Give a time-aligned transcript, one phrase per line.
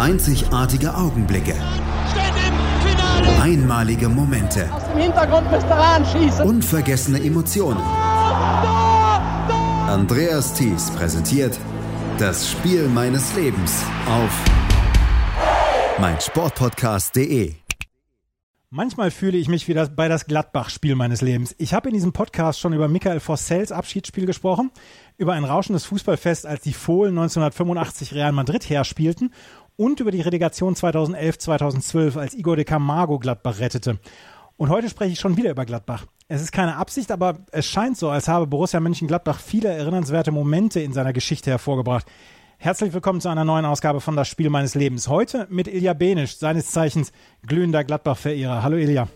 [0.00, 1.54] Einzigartige Augenblicke.
[3.38, 4.72] Einmalige Momente.
[4.72, 6.46] Aus dem Hintergrund müsst ihr anschießen.
[6.46, 7.82] Unvergessene Emotionen.
[9.86, 11.60] Andreas Thies präsentiert
[12.16, 14.30] das Spiel meines Lebens auf
[15.98, 17.56] meinsportpodcast.de.
[18.72, 21.56] Manchmal fühle ich mich wie das, bei das Gladbach-Spiel meines Lebens.
[21.58, 24.70] Ich habe in diesem Podcast schon über Michael Vossels Abschiedsspiel gesprochen,
[25.18, 29.34] über ein rauschendes Fußballfest, als die Fohlen 1985 Real Madrid herspielten
[29.80, 33.98] und über die Relegation 2011-2012, als Igor de Camargo Gladbach rettete.
[34.58, 36.04] Und heute spreche ich schon wieder über Gladbach.
[36.28, 40.80] Es ist keine Absicht, aber es scheint so, als habe Borussia Mönchengladbach viele erinnernswerte Momente
[40.80, 42.04] in seiner Geschichte hervorgebracht.
[42.58, 45.08] Herzlich willkommen zu einer neuen Ausgabe von Das Spiel meines Lebens.
[45.08, 47.10] Heute mit Ilja Benisch, seines Zeichens
[47.46, 48.62] glühender Gladbach-Verehrer.
[48.62, 49.08] Hallo Ilja.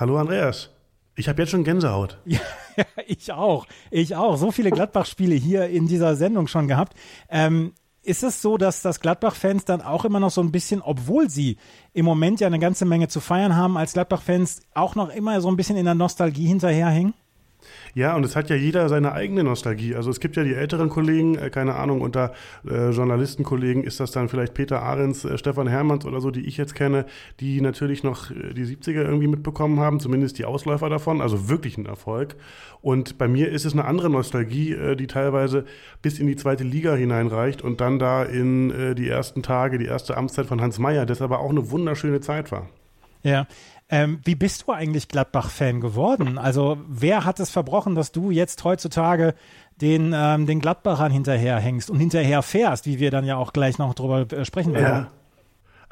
[0.00, 0.70] Hallo Andreas.
[1.14, 2.18] Ich habe jetzt schon Gänsehaut.
[2.76, 3.68] Ja, ich auch.
[3.92, 4.36] Ich auch.
[4.36, 6.94] So viele Gladbach-Spiele hier in dieser Sendung schon gehabt.
[7.28, 7.72] Ähm,
[8.04, 11.56] ist es so, dass das Gladbach-Fans dann auch immer noch so ein bisschen, obwohl sie
[11.92, 15.48] im Moment ja eine ganze Menge zu feiern haben, als Gladbach-Fans auch noch immer so
[15.48, 17.14] ein bisschen in der Nostalgie hinterherhängen?
[17.94, 19.94] Ja, und es hat ja jeder seine eigene Nostalgie.
[19.94, 22.32] Also es gibt ja die älteren Kollegen, äh, keine Ahnung, unter
[22.68, 26.56] äh, Journalistenkollegen ist das dann vielleicht Peter Ahrens, äh, Stefan Hermanns oder so, die ich
[26.56, 27.06] jetzt kenne,
[27.38, 31.78] die natürlich noch äh, die 70er irgendwie mitbekommen haben, zumindest die Ausläufer davon, also wirklich
[31.78, 32.34] ein Erfolg.
[32.82, 35.64] Und bei mir ist es eine andere Nostalgie, äh, die teilweise
[36.02, 39.86] bis in die zweite Liga hineinreicht und dann da in äh, die ersten Tage, die
[39.86, 42.68] erste Amtszeit von Hans Meyer, das aber auch eine wunderschöne Zeit war.
[43.24, 43.46] Ja,
[43.94, 46.36] ähm, wie bist du eigentlich Gladbach-Fan geworden?
[46.36, 49.34] Also wer hat es verbrochen, dass du jetzt heutzutage
[49.80, 53.94] den, ähm, den Gladbachern hinterherhängst und hinterher fährst, wie wir dann ja auch gleich noch
[53.94, 55.04] drüber äh, sprechen werden?
[55.04, 55.10] Ja.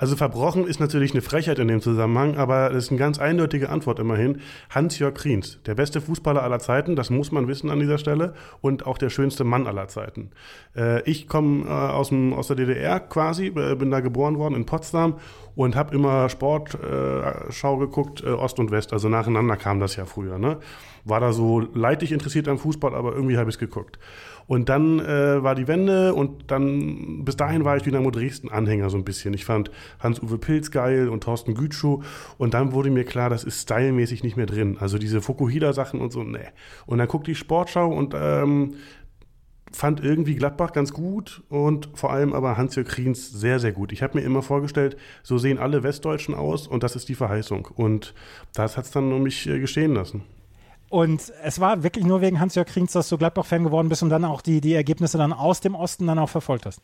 [0.03, 3.69] Also verbrochen ist natürlich eine Frechheit in dem Zusammenhang, aber das ist eine ganz eindeutige
[3.69, 4.41] Antwort immerhin.
[4.69, 8.85] Hans-Jörg Kriens, der beste Fußballer aller Zeiten, das muss man wissen an dieser Stelle, und
[8.85, 10.33] auch der schönste Mann aller Zeiten.
[10.75, 14.67] Äh, ich komme äh, aus, aus der DDR quasi, äh, bin da geboren worden in
[14.67, 15.21] Potsdam
[15.55, 20.37] und habe immer Sportschau geguckt, äh, Ost und West, also nacheinander kam das ja früher.
[20.37, 20.59] Ne?
[21.05, 24.01] War da so leidlich interessiert am Fußball, aber irgendwie habe ich es geguckt.
[24.47, 28.97] Und dann äh, war die Wende und dann, bis dahin war ich Dynamo Dresden-Anhänger so
[28.97, 29.35] ein bisschen.
[29.35, 29.71] Ich fand
[30.01, 32.03] Hans-Uwe Pilz geil und Thorsten Gütschuh
[32.39, 34.77] und dann wurde mir klar, das ist stylmäßig nicht mehr drin.
[34.81, 36.49] Also diese Fukuhida-Sachen und so, ne.
[36.87, 38.75] Und dann guckte ich Sportschau und ähm,
[39.73, 43.93] fand irgendwie Gladbach ganz gut und vor allem aber Hans-Jörg Kriens sehr, sehr gut.
[43.93, 47.69] Ich habe mir immer vorgestellt, so sehen alle Westdeutschen aus und das ist die Verheißung.
[47.75, 48.15] Und
[48.55, 50.23] das hat es dann um mich äh, geschehen lassen.
[50.93, 54.27] Und es war wirklich nur wegen Hans-Jörg Kriens, dass du Gladbach-Fan geworden bist und dann
[54.27, 56.83] auch die, die Ergebnisse dann aus dem Osten dann auch verfolgt hast.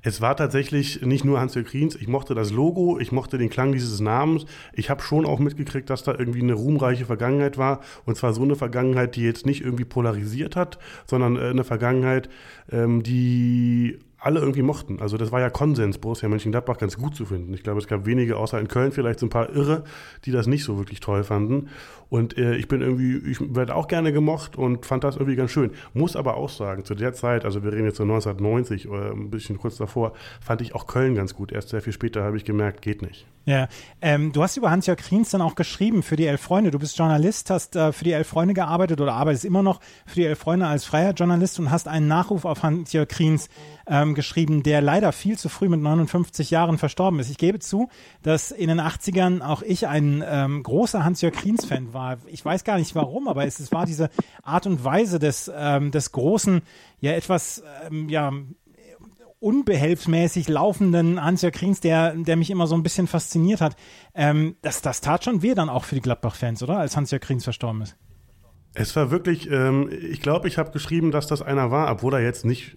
[0.00, 1.96] Es war tatsächlich nicht nur Hans-Jörg Kriens.
[1.96, 4.46] Ich mochte das Logo, ich mochte den Klang dieses Namens.
[4.74, 7.80] Ich habe schon auch mitgekriegt, dass da irgendwie eine ruhmreiche Vergangenheit war.
[8.06, 12.28] Und zwar so eine Vergangenheit, die jetzt nicht irgendwie polarisiert hat, sondern äh, eine Vergangenheit,
[12.70, 15.00] ähm, die alle irgendwie mochten.
[15.00, 17.52] Also das war ja Konsens, Borussia Mönchengladbach ganz gut zu finden.
[17.54, 19.82] Ich glaube, es gab wenige, außer in Köln vielleicht so ein paar Irre,
[20.24, 21.68] die das nicht so wirklich toll fanden.
[22.08, 25.50] Und äh, ich bin irgendwie, ich werde auch gerne gemocht und fand das irgendwie ganz
[25.50, 25.72] schön.
[25.92, 29.30] Muss aber auch sagen, zu der Zeit, also wir reden jetzt so 1990 oder ein
[29.30, 31.52] bisschen kurz davor, fand ich auch Köln ganz gut.
[31.52, 33.26] Erst sehr viel später habe ich gemerkt, geht nicht.
[33.44, 33.66] Ja,
[34.00, 36.70] ähm, du hast über Hans-Jörg Kriens dann auch geschrieben für die Elf Freunde.
[36.70, 40.16] Du bist Journalist, hast äh, für die Elf Freunde gearbeitet oder arbeitest immer noch für
[40.16, 43.48] die Elf Freunde als freier Journalist und hast einen Nachruf auf Hans-Jörg Kriens
[43.88, 47.30] ähm, geschrieben, der leider viel zu früh mit 59 Jahren verstorben ist.
[47.30, 47.88] Ich gebe zu,
[48.22, 52.18] dass in den 80ern auch ich ein ähm, großer Hans-Jörg Kriens-Fan war.
[52.26, 54.10] Ich weiß gar nicht warum, aber es, es war diese
[54.42, 56.62] Art und Weise des, ähm, des großen,
[57.00, 58.32] ja etwas, ähm, ja,
[59.42, 63.74] unbehelfsmäßig laufenden Hans-Jörg Kriens, der, der mich immer so ein bisschen fasziniert hat.
[64.14, 66.78] Ähm, das, das tat schon weh dann auch für die Gladbach-Fans, oder?
[66.78, 67.96] Als Hans-Jörg Kriens verstorben ist.
[68.74, 72.20] Es war wirklich, ähm, ich glaube, ich habe geschrieben, dass das einer war, obwohl er
[72.20, 72.76] jetzt nicht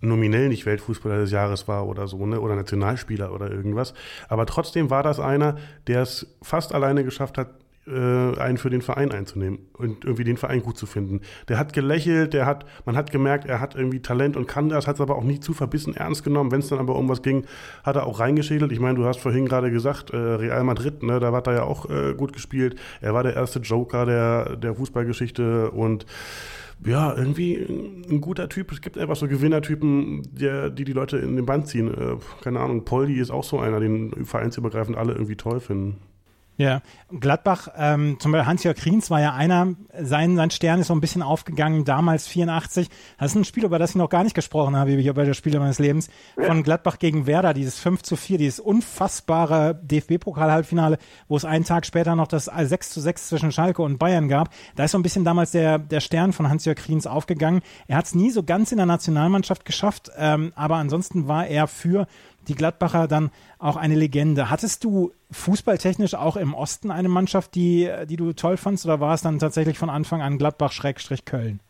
[0.00, 2.40] nominell nicht Weltfußballer des Jahres war oder so, ne?
[2.40, 3.94] oder Nationalspieler oder irgendwas.
[4.28, 7.48] Aber trotzdem war das einer, der es fast alleine geschafft hat,
[7.86, 11.20] äh, einen für den Verein einzunehmen und irgendwie den Verein gut zu finden.
[11.48, 14.86] Der hat gelächelt, der hat, man hat gemerkt, er hat irgendwie Talent und kann das,
[14.86, 16.50] hat es aber auch nie zu verbissen ernst genommen.
[16.50, 17.46] Wenn es dann aber um was ging,
[17.84, 18.72] hat er auch reingeschädelt.
[18.72, 21.62] Ich meine, du hast vorhin gerade gesagt, äh, Real Madrid, ne, da hat er ja
[21.62, 22.76] auch äh, gut gespielt.
[23.00, 26.06] Er war der erste Joker der, der Fußballgeschichte und
[26.84, 28.70] ja, irgendwie ein guter Typ.
[28.72, 31.88] Es gibt einfach so Gewinnertypen, der, die die Leute in den Band ziehen.
[31.92, 35.98] Äh, keine Ahnung, Poldi ist auch so einer, den vereinsübergreifend alle irgendwie toll finden.
[36.58, 36.80] Ja,
[37.20, 41.02] Gladbach, ähm, zum Beispiel Hans-Jörg Kriens war ja einer, sein, sein Stern ist so ein
[41.02, 42.88] bisschen aufgegangen, damals 84.
[43.18, 45.34] Das ist ein Spiel, über das ich noch gar nicht gesprochen habe, hier bei der
[45.34, 50.96] Spiele meines Lebens, von Gladbach gegen Werder, dieses 5 zu 4, dieses unfassbare DFB-Pokal-Halbfinale,
[51.28, 54.48] wo es einen Tag später noch das 6 zu 6 zwischen Schalke und Bayern gab.
[54.76, 57.60] Da ist so ein bisschen damals der, der Stern von Hans-Jörg Kriens aufgegangen.
[57.86, 61.66] Er hat es nie so ganz in der Nationalmannschaft geschafft, ähm, aber ansonsten war er
[61.66, 62.06] für
[62.48, 64.50] die Gladbacher dann auch eine Legende.
[64.50, 69.14] Hattest du fußballtechnisch auch im Osten eine Mannschaft, die, die du toll fandst, oder war
[69.14, 71.60] es dann tatsächlich von Anfang an Gladbach-Köln?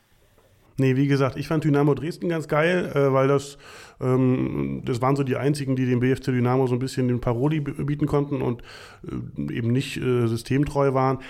[0.78, 3.56] Nee, wie gesagt, ich fand Dynamo Dresden ganz geil, äh, weil das,
[3.99, 7.61] ähm, das waren so die einzigen, die dem BFC Dynamo so ein bisschen den Paroli
[7.61, 8.62] bieten konnten und
[9.05, 11.20] äh, eben nicht äh, systemtreu waren.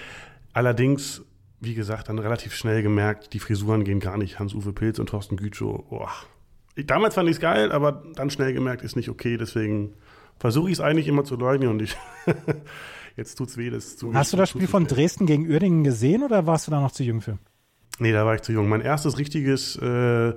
[0.52, 1.22] Allerdings,
[1.60, 4.40] wie gesagt, dann relativ schnell gemerkt, die Frisuren gehen gar nicht.
[4.40, 6.10] Hans-Uwe Pilz und Thorsten Gütschow, boah,
[6.84, 9.36] damals fand ich es geil, aber dann schnell gemerkt, ist nicht okay.
[9.36, 9.94] Deswegen
[10.38, 11.96] versuche ich es eigentlich immer zu leugnen und ich.
[13.16, 14.12] jetzt tut's weh, das zu.
[14.14, 17.02] Hast du das Spiel von Dresden gegen Uerdingen gesehen oder warst du da noch zu
[17.02, 17.38] jung für?
[17.98, 18.68] Nee, da war ich zu jung.
[18.68, 20.34] Mein erstes richtiges äh,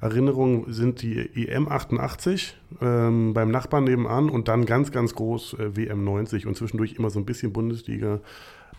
[0.00, 5.76] Erinnerung sind die EM 88 ähm, beim Nachbarn nebenan und dann ganz, ganz groß äh,
[5.76, 8.20] WM 90 und zwischendurch immer so ein bisschen Bundesliga.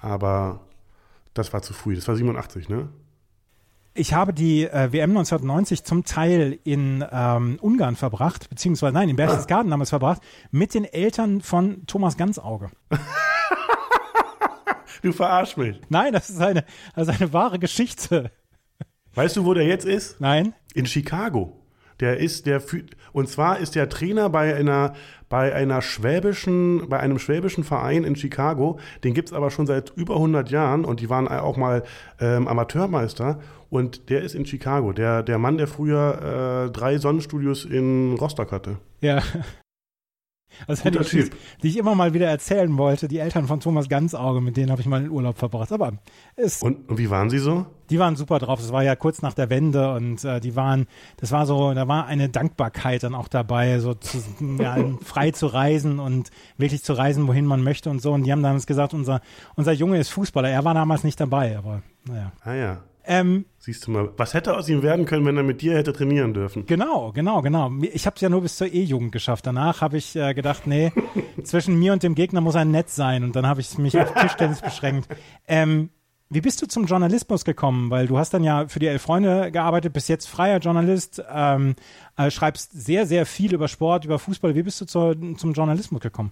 [0.01, 0.61] Aber
[1.33, 1.95] das war zu früh.
[1.95, 2.89] Das war 87, ne?
[3.93, 9.15] Ich habe die äh, WM 1990 zum Teil in ähm, Ungarn verbracht, beziehungsweise nein, in
[9.15, 10.21] Berchtesgaden damals verbracht,
[10.51, 12.69] mit den Eltern von Thomas Ganzauge.
[15.01, 15.81] du verarsch mich.
[15.89, 16.63] Nein, das ist eine,
[16.95, 18.31] das ist eine wahre Geschichte.
[19.15, 20.21] Weißt du, wo der jetzt ist?
[20.21, 20.53] Nein.
[20.75, 21.58] In Chicago.
[21.99, 22.61] Der ist der
[23.11, 24.93] und zwar ist der Trainer bei einer
[25.27, 28.79] bei einer schwäbischen bei einem schwäbischen Verein in Chicago.
[29.03, 31.83] Den gibt es aber schon seit über 100 Jahren und die waren auch mal
[32.19, 34.93] ähm, Amateurmeister und der ist in Chicago.
[34.93, 38.77] Der der Mann, der früher äh, drei Sonnenstudios in Rostock hatte.
[39.01, 39.21] Ja.
[40.67, 41.29] Das sind die,
[41.63, 43.07] die ich immer mal wieder erzählen wollte.
[43.07, 45.71] Die Eltern von Thomas Ganzauge, mit denen habe ich mal in Urlaub verbracht.
[45.71, 45.93] Aber
[46.35, 46.61] es.
[46.61, 47.65] Und, und, wie waren sie so?
[47.89, 48.59] Die waren super drauf.
[48.59, 50.87] Das war ja kurz nach der Wende und äh, die waren,
[51.17, 54.19] das war so, da war eine Dankbarkeit dann auch dabei, so zu,
[54.59, 58.11] ja, frei zu reisen und wirklich zu reisen, wohin man möchte und so.
[58.11, 59.21] Und die haben damals gesagt, unser,
[59.55, 60.49] unser Junge ist Fußballer.
[60.49, 62.31] Er war damals nicht dabei, aber naja.
[62.43, 62.83] Ah ja.
[63.09, 65.93] Ähm, Siehst du mal, was hätte aus ihm werden können, wenn er mit dir hätte
[65.93, 66.67] trainieren dürfen?
[66.67, 67.71] Genau, genau, genau.
[67.81, 69.47] Ich habe es ja nur bis zur E-Jugend geschafft.
[69.47, 70.93] Danach habe ich äh, gedacht, nee,
[71.43, 73.23] zwischen mir und dem Gegner muss ein Netz sein.
[73.23, 75.09] Und dann habe ich mich auf Tischtennis beschränkt.
[75.47, 75.89] Ähm,
[76.29, 77.89] wie bist du zum Journalismus gekommen?
[77.89, 81.75] Weil du hast dann ja für die Elf Freunde gearbeitet, bis jetzt freier Journalist, ähm,
[82.15, 84.53] äh, schreibst sehr, sehr viel über Sport, über Fußball.
[84.53, 86.31] Wie bist du zur, zum Journalismus gekommen?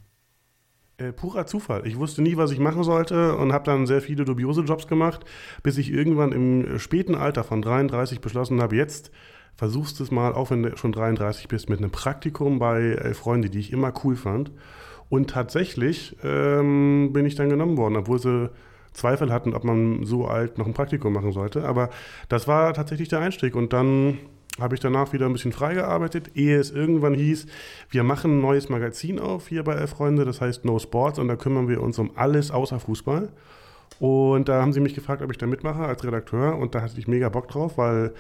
[1.00, 1.86] Äh, purer Zufall.
[1.86, 5.26] Ich wusste nie, was ich machen sollte und habe dann sehr viele dubiose Jobs gemacht,
[5.62, 9.12] bis ich irgendwann im späten Alter von 33 beschlossen habe, jetzt
[9.56, 13.20] versuchst du es mal, auch wenn du schon 33 bist, mit einem Praktikum bei Elf
[13.20, 14.52] Freunde, die ich immer cool fand.
[15.08, 18.50] Und tatsächlich ähm, bin ich dann genommen worden, obwohl sie
[18.92, 21.64] Zweifel hatten, ob man so alt noch ein Praktikum machen sollte.
[21.68, 21.92] Aber
[22.28, 23.56] das war tatsächlich der Einstieg.
[23.56, 24.18] Und dann
[24.60, 27.46] habe ich danach wieder ein bisschen freigearbeitet, ehe es irgendwann hieß,
[27.90, 31.28] wir machen ein neues Magazin auf hier bei Elf Freunde, das heißt No Sports und
[31.28, 33.30] da kümmern wir uns um alles außer Fußball.
[34.00, 37.00] Und da haben sie mich gefragt, ob ich da mitmache als Redakteur und da hatte
[37.00, 38.14] ich mega Bock drauf, weil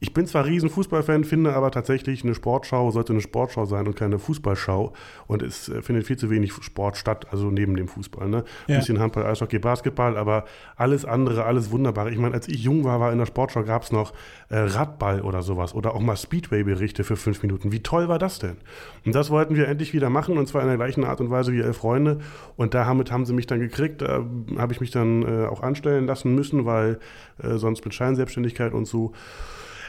[0.00, 3.96] ich bin zwar riesen Fußballfan, finde aber tatsächlich, eine Sportschau sollte eine Sportschau sein und
[3.96, 4.92] keine Fußballschau.
[5.26, 8.28] Und es äh, findet viel zu wenig Sport statt, also neben dem Fußball.
[8.28, 8.44] Ne?
[8.66, 8.78] Ein ja.
[8.78, 10.44] bisschen Handball, Eishockey, Basketball, aber
[10.76, 12.10] alles andere, alles Wunderbare.
[12.10, 14.12] Ich meine, als ich jung war, war in der Sportschau gab es noch
[14.50, 17.72] äh, Radball oder sowas oder auch mal Speedway-Berichte für fünf Minuten.
[17.72, 18.56] Wie toll war das denn?
[19.04, 21.52] Und das wollten wir endlich wieder machen und zwar in der gleichen Art und Weise
[21.52, 22.18] wie Elf Freunde.
[22.56, 24.02] Und damit haben sie mich dann gekriegt.
[24.02, 24.24] Da
[24.58, 27.00] habe ich mich dann äh, auch anstellen lassen müssen, weil
[27.42, 29.12] äh, sonst mit Scheinselbstständigkeit und so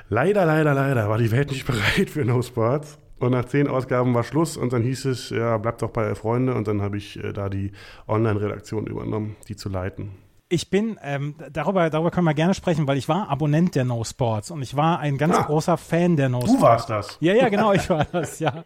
[0.10, 2.98] Leider, leider, leider war die Welt nicht bereit für No Sports.
[3.20, 6.54] Und nach zehn Ausgaben war Schluss und dann hieß es, ja, bleibt doch bei Freunde.
[6.56, 7.74] Und dann habe ich äh, da die
[8.08, 10.12] Online-Redaktion übernommen, die zu leiten.
[10.52, 14.04] Ich bin, ähm, darüber, darüber können wir gerne sprechen, weil ich war Abonnent der No
[14.04, 16.56] Sports und ich war ein ganz ah, großer Fan der No Sports.
[16.56, 17.18] Du warst das.
[17.20, 18.64] Ja, ja, genau, ich war das, ja.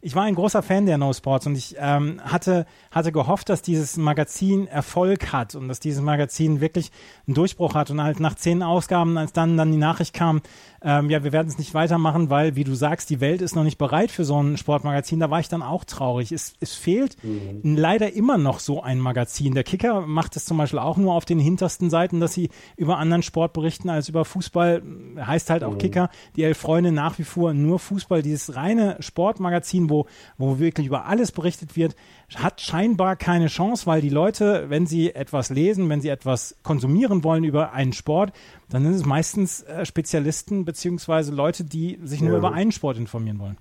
[0.00, 3.62] Ich war ein großer Fan der No Sports und ich ähm, hatte, hatte gehofft, dass
[3.62, 6.90] dieses Magazin Erfolg hat und dass dieses Magazin wirklich
[7.26, 7.90] einen Durchbruch hat.
[7.90, 10.40] Und halt nach zehn Ausgaben, als dann, dann die Nachricht kam,
[10.82, 13.64] ähm, ja, wir werden es nicht weitermachen, weil, wie du sagst, die Welt ist noch
[13.64, 15.18] nicht bereit für so ein Sportmagazin.
[15.18, 16.30] Da war ich dann auch traurig.
[16.30, 17.74] Es, es fehlt mhm.
[17.76, 19.54] leider immer noch so ein Magazin.
[19.54, 22.98] Der Kicker macht es zum Beispiel auch nur auf den hintersten Seiten, dass sie über
[22.98, 24.82] anderen Sport berichten als über Fußball.
[25.18, 25.78] Heißt halt auch mhm.
[25.78, 26.10] Kicker.
[26.36, 28.20] Die elf Freunde nach wie vor nur Fußball.
[28.20, 28.96] Dieses reine
[29.34, 30.06] Sportmagazin, wo,
[30.38, 31.96] wo wirklich über alles berichtet wird,
[32.34, 37.24] hat scheinbar keine Chance, weil die Leute, wenn sie etwas lesen, wenn sie etwas konsumieren
[37.24, 38.32] wollen über einen Sport,
[38.70, 42.38] dann sind es meistens äh, Spezialisten beziehungsweise Leute, die sich nur ja.
[42.38, 43.58] über einen Sport informieren wollen.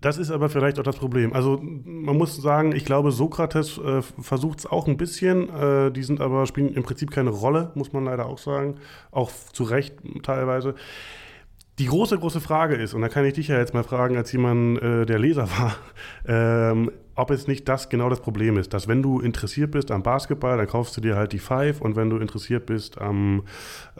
[0.00, 1.34] Das ist aber vielleicht auch das Problem.
[1.34, 5.50] Also man muss sagen, ich glaube, Sokrates äh, versucht es auch ein bisschen.
[5.50, 8.76] Äh, die sind aber spielen im Prinzip keine Rolle, muss man leider auch sagen.
[9.10, 10.74] Auch zu Recht teilweise.
[11.80, 14.30] Die große, große Frage ist, und da kann ich dich ja jetzt mal fragen, als
[14.32, 15.76] jemand, äh, der Leser war,
[16.72, 20.02] ähm, ob es nicht das genau das Problem ist, dass wenn du interessiert bist am
[20.02, 23.42] Basketball, dann kaufst du dir halt die Five und wenn du interessiert bist am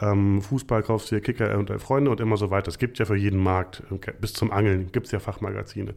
[0.00, 2.68] ähm, Fußball, kaufst du dir Kicker und Freunde und immer so weiter.
[2.68, 3.82] Es gibt ja für jeden Markt,
[4.20, 5.94] bis zum Angeln gibt es ja Fachmagazine.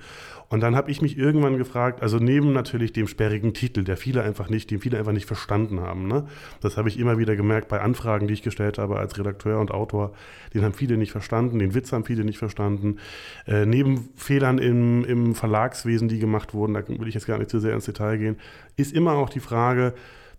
[0.50, 4.22] Und dann habe ich mich irgendwann gefragt, also neben natürlich dem sperrigen Titel, der viele
[4.22, 6.08] einfach nicht, den viele einfach nicht verstanden haben.
[6.08, 6.28] Ne?
[6.62, 9.72] Das habe ich immer wieder gemerkt bei Anfragen, die ich gestellt habe als Redakteur und
[9.72, 10.14] Autor.
[10.54, 12.98] Den haben viele nicht verstanden, den Witz haben viele nicht verstanden.
[13.48, 17.50] Äh, neben Fehlern im, im Verlagswesen, die gemacht wurden, da will ich jetzt gar nicht
[17.50, 18.38] zu sehr ins Detail gehen,
[18.76, 19.94] ist immer auch die Frage,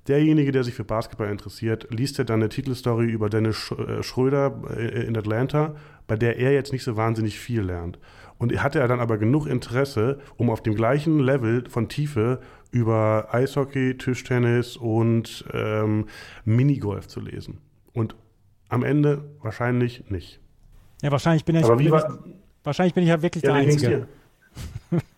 [0.09, 4.63] derjenige, der sich für Basketball interessiert, liest er dann eine Titelstory über Dennis äh, Schröder
[4.77, 5.75] äh, in Atlanta,
[6.07, 7.99] bei der er jetzt nicht so wahnsinnig viel lernt.
[8.37, 12.41] Und hatte er dann aber genug Interesse, um auf dem gleichen Level von Tiefe
[12.73, 16.07] über Eishockey, Tischtennis und ähm,
[16.45, 17.61] Minigolf zu lesen.
[17.93, 18.17] Und
[18.69, 20.41] am Ende wahrscheinlich nicht.
[21.01, 21.93] Ja, wahrscheinlich bin, ich, bin ich,
[22.65, 24.09] wahrscheinlich bin ich ja wirklich ja, der Einzige.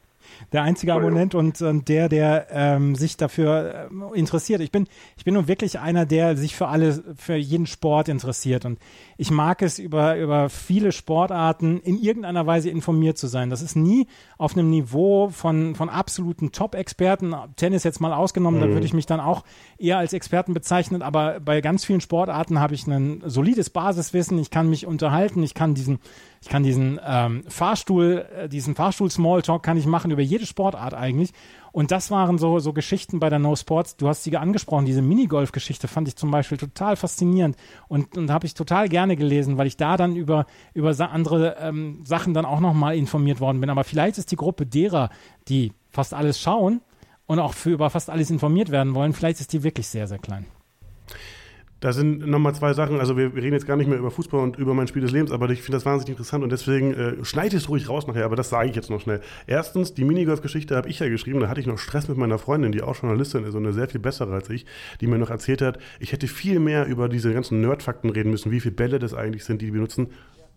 [0.53, 4.61] der einzige Abonnent und, und der, der ähm, sich dafür äh, interessiert.
[4.61, 4.87] Ich bin,
[5.17, 8.65] ich bin nun wirklich einer, der sich für alle, für jeden Sport interessiert.
[8.65, 8.79] Und
[9.17, 13.51] ich mag es, über, über viele Sportarten in irgendeiner Weise informiert zu sein.
[13.51, 14.07] Das ist nie
[14.39, 18.65] auf einem Niveau von, von absoluten Top-Experten, Tennis jetzt mal ausgenommen, mhm.
[18.65, 19.45] da würde ich mich dann auch
[19.79, 24.51] eher als Experten bezeichnen, aber bei ganz vielen Sportarten habe ich ein solides Basiswissen, ich
[24.51, 25.99] kann mich unterhalten, ich kann diesen
[26.47, 31.33] ich kann diesen ähm, Fahrstuhl, äh, diesen Fahrstuhl-Smalltalk kann ich machen über jede Sportart eigentlich.
[31.73, 33.97] Und das waren so, so Geschichten bei der No Sports.
[33.97, 37.57] Du hast sie angesprochen, diese Minigolf-Geschichte fand ich zum Beispiel total faszinierend
[37.89, 42.03] und, und habe ich total gerne gelesen, weil ich da dann über, über andere ähm,
[42.05, 43.69] Sachen dann auch nochmal informiert worden bin.
[43.69, 45.11] Aber vielleicht ist die Gruppe derer,
[45.49, 46.81] die fast alles schauen
[47.27, 50.19] und auch für über fast alles informiert werden wollen, vielleicht ist die wirklich sehr, sehr
[50.19, 50.47] klein.
[51.87, 52.99] Da sind nochmal zwei Sachen.
[52.99, 55.31] Also, wir, reden jetzt gar nicht mehr über Fußball und über mein Spiel des Lebens,
[55.31, 58.35] aber ich finde das wahnsinnig interessant und deswegen äh, schneid es ruhig raus nachher, aber
[58.35, 59.21] das sage ich jetzt noch schnell.
[59.47, 61.39] Erstens, die Minigolf-Geschichte habe ich ja geschrieben.
[61.39, 63.87] Da hatte ich noch Stress mit meiner Freundin, die auch Journalistin ist und eine sehr
[63.87, 64.67] viel bessere als ich,
[65.01, 68.51] die mir noch erzählt hat, ich hätte viel mehr über diese ganzen Nerdfakten reden müssen,
[68.51, 70.09] wie viele Bälle das eigentlich sind, die die benutzen.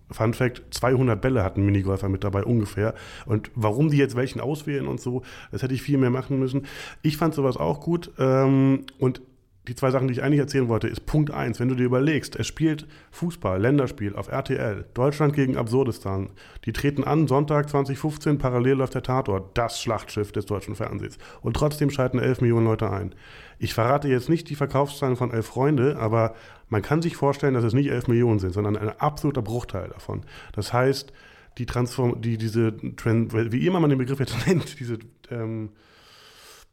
[0.10, 2.96] Fun Fact: 200 Bälle hatten Minigolfer mit dabei ungefähr.
[3.28, 5.22] Und warum die jetzt welchen auswählen und so,
[5.52, 6.66] das hätte ich viel mehr machen müssen.
[7.04, 8.10] Ich fand sowas auch gut.
[8.18, 9.22] Ähm, und
[9.70, 11.60] die zwei Sachen, die ich eigentlich erzählen wollte, ist Punkt 1.
[11.60, 16.32] Wenn du dir überlegst, es spielt Fußball, Länderspiel auf RTL, Deutschland gegen Absurdistan.
[16.66, 21.20] Die treten an, Sonntag 2015, parallel läuft der Tatort, das Schlachtschiff des deutschen Fernsehens.
[21.42, 23.14] Und trotzdem schalten 11 Millionen Leute ein.
[23.60, 26.34] Ich verrate jetzt nicht die Verkaufszahlen von 11 Freunde, aber
[26.68, 30.22] man kann sich vorstellen, dass es nicht 11 Millionen sind, sondern ein absoluter Bruchteil davon.
[30.54, 31.14] Das heißt,
[31.60, 34.98] die Transform, die, diese, wie immer man den Begriff jetzt nennt, diese,
[35.30, 35.70] ähm,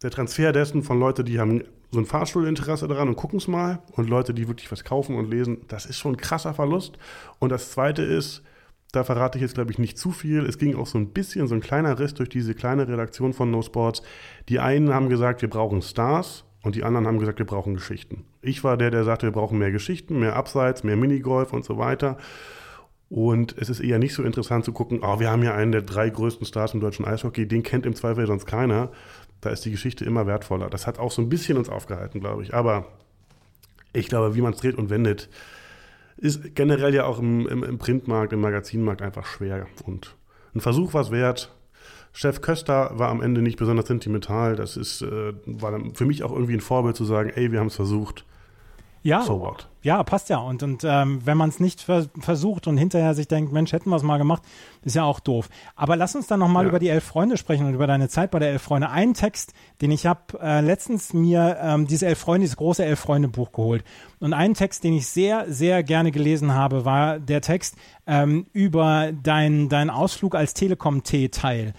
[0.03, 3.81] der Transfer dessen von Leuten, die haben so ein Fahrstuhlinteresse daran und gucken es mal
[3.93, 6.99] und Leute, die wirklich was kaufen und lesen, das ist schon ein krasser Verlust.
[7.39, 8.43] Und das Zweite ist,
[8.93, 10.45] da verrate ich jetzt, glaube ich, nicht zu viel.
[10.47, 13.51] Es ging auch so ein bisschen, so ein kleiner Riss durch diese kleine Redaktion von
[13.51, 14.03] No Sports.
[14.49, 18.25] Die einen haben gesagt, wir brauchen Stars und die anderen haben gesagt, wir brauchen Geschichten.
[18.43, 21.79] Ich war der, der sagte, wir brauchen mehr Geschichten, mehr Abseits, mehr Minigolf und so
[21.79, 22.17] weiter.
[23.09, 25.83] Und es ist eher nicht so interessant zu gucken, oh, wir haben ja einen der
[25.83, 28.91] drei größten Stars im deutschen Eishockey, den kennt im Zweifel sonst keiner,
[29.47, 30.69] da ist die Geschichte immer wertvoller.
[30.69, 32.53] Das hat auch so ein bisschen uns aufgehalten, glaube ich.
[32.53, 32.87] Aber
[33.93, 35.29] ich glaube, wie man es dreht und wendet,
[36.17, 39.67] ist generell ja auch im, im, im, Printmarkt, im Magazinmarkt einfach schwer.
[39.85, 40.17] Und
[40.55, 41.55] ein Versuch war es wert.
[42.13, 44.57] Chef Köster war am Ende nicht besonders sentimental.
[44.57, 47.69] Das ist, äh, war für mich auch irgendwie ein Vorbild zu sagen, ey, wir haben
[47.69, 48.25] es versucht.
[49.03, 49.69] Ja, so what?
[49.87, 50.39] Ja, passt ja.
[50.39, 53.89] Und, und ähm, wenn man es nicht vers versucht und hinterher sich denkt, Mensch, hätten
[53.89, 54.43] wir es mal gemacht,
[54.83, 55.49] ist ja auch doof.
[55.77, 56.71] Aber lass uns dann nochmal ja.
[56.71, 58.91] über die Elf Freunde sprechen und über deine Zeit bei der Elf Freunde.
[58.91, 62.99] Ein Text, den ich habe äh, letztens mir ähm, dieses Elf Freunde, dieses große Elf
[62.99, 63.85] Freunde Buch geholt.
[64.19, 67.77] Und ein Text, den ich sehr, sehr gerne gelesen habe, war der Text
[68.09, 71.75] ähm, über deinen dein Ausflug als Telekom-T-Teil.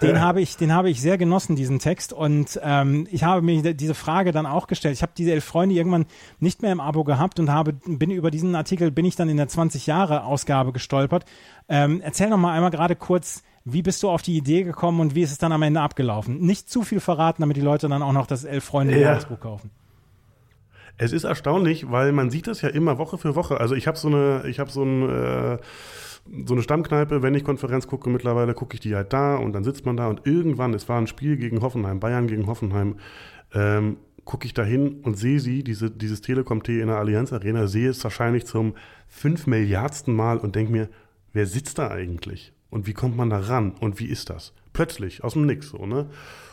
[0.00, 2.12] Den habe ich, den habe ich sehr genossen, diesen Text.
[2.12, 4.94] Und ähm, ich habe mir diese Frage dann auch gestellt.
[4.94, 6.06] Ich habe diese elf Freunde irgendwann
[6.40, 9.36] nicht mehr im Abo gehabt und habe, bin über diesen Artikel bin ich dann in
[9.36, 11.24] der 20 Jahre Ausgabe gestolpert.
[11.68, 15.14] Ähm, erzähl noch mal einmal gerade kurz, wie bist du auf die Idee gekommen und
[15.14, 16.40] wie ist es dann am Ende abgelaufen?
[16.40, 19.18] Nicht zu viel verraten, damit die Leute dann auch noch das elf Freunde ja.
[19.28, 19.70] Buch kaufen.
[20.96, 23.60] Es ist erstaunlich, weil man sieht das ja immer Woche für Woche.
[23.60, 25.58] Also ich habe so eine, ich habe so ein äh,
[26.46, 29.64] so eine Stammkneipe, wenn ich Konferenz gucke, mittlerweile gucke ich die halt da und dann
[29.64, 32.96] sitzt man da und irgendwann, es war ein Spiel gegen Hoffenheim, Bayern gegen Hoffenheim,
[33.54, 37.66] ähm, gucke ich da hin und sehe sie, diese, dieses Telekom-T in der Allianz Arena,
[37.66, 38.74] sehe es wahrscheinlich zum
[39.06, 40.88] fünf Milliardsten Mal und denke mir,
[41.32, 42.52] wer sitzt da eigentlich?
[42.68, 43.72] Und wie kommt man da ran?
[43.80, 44.52] Und wie ist das?
[44.74, 46.10] Plötzlich, aus dem Nix so, ne?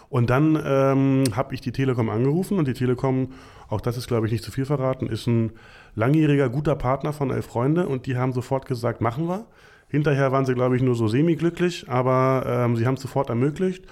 [0.07, 3.33] Und dann ähm, habe ich die Telekom angerufen und die Telekom,
[3.67, 5.51] auch das ist, glaube ich, nicht zu viel verraten, ist ein
[5.95, 9.45] langjähriger, guter Partner von Elf Freunde und die haben sofort gesagt, machen wir.
[9.87, 13.85] Hinterher waren sie, glaube ich, nur so semi-glücklich, aber ähm, sie haben es sofort ermöglicht.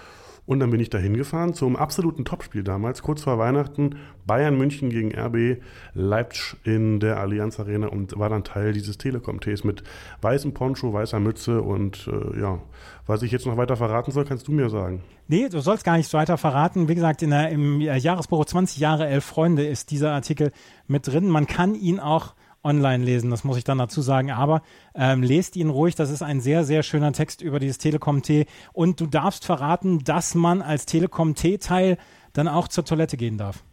[0.46, 3.96] Und dann bin ich da hingefahren zum absoluten Topspiel damals, kurz vor Weihnachten,
[4.26, 5.62] Bayern München gegen RB
[5.94, 9.84] Leipzig in der Allianz Arena und war dann Teil dieses Telekom-Tees mit
[10.22, 12.60] weißem Poncho, weißer Mütze und äh, ja,
[13.08, 15.02] was ich jetzt noch weiter verraten soll, kannst du mir sagen.
[15.28, 16.90] Nee, du sollst gar nichts weiter verraten.
[16.90, 20.52] Wie gesagt, in der, im Jahresbuch 20 Jahre, elf Freunde ist dieser Artikel
[20.88, 21.30] mit drin.
[21.30, 24.32] Man kann ihn auch online lesen, das muss ich dann dazu sagen.
[24.32, 24.62] Aber
[24.96, 28.46] ähm, lest ihn ruhig, das ist ein sehr, sehr schöner Text über dieses Telekom-T.
[28.72, 31.98] Und du darfst verraten, dass man als Telekom-T-Teil
[32.34, 33.63] dann auch zur Toilette gehen darf.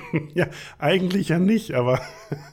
[0.34, 0.46] ja,
[0.78, 2.00] eigentlich ja nicht, aber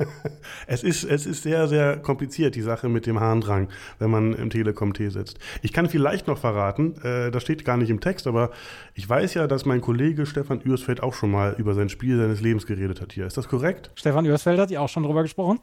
[0.67, 3.69] es, ist, es ist sehr, sehr kompliziert, die Sache mit dem Harndrang,
[3.99, 5.39] wenn man im Telekom-T sitzt.
[5.61, 8.51] Ich kann vielleicht noch verraten, äh, das steht gar nicht im Text, aber
[8.93, 12.41] ich weiß ja, dass mein Kollege Stefan Ürsfeld auch schon mal über sein Spiel seines
[12.41, 13.25] Lebens geredet hat hier.
[13.25, 13.91] Ist das korrekt?
[13.95, 15.59] Stefan Ürsfeld hat ja auch schon drüber gesprochen.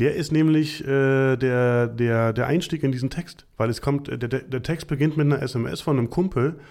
[0.00, 4.18] Der ist nämlich äh, der, der, der Einstieg in diesen Text, weil es kommt, der,
[4.28, 6.62] der Text beginnt mit einer SMS von einem Kumpel äh,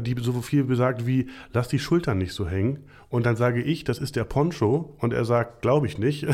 [0.00, 2.84] die so viel besagt wie, lass die Schultern nicht so hängen.
[3.08, 4.94] Und dann sage ich, das ist der Poncho.
[4.98, 6.26] Und er sagt, glaube ich nicht.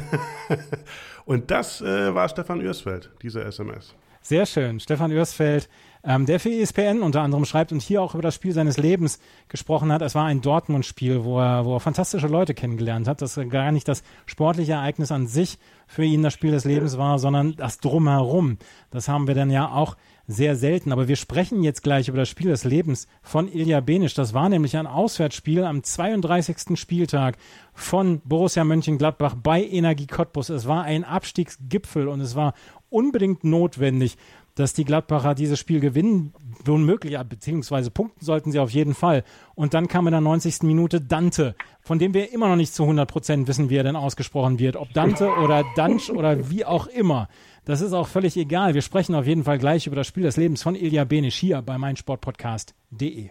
[1.25, 3.95] und das äh, war Stefan Ürsfeld, diese SMS.
[4.23, 4.81] Sehr schön.
[4.81, 5.69] Stefan Ürsfeld,
[6.05, 9.19] ähm, der für ESPN unter anderem schreibt und hier auch über das Spiel seines Lebens
[9.49, 10.03] gesprochen hat.
[10.03, 13.23] Es war ein Dortmund-Spiel, wo er, wo er fantastische Leute kennengelernt hat.
[13.23, 17.19] Das gar nicht das sportliche Ereignis an sich für ihn das Spiel des Lebens war,
[17.19, 18.59] sondern das Drumherum.
[18.91, 19.97] Das haben wir dann ja auch
[20.31, 20.93] sehr selten.
[20.93, 24.15] Aber wir sprechen jetzt gleich über das Spiel des Lebens von Ilja Benisch.
[24.15, 26.79] Das war nämlich ein Auswärtsspiel am 32.
[26.79, 27.37] Spieltag
[27.75, 30.49] von Borussia Mönchengladbach bei Energie Cottbus.
[30.49, 32.55] Es war ein Abstiegsgipfel und es war
[32.89, 34.17] unbedingt notwendig,
[34.55, 36.35] dass die Gladbacher dieses Spiel gewinnen,
[36.67, 39.25] unmöglich, beziehungsweise punkten sollten sie auf jeden Fall.
[39.55, 40.63] Und dann kam in der 90.
[40.63, 43.97] Minute Dante, von dem wir immer noch nicht zu 100 Prozent wissen, wie er denn
[43.97, 44.77] ausgesprochen wird.
[44.77, 47.29] Ob Dante oder Dansch oder wie auch immer.
[47.71, 48.75] Das ist auch völlig egal.
[48.75, 51.63] Wir sprechen auf jeden Fall gleich über das Spiel des Lebens von Ilja Benisch hier
[51.63, 53.31] bei meinsportpodcast.de.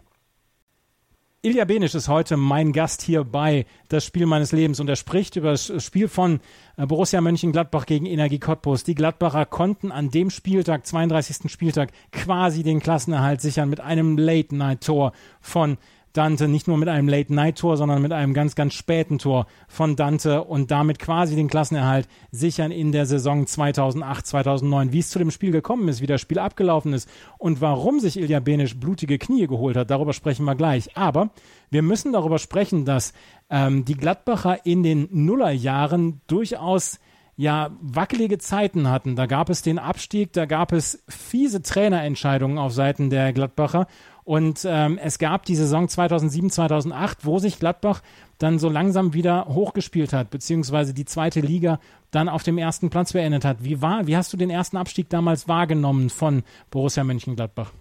[1.42, 5.36] Ilja Benisch ist heute mein Gast hier bei Das Spiel meines Lebens und er spricht
[5.36, 6.40] über das Spiel von
[6.78, 8.86] äh, Borussia Mönchengladbach gegen Energie Cottbus.
[8.86, 11.52] Die Gladbacher konnten an dem Spieltag, 32.
[11.52, 15.78] Spieltag, quasi den Klassenerhalt sichern mit einem Late-Night-Tor von
[16.14, 20.44] Dante nicht nur mit einem Late-Night-Tor, sondern mit einem ganz, ganz späten Tor von Dante
[20.44, 24.92] und damit quasi den Klassenerhalt sichern in der Saison 2008, 2009.
[24.94, 28.18] Wie es zu dem Spiel gekommen ist, wie das Spiel abgelaufen ist und warum sich
[28.18, 30.98] Ilja Benisch blutige Knie geholt hat, darüber sprechen wir gleich.
[30.98, 31.30] Aber
[31.70, 33.14] wir müssen darüber sprechen, dass
[33.50, 37.00] ähm, die Gladbacher in den Nullerjahren durchaus
[37.40, 39.16] ja wackelige Zeiten hatten.
[39.16, 43.88] Da gab es den Abstieg, da gab es fiese Trainerentscheidungen auf Seiten der Gladbacher
[44.30, 48.04] und ähm, es gab die Saison 2007, 2008, wo sich Gladbach
[48.38, 51.80] dann so langsam wieder hochgespielt hat, beziehungsweise die zweite Liga
[52.12, 53.64] dann auf dem ersten Platz beendet hat.
[53.64, 57.72] Wie, war, wie hast du den ersten Abstieg damals wahrgenommen von Borussia Mönchengladbach?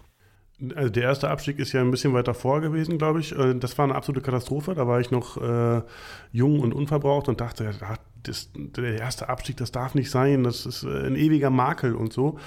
[0.74, 3.38] Also der erste Abstieg ist ja ein bisschen weiter vor gewesen, glaube ich.
[3.38, 4.74] Äh, das war eine absolute Katastrophe.
[4.74, 5.82] Da war ich noch äh,
[6.32, 7.74] jung und unverbraucht und dachte,
[8.22, 10.44] das, der erste Abstieg, das darf nicht sein.
[10.44, 12.38] Das ist äh, ein ewiger Makel und so.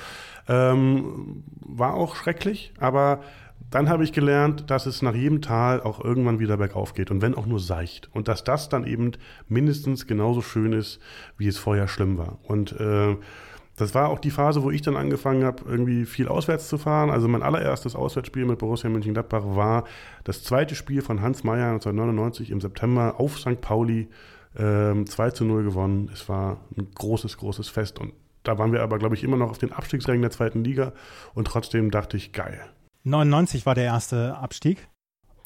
[0.48, 3.22] Ähm, war auch schrecklich, aber
[3.71, 7.21] dann habe ich gelernt, dass es nach jedem Tal auch irgendwann wieder bergauf geht und
[7.21, 8.10] wenn auch nur seicht.
[8.13, 9.13] Und dass das dann eben
[9.47, 10.99] mindestens genauso schön ist,
[11.38, 12.38] wie es vorher schlimm war.
[12.43, 13.15] Und äh,
[13.77, 17.10] das war auch die Phase, wo ich dann angefangen habe, irgendwie viel auswärts zu fahren.
[17.10, 19.86] Also mein allererstes Auswärtsspiel mit Borussia Mönchengladbach war
[20.25, 23.62] das zweite Spiel von Hans Meyer 1999 im September auf St.
[23.62, 24.10] Pauli.
[24.60, 26.12] Ähm, 2 zu 0 gewonnen.
[26.13, 27.99] Es war ein großes, großes Fest.
[27.99, 28.12] Und
[28.43, 30.91] da waren wir aber, glaube ich, immer noch auf den Abstiegsrängen der zweiten Liga.
[31.34, 32.60] Und trotzdem dachte ich, geil,
[33.04, 34.88] 99 war der erste Abstieg.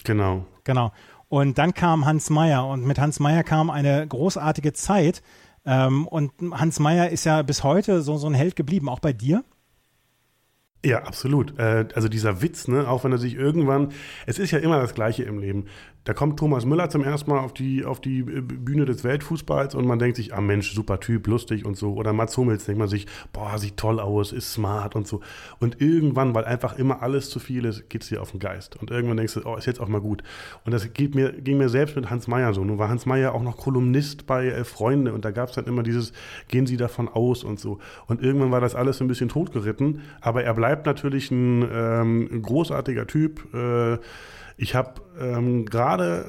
[0.04, 0.46] Genau.
[0.64, 0.92] Genau.
[1.28, 5.22] Und dann kam Hans Meyer und mit Hans Meyer kam eine großartige Zeit.
[5.66, 9.14] Ähm, und Hans Meyer ist ja bis heute so, so ein Held geblieben, auch bei
[9.14, 9.44] dir.
[10.86, 11.58] Ja, absolut.
[11.58, 13.92] Äh, also dieser Witz, ne, auch wenn er sich irgendwann,
[14.28, 15.66] es ist ja immer das Gleiche im Leben.
[16.06, 19.74] Da kommt Thomas Müller zum ersten Mal auf die, auf die äh, Bühne des Weltfußballs
[19.74, 21.96] und man denkt sich, ah Mensch, super Typ, lustig und so.
[21.96, 25.22] Oder Mats Hummels denkt man sich, boah, sieht toll aus, ist smart und so.
[25.60, 28.76] Und irgendwann, weil einfach immer alles zu viel ist, geht es dir auf den Geist.
[28.76, 30.22] Und irgendwann denkst du, oh, ist jetzt auch mal gut.
[30.64, 32.64] Und das geht mir, ging mir selbst mit Hans Meyer so.
[32.64, 35.66] Nun war Hans Meyer auch noch Kolumnist bei äh, Freunde und da gab es dann
[35.66, 36.14] immer dieses,
[36.50, 37.80] gehen Sie davon aus und so.
[38.06, 43.08] Und irgendwann war das alles ein bisschen totgeritten, aber er bleibt natürlich ein ähm, großartiger
[43.08, 43.52] Typ.
[43.56, 43.98] Äh,
[44.58, 46.26] ich habe ähm, gerade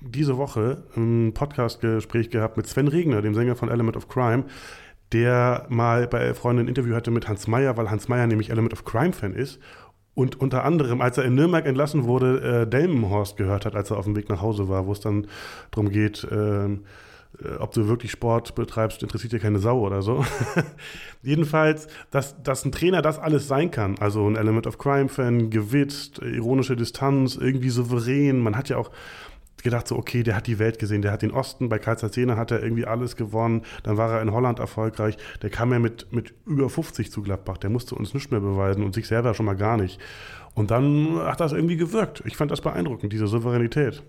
[0.00, 4.44] diese Woche ein Podcast-Gespräch gehabt mit Sven Regner, dem Sänger von Element of Crime,
[5.12, 8.72] der mal bei Freunden ein Interview hatte mit Hans Meyer, weil Hans Meyer nämlich Element
[8.72, 9.58] of Crime-Fan ist.
[10.14, 13.98] und unter anderem, als er in Nürnberg entlassen wurde, äh, Delmenhorst gehört hat, als er
[13.98, 15.28] auf dem Weg nach Hause war, wo es dann
[15.70, 16.76] darum geht, äh,
[17.58, 20.24] ob du wirklich Sport betreibst, interessiert dir keine Sau oder so.
[21.22, 26.18] Jedenfalls, dass, dass ein Trainer das alles sein kann, also ein Element of Crime-Fan, gewitzt,
[26.18, 28.40] ironische Distanz, irgendwie souverän.
[28.40, 28.90] Man hat ja auch
[29.62, 32.16] gedacht, so, okay, der hat die Welt gesehen, der hat den Osten, bei Karl Zeiss
[32.16, 36.12] hat er irgendwie alles gewonnen, dann war er in Holland erfolgreich, der kam ja mit,
[36.12, 39.46] mit über 50 zu Gladbach, der musste uns nichts mehr beweisen und sich selber schon
[39.46, 40.00] mal gar nicht.
[40.54, 42.22] Und dann hat das irgendwie gewirkt.
[42.24, 44.02] Ich fand das beeindruckend, diese Souveränität.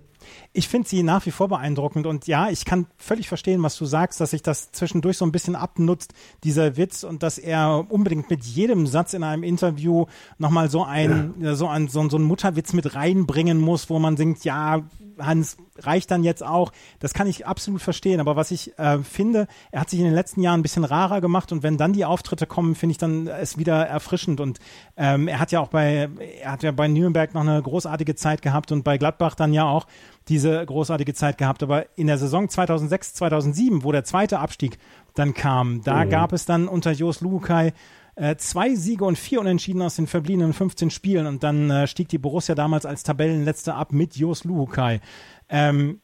[0.51, 3.85] Ich finde sie nach wie vor beeindruckend und ja, ich kann völlig verstehen, was du
[3.85, 8.29] sagst, dass sich das zwischendurch so ein bisschen abnutzt, dieser Witz und dass er unbedingt
[8.29, 10.07] mit jedem Satz in einem Interview
[10.39, 11.55] nochmal so ein, ja.
[11.55, 14.81] so ein, so, so ein Mutterwitz mit reinbringen muss, wo man denkt, ja,
[15.19, 16.71] Hans, reicht dann jetzt auch.
[16.99, 18.19] Das kann ich absolut verstehen.
[18.19, 21.21] Aber was ich äh, finde, er hat sich in den letzten Jahren ein bisschen rarer
[21.21, 24.39] gemacht und wenn dann die Auftritte kommen, finde ich dann es wieder erfrischend.
[24.39, 24.59] Und
[24.97, 26.09] ähm, er hat ja auch bei,
[26.41, 29.65] er hat ja bei Nürnberg noch eine großartige Zeit gehabt und bei Gladbach dann ja
[29.65, 29.85] auch
[30.29, 31.63] diese großartige Zeit gehabt.
[31.63, 34.77] Aber in der Saison 2006, 2007, wo der zweite Abstieg
[35.15, 36.09] dann kam, da mhm.
[36.09, 37.73] gab es dann unter Jos Lukai
[38.15, 42.09] äh, zwei Siege und vier Unentschieden aus den verbliebenen 15 Spielen und dann äh, stieg
[42.09, 44.99] die Borussia damals als Tabellenletzter ab mit Jos Luhukai.
[45.47, 46.01] Ähm,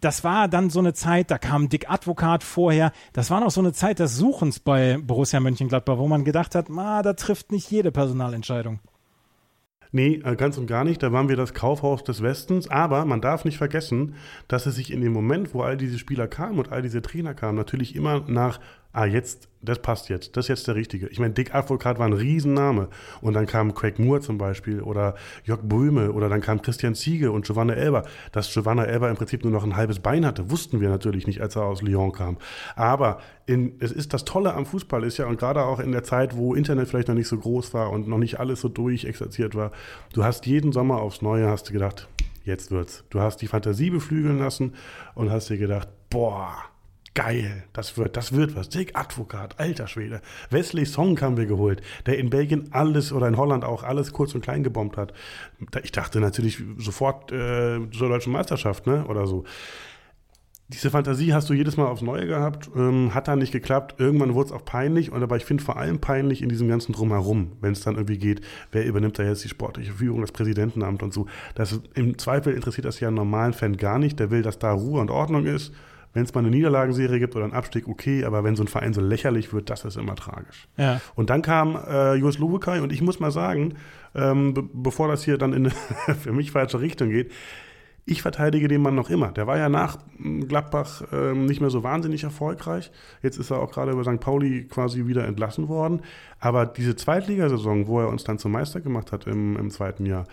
[0.00, 2.92] das war dann so eine Zeit, da kam Dick Advokat vorher.
[3.12, 6.68] Das war noch so eine Zeit des Suchens bei Borussia Mönchengladbach, wo man gedacht hat,
[6.70, 8.80] ah, da trifft nicht jede Personalentscheidung.
[9.94, 11.02] Nee, äh, ganz und gar nicht.
[11.02, 12.68] Da waren wir das Kaufhaus des Westens.
[12.68, 14.14] Aber man darf nicht vergessen,
[14.48, 17.34] dass es sich in dem Moment, wo all diese Spieler kamen und all diese Trainer
[17.34, 18.58] kamen, natürlich immer nach
[18.92, 21.06] ah, jetzt, das passt jetzt, das ist jetzt der Richtige.
[21.08, 22.88] Ich meine, Dick Advokat war ein Riesenname.
[23.20, 27.32] Und dann kam Craig Moore zum Beispiel oder Jörg Böhme oder dann kam Christian Ziege
[27.32, 28.04] und Giovanna Elber.
[28.32, 31.40] Dass Giovanna Elber im Prinzip nur noch ein halbes Bein hatte, wussten wir natürlich nicht,
[31.40, 32.36] als er aus Lyon kam.
[32.76, 36.04] Aber in, es ist das Tolle am Fußball ist ja, und gerade auch in der
[36.04, 39.54] Zeit, wo Internet vielleicht noch nicht so groß war und noch nicht alles so durchexerziert
[39.54, 39.70] war,
[40.12, 42.08] du hast jeden Sommer aufs Neue, hast du gedacht,
[42.44, 43.04] jetzt wird's.
[43.10, 44.74] Du hast die Fantasie beflügeln lassen
[45.14, 46.52] und hast dir gedacht, boah,
[47.14, 48.70] Geil, das wird, das wird was.
[48.70, 50.22] Dick Advokat, alter Schwede.
[50.48, 54.34] Wesley Song haben wir geholt, der in Belgien alles oder in Holland auch alles kurz
[54.34, 55.12] und klein gebombt hat.
[55.82, 59.04] Ich dachte natürlich sofort äh, zur deutschen Meisterschaft, ne?
[59.06, 59.44] Oder so.
[60.68, 63.96] Diese Fantasie hast du jedes Mal aufs Neue gehabt, ähm, hat dann nicht geklappt.
[63.98, 66.94] Irgendwann wurde es auch peinlich, und aber ich finde vor allem peinlich in diesem ganzen
[66.94, 71.02] Drumherum, wenn es dann irgendwie geht, wer übernimmt da jetzt die sportliche Führung, das Präsidentenamt
[71.02, 71.26] und so.
[71.56, 74.72] Das, Im Zweifel interessiert das ja einen normalen Fan gar nicht, der will, dass da
[74.72, 75.74] Ruhe und Ordnung ist
[76.12, 78.92] wenn es mal eine Niederlagenserie gibt oder einen Abstieg, okay, aber wenn so ein Verein
[78.92, 80.68] so lächerlich wird, das ist immer tragisch.
[80.76, 81.00] Ja.
[81.14, 83.74] Und dann kam äh, Jos Lubekai und ich muss mal sagen,
[84.14, 85.70] ähm, be bevor das hier dann in
[86.20, 87.32] für mich falsche Richtung geht,
[88.04, 89.30] ich verteidige den Mann noch immer.
[89.30, 92.90] Der war ja nach hm, Gladbach ähm, nicht mehr so wahnsinnig erfolgreich.
[93.22, 94.20] Jetzt ist er auch gerade über St.
[94.20, 96.02] Pauli quasi wieder entlassen worden.
[96.40, 100.26] Aber diese Zweitligasaison, wo er uns dann zum Meister gemacht hat im, im zweiten Jahr,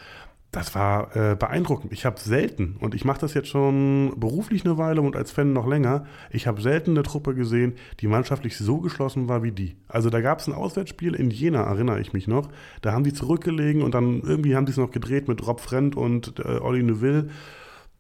[0.52, 1.94] das war äh, beeindruckend.
[1.94, 5.54] Ich habe selten, und ich mache das jetzt schon beruflich eine Weile und als Fan
[5.54, 9.76] noch länger, ich habe selten eine Truppe gesehen, die mannschaftlich so geschlossen war wie die.
[9.88, 12.50] Also da gab es ein Auswärtsspiel in Jena, erinnere ich mich noch.
[12.82, 15.96] Da haben die zurückgelegen und dann irgendwie haben die es noch gedreht mit Rob Frendt
[15.96, 17.30] und äh, Olli Neuville.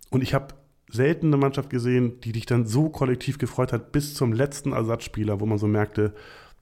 [0.09, 0.55] Und ich habe
[0.91, 5.39] selten eine Mannschaft gesehen, die dich dann so kollektiv gefreut hat, bis zum letzten Ersatzspieler,
[5.39, 6.15] wo man so merkte,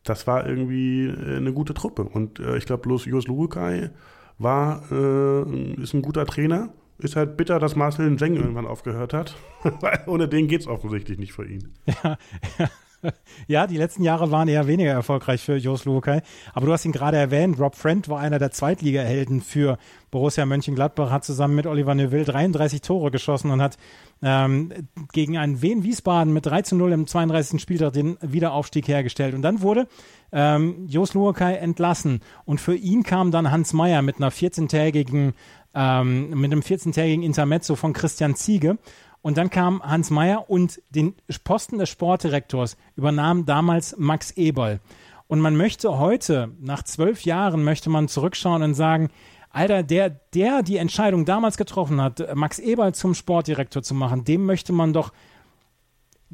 [0.03, 2.03] das war irgendwie äh, eine gute Truppe.
[2.03, 3.91] Und äh, ich glaube, Jos Lurukai
[4.37, 6.69] war, äh, ist ein guter Trainer.
[6.99, 9.35] Ist halt bitter, dass Marcel Njeng irgendwann aufgehört hat,
[9.81, 11.73] weil ohne den geht es offensichtlich nicht für ihn.
[11.85, 12.17] Ja,
[12.57, 12.69] ja.
[13.47, 16.21] Ja, die letzten Jahre waren eher weniger erfolgreich für Jos Lukai.
[16.53, 17.59] Aber du hast ihn gerade erwähnt.
[17.59, 19.77] Rob Friend war einer der Zweitligahelden für
[20.11, 23.77] Borussia Mönchengladbach, hat zusammen mit Oliver Neuville 33 Tore geschossen und hat
[24.21, 24.71] ähm,
[25.13, 27.61] gegen einen Wien Wiesbaden mit 3 zu 0 im 32.
[27.61, 29.35] Spieltag den Wiederaufstieg hergestellt.
[29.35, 29.87] Und dann wurde
[30.31, 32.21] ähm, Jos Lukai entlassen.
[32.45, 35.33] Und für ihn kam dann Hans Meyer mit einer 14-tägigen,
[35.73, 38.77] ähm, mit einem 14-tägigen Intermezzo von Christian Ziege.
[39.21, 44.79] Und dann kam Hans Meyer und den Posten des Sportdirektors übernahm damals Max Eberl.
[45.27, 49.09] Und man möchte heute, nach zwölf Jahren, möchte man zurückschauen und sagen,
[49.57, 54.45] Alter, der, der die Entscheidung damals getroffen hat, Max Eberl zum Sportdirektor zu machen, dem
[54.45, 55.11] möchte man doch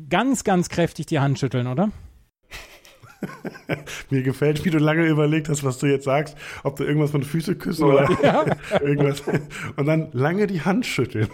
[0.09, 1.89] ganz, ganz kräftig die Hand schütteln, oder?
[4.09, 7.23] Mir gefällt, wie du lange überlegt hast, was du jetzt sagst, ob du irgendwas von
[7.23, 8.45] Füße küssen oder ja.
[8.81, 9.23] irgendwas.
[9.75, 11.27] Und dann lange die Hand schütteln.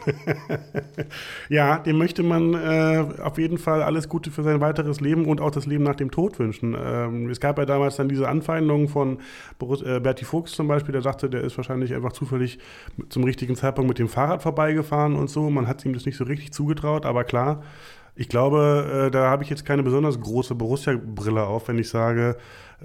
[1.49, 5.41] ja, dem möchte man äh, auf jeden Fall alles Gute für sein weiteres Leben und
[5.41, 6.75] auch das Leben nach dem Tod wünschen.
[6.79, 9.19] Ähm, es gab ja damals dann diese Anfeindungen von
[9.57, 12.59] Boris, äh, Berti Fuchs zum Beispiel, der sagte, der ist wahrscheinlich einfach zufällig
[13.09, 15.49] zum richtigen Zeitpunkt mit dem Fahrrad vorbeigefahren und so.
[15.49, 17.63] Man hat ihm das nicht so richtig zugetraut, aber klar,
[18.15, 22.37] Ich glaube, äh, da habe ich jetzt keine besonders große Borussia-Brille auf, wenn ich sage,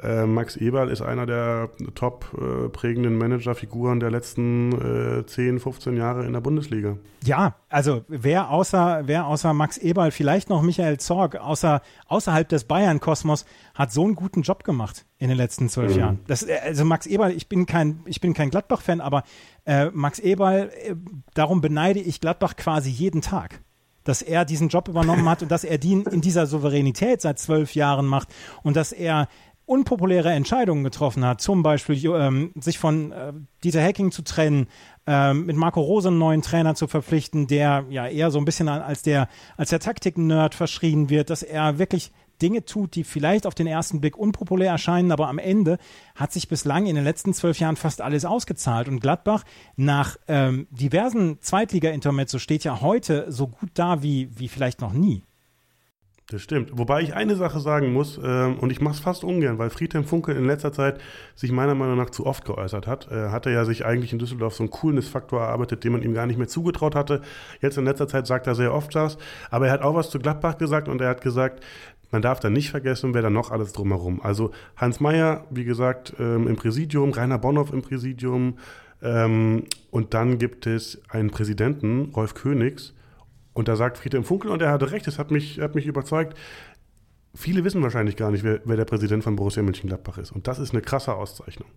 [0.03, 5.97] äh, Max Eberl ist einer der top äh, prägenden Managerfiguren der letzten äh, 10, 15
[5.97, 6.97] Jahre in der Bundesliga.
[7.25, 12.65] Ja, also wer außer, wer außer Max Eberl, vielleicht noch Michael Zorg, außer, außerhalb des
[12.65, 16.01] Bayern-Kosmos, hat so einen guten Job gemacht in den letzten zwölf mhm.
[16.01, 16.19] Jahren.
[16.27, 19.23] Das, äh, also Max Eberl, ich bin kein, ich bin kein Gladbach-Fan, aber
[19.65, 20.97] äh, Max Eberl, äh,
[21.35, 23.61] darum beneide ich Gladbach quasi jeden Tag
[24.05, 27.75] dass er diesen Job übernommen hat und dass er die in dieser Souveränität seit zwölf
[27.75, 28.29] Jahren macht
[28.63, 29.29] und dass er
[29.67, 34.69] unpopuläre Entscheidungen getroffen hat, zum Beispiel ähm, sich von äh, Dieter Hacking zu trennen,
[35.07, 38.69] ähm, mit Marco Rose einen neuen Trainer zu verpflichten, der ja eher so ein bisschen
[38.69, 42.13] als der, als der Taktik-Nerd verschrien wird, dass er wirklich
[42.45, 45.79] Dinge tut, die vielleicht auf den ersten Blick unpopulär erscheinen, aber am Ende
[46.15, 48.87] hat sich bislang in den letzten zwölf Jahren fast alles ausgezahlt.
[48.87, 49.45] Und Gladbach
[49.77, 55.23] nach ähm, diversen Zweitliga-Intermezzo steht ja heute so gut da wie, wie vielleicht noch nie.
[56.31, 56.71] Das stimmt.
[56.79, 60.05] Wobei ich eine Sache sagen muss, ähm, und ich mache es fast ungern, weil Friedhelm
[60.05, 60.99] Funke in letzter Zeit
[61.35, 63.09] sich meiner Meinung nach zu oft geäußert hat.
[63.11, 66.27] Er hatte ja sich eigentlich in Düsseldorf so einen Coolness-Faktor erarbeitet, den man ihm gar
[66.27, 67.21] nicht mehr zugetraut hatte.
[67.61, 69.19] Jetzt in letzter Zeit sagt er sehr oft das.
[69.51, 71.63] Aber er hat auch was zu Gladbach gesagt und er hat gesagt,
[72.11, 74.21] man darf da nicht vergessen, wer da noch alles drumherum.
[74.23, 78.59] Also Hans Meyer, wie gesagt, ähm, im Präsidium, Rainer Bonhoff im Präsidium.
[79.03, 82.95] Ähm, und dann gibt es einen Präsidenten, Rolf Königs,
[83.53, 86.37] und da sagt Friedhelm Funkel, und er hatte recht, es hat mich, hat mich überzeugt,
[87.35, 90.33] viele wissen wahrscheinlich gar nicht, wer, wer, der Präsident von Borussia Mönchengladbach ist.
[90.33, 91.69] Und das ist eine krasse Auszeichnung.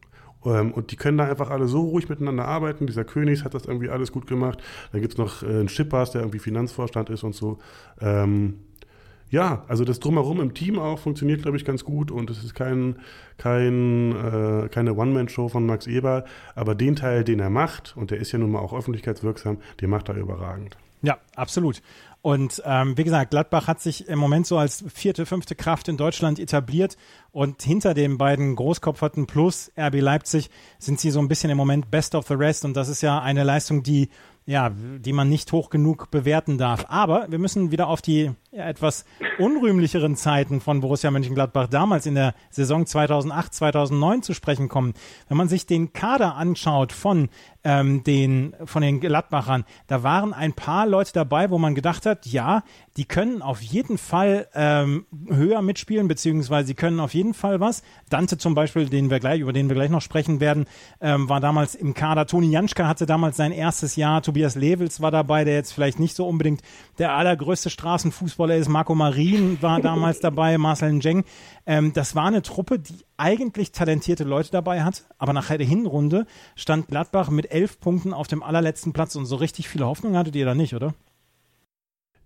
[0.46, 2.88] Ähm, und die können da einfach alle so ruhig miteinander arbeiten.
[2.88, 4.62] Dieser Königs hat das irgendwie alles gut gemacht.
[4.92, 7.60] Dann gibt es noch äh, einen Schippers, der irgendwie Finanzvorstand ist und so.
[9.30, 12.56] Ja, also das Drumherum im Team auch funktioniert, glaube ich, ganz gut und es ist
[12.56, 12.98] kein,
[13.38, 18.20] kein, äh, keine One-Man-Show von Max Eber, aber den Teil, den er macht, und der
[18.20, 20.78] ist ja nun mal auch öffentlichkeitswirksam, den macht er überragend.
[21.02, 21.82] Ja, absolut.
[22.22, 25.96] Und ähm, wie gesagt, Gladbach hat sich im Moment so als vierte, fünfte Kraft in
[25.96, 26.98] Deutschland etabliert
[27.32, 31.92] und hinter den beiden Großkopferten plus RB Leipzig sind sie so ein bisschen im Moment
[31.92, 34.10] best of the rest und das ist ja eine Leistung, die
[34.48, 36.86] ja, die man nicht hoch genug bewerten darf.
[36.88, 39.06] Aber wir müssen wieder auf die etwas
[39.38, 44.94] unrühmlicheren Zeiten von Borussia Mönchengladbach damals in der Saison 2008, 2009 zu sprechen kommen.
[45.28, 47.30] Wenn man sich den Kader anschaut von
[47.64, 52.26] ähm, den von den Gladbachern, da waren ein paar Leute dabei, wo man gedacht hat,
[52.26, 52.64] ja,
[52.98, 57.84] die können auf jeden Fall ähm, höher mitspielen, beziehungsweise sie können auf jeden Fall was.
[58.10, 60.66] Dante zum Beispiel, den wir gleich, über den wir gleich noch sprechen werden,
[61.00, 62.26] ähm, war damals im Kader.
[62.26, 64.22] Toni Janschka hatte damals sein erstes Jahr.
[64.24, 66.62] Tobias Levels war dabei, der jetzt vielleicht nicht so unbedingt
[66.98, 68.70] der allergrößte Straßenfußballer ist.
[68.70, 71.24] Marco Marin war damals dabei, Marcel Njeng.
[71.66, 76.26] Ähm, das war eine Truppe, die eigentlich talentierte Leute dabei hat, aber nach der Hinrunde
[76.56, 80.36] stand Gladbach mit elf Punkten auf dem allerletzten Platz und so richtig viele Hoffnung hattet
[80.36, 80.94] ihr da nicht, oder?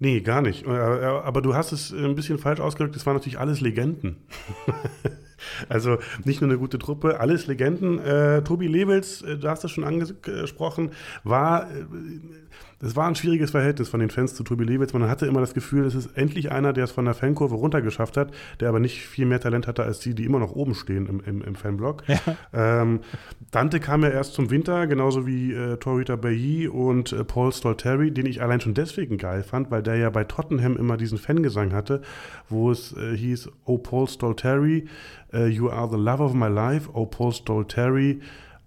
[0.04, 0.66] Nee, gar nicht.
[0.66, 2.96] Äh, aber du hast es ein bisschen falsch ausgedrückt.
[2.96, 4.18] Es waren natürlich alles Legenden.
[5.70, 8.00] also nicht nur eine gute Truppe, alles Legenden.
[8.00, 10.90] Äh, Tobi Lewels, äh, du hast es schon angesprochen,
[11.24, 11.86] war äh,
[12.82, 14.94] das war ein schwieriges Verhältnis von den Fans zu Tobi Lewitz.
[14.94, 18.18] Man hatte immer das Gefühl, es ist endlich einer, der es von der Fankurve runtergeschafft
[18.18, 21.06] hat, der aber nicht viel mehr Talent hatte als die, die immer noch oben stehen
[21.06, 22.04] im, im, im Fanblock.
[22.08, 22.82] Ja.
[22.82, 23.02] Ähm,
[23.52, 28.12] Dante kam ja erst zum Winter, genauso wie äh, Torhüter Bailly und äh, Paul Stolteri,
[28.12, 31.74] den ich allein schon deswegen geil fand, weil der ja bei Tottenham immer diesen Fangesang
[31.74, 32.02] hatte,
[32.50, 34.88] wo es äh, hieß, Oh Paul Stolteri,
[35.34, 38.22] uh, you are the love of my life, oh Paul Stolteri,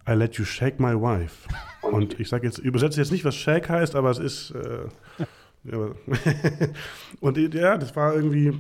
[0.09, 1.49] I let you shake my wife.
[1.83, 4.51] Und ich sage jetzt, übersetze jetzt nicht, was Shake heißt, aber es ist.
[4.53, 4.89] Äh,
[7.21, 8.53] und ja, das war irgendwie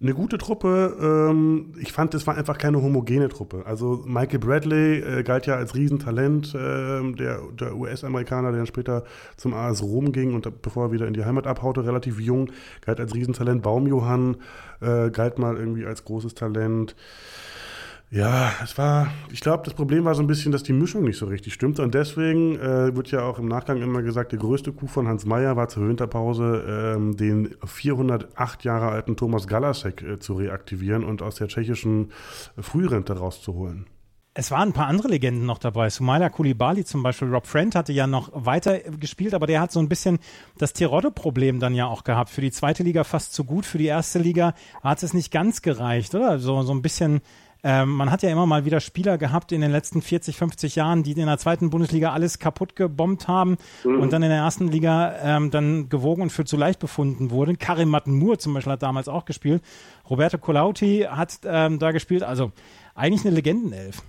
[0.00, 0.96] eine gute Truppe.
[1.00, 3.64] Ähm, ich fand, das war einfach keine homogene Truppe.
[3.66, 9.04] Also Michael Bradley äh, galt ja als Riesentalent, äh, der, der US-Amerikaner, der dann später
[9.36, 13.00] zum AS Rom ging und bevor er wieder in die Heimat abhaute, relativ jung, galt
[13.00, 13.62] als Riesentalent.
[13.62, 14.36] Baumjohann
[14.80, 16.96] äh, galt mal irgendwie als großes Talent.
[18.12, 21.16] Ja, es war, ich glaube, das Problem war so ein bisschen, dass die Mischung nicht
[21.16, 21.82] so richtig stimmte.
[21.82, 25.26] Und deswegen äh, wird ja auch im Nachgang immer gesagt, der größte Coup von Hans
[25.26, 31.22] Meyer war zur Winterpause, ähm, den 408 Jahre alten Thomas Galasek äh, zu reaktivieren und
[31.22, 32.10] aus der tschechischen
[32.58, 33.86] Frührente rauszuholen.
[34.34, 35.90] Es waren ein paar andere Legenden noch dabei.
[35.90, 37.32] Sumaila Kulibali zum Beispiel.
[37.32, 40.18] Rob Friend hatte ja noch weiter gespielt, aber der hat so ein bisschen
[40.56, 42.30] das Tirode-Problem dann ja auch gehabt.
[42.30, 45.62] Für die zweite Liga fast zu gut, für die erste Liga hat es nicht ganz
[45.62, 46.38] gereicht, oder?
[46.38, 47.22] So, so ein bisschen
[47.62, 51.02] ähm, man hat ja immer mal wieder Spieler gehabt in den letzten 40, 50 Jahren,
[51.02, 54.00] die in der zweiten Bundesliga alles kaputt gebombt haben mhm.
[54.00, 57.58] und dann in der ersten Liga ähm, dann gewogen und für zu leicht befunden wurden.
[57.58, 59.62] Karim Mattenmur zum Beispiel hat damals auch gespielt.
[60.08, 62.22] Roberto Colauti hat ähm, da gespielt.
[62.22, 62.52] Also
[62.94, 64.02] eigentlich eine Legendenelf.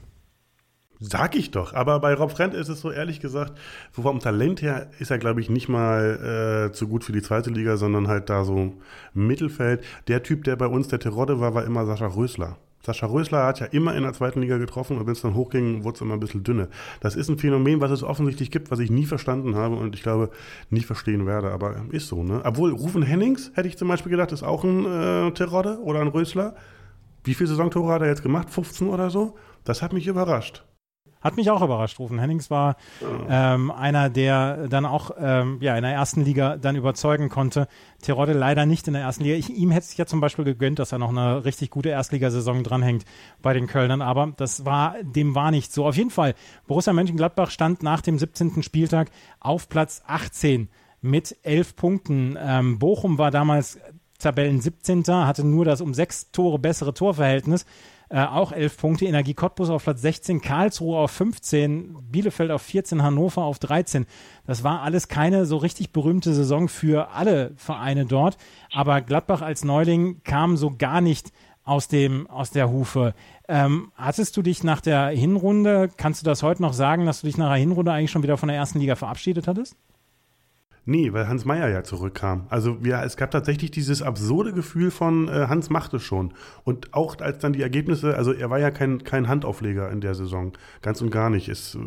[1.04, 1.74] Sag ich doch.
[1.74, 3.58] Aber bei Rob Friend ist es so, ehrlich gesagt,
[3.92, 7.50] vom Talent her ist er, glaube ich, nicht mal äh, zu gut für die zweite
[7.50, 8.76] Liga, sondern halt da so
[9.16, 9.84] Mittelfeld.
[10.08, 12.58] Der Typ, der bei uns der Terodde war, war immer Sascha Rösler.
[12.86, 15.84] Sascha Rösler hat ja immer in der zweiten Liga getroffen und wenn es dann hochging,
[15.84, 16.70] wurde es immer ein bisschen dünne.
[17.00, 20.04] Das ist ein Phänomen, was es offensichtlich gibt, was ich nie verstanden habe und ich
[20.04, 20.32] glaube,
[20.70, 22.42] nie verstehen werde, aber ist so, ne?
[22.44, 26.08] Obwohl, Rufen Hennings, hätte ich zum Beispiel gedacht, ist auch ein äh, Terodde oder ein
[26.08, 26.56] Rösler.
[27.24, 28.50] Wie viele Saisontore hat er jetzt gemacht?
[28.50, 29.36] 15 oder so?
[29.64, 30.64] Das hat mich überrascht.
[31.22, 32.00] Hat mich auch überrascht.
[32.00, 32.78] Rufen Hennings war
[33.30, 37.68] ähm, einer, der dann auch ähm, ja, in der ersten Liga dann überzeugen konnte.
[38.02, 39.36] Terodde leider nicht in der ersten Liga.
[39.36, 42.64] Ich, ihm hätte es ja zum Beispiel gegönnt, dass er noch eine richtig gute Erstligasaison
[42.64, 43.06] dranhängt
[43.42, 45.86] bei den Kölnern, aber das war, dem war nicht so.
[45.86, 46.34] Auf jeden Fall,
[46.68, 48.64] Borussia Mönchengladbach stand nach dem 17.
[48.64, 50.70] Spieltag auf Platz 18
[51.02, 52.38] mit elf Punkten.
[52.40, 53.80] Ähm, Bochum war damals
[54.22, 55.04] Tabellen 17.
[55.08, 57.66] hatte nur das um sechs Tore bessere Torverhältnis
[58.12, 59.06] äh, auch elf Punkte.
[59.06, 64.06] Energie Cottbus auf Platz 16, Karlsruhe auf 15, Bielefeld auf 14, Hannover auf 13.
[64.46, 68.38] Das war alles keine so richtig berühmte Saison für alle Vereine dort.
[68.74, 71.32] Aber Gladbach als Neuling kam so gar nicht
[71.64, 73.14] aus dem aus der Hufe.
[73.48, 77.28] Ähm, hattest du dich nach der Hinrunde, kannst du das heute noch sagen, dass du
[77.28, 79.78] dich nach der Hinrunde eigentlich schon wieder von der ersten Liga verabschiedet hattest?
[80.84, 82.48] Nee, weil Hans Meyer ja zurückkam.
[82.50, 86.34] Also ja, es gab tatsächlich dieses absurde Gefühl von äh, Hans macht es schon.
[86.64, 90.16] Und auch als dann die Ergebnisse, also er war ja kein, kein Handaufleger in der
[90.16, 91.50] Saison, ganz und gar nicht.
[91.50, 91.80] Es, äh,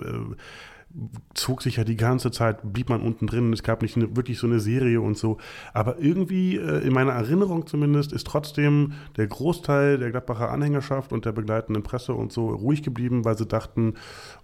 [1.35, 3.52] zog sich ja die ganze Zeit, blieb man unten drin.
[3.52, 5.38] Es gab nicht eine, wirklich so eine Serie und so.
[5.72, 11.24] Aber irgendwie, äh, in meiner Erinnerung zumindest, ist trotzdem der Großteil der Gladbacher Anhängerschaft und
[11.24, 13.94] der begleitenden Presse und so ruhig geblieben, weil sie dachten,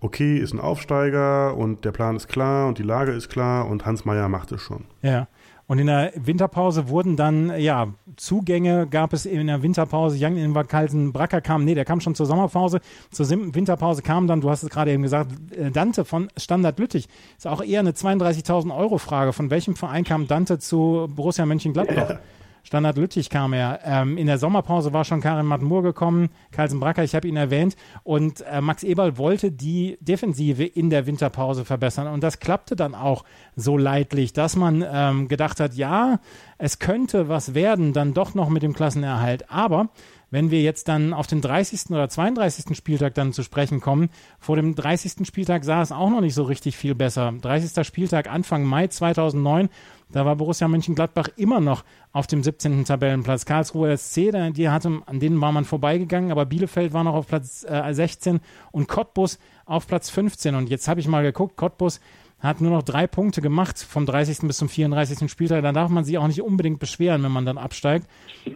[0.01, 3.87] okay, ist ein Aufsteiger und der Plan ist klar und die Lage ist klar und
[3.87, 4.85] Hans Meyer macht es schon.
[5.03, 5.29] Ja.
[5.71, 10.17] Und in der Winterpause wurden dann, ja, Zugänge gab es in der Winterpause.
[10.17, 12.81] Jan Inverkalsen Bracker kam, nee, der kam schon zur Sommerpause.
[13.13, 17.07] Zur Winterpause kam dann, du hast es gerade eben gesagt, äh, Dante von Standard Lüttich.
[17.39, 19.33] Ist auch eher eine 32.000 Euro Frage.
[19.33, 22.11] Von welchem Verein kam Dante zu Borussia Mönchengladbach?
[22.11, 22.19] Ja.
[22.63, 23.81] Standard Lüttich kam er.
[23.85, 27.77] Ähm, in der Sommerpause war schon Karin Matmur gekommen, Carlsen Bracker, ich habe ihn erwähnt.
[28.03, 32.07] Und äh, Max Eberl wollte die Defensive in der Winterpause verbessern.
[32.07, 33.25] Und das klappte dann auch
[33.57, 36.21] so leidlich, dass man ähm, gedacht hat, ja,
[36.59, 39.51] es könnte was werden, dann doch noch mit dem Klassenerhalt.
[39.51, 39.89] Aber
[40.31, 41.91] wenn wir jetzt dann auf den 30.
[41.91, 42.77] oder 32.
[42.77, 45.27] Spieltag dann zu sprechen kommen, vor dem 30.
[45.27, 47.33] Spieltag sah es auch noch nicht so richtig viel besser.
[47.41, 47.87] 30.
[47.87, 49.69] Spieltag Anfang Mai 2009
[50.13, 52.85] da war Borussia Mönchengladbach immer noch auf dem 17.
[52.85, 53.45] Tabellenplatz.
[53.45, 57.65] Karlsruhe SC, die hatte, an denen war man vorbeigegangen, aber Bielefeld war noch auf Platz
[57.69, 58.41] äh, 16
[58.73, 60.55] und Cottbus auf Platz 15.
[60.55, 62.01] Und jetzt habe ich mal geguckt, Cottbus
[62.41, 64.41] hat nur noch drei Punkte gemacht vom 30.
[64.41, 65.31] bis zum 34.
[65.31, 65.63] Spieltag.
[65.63, 68.07] Da darf man sich auch nicht unbedingt beschweren, wenn man dann absteigt.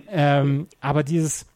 [0.09, 1.47] Ähm, aber dieses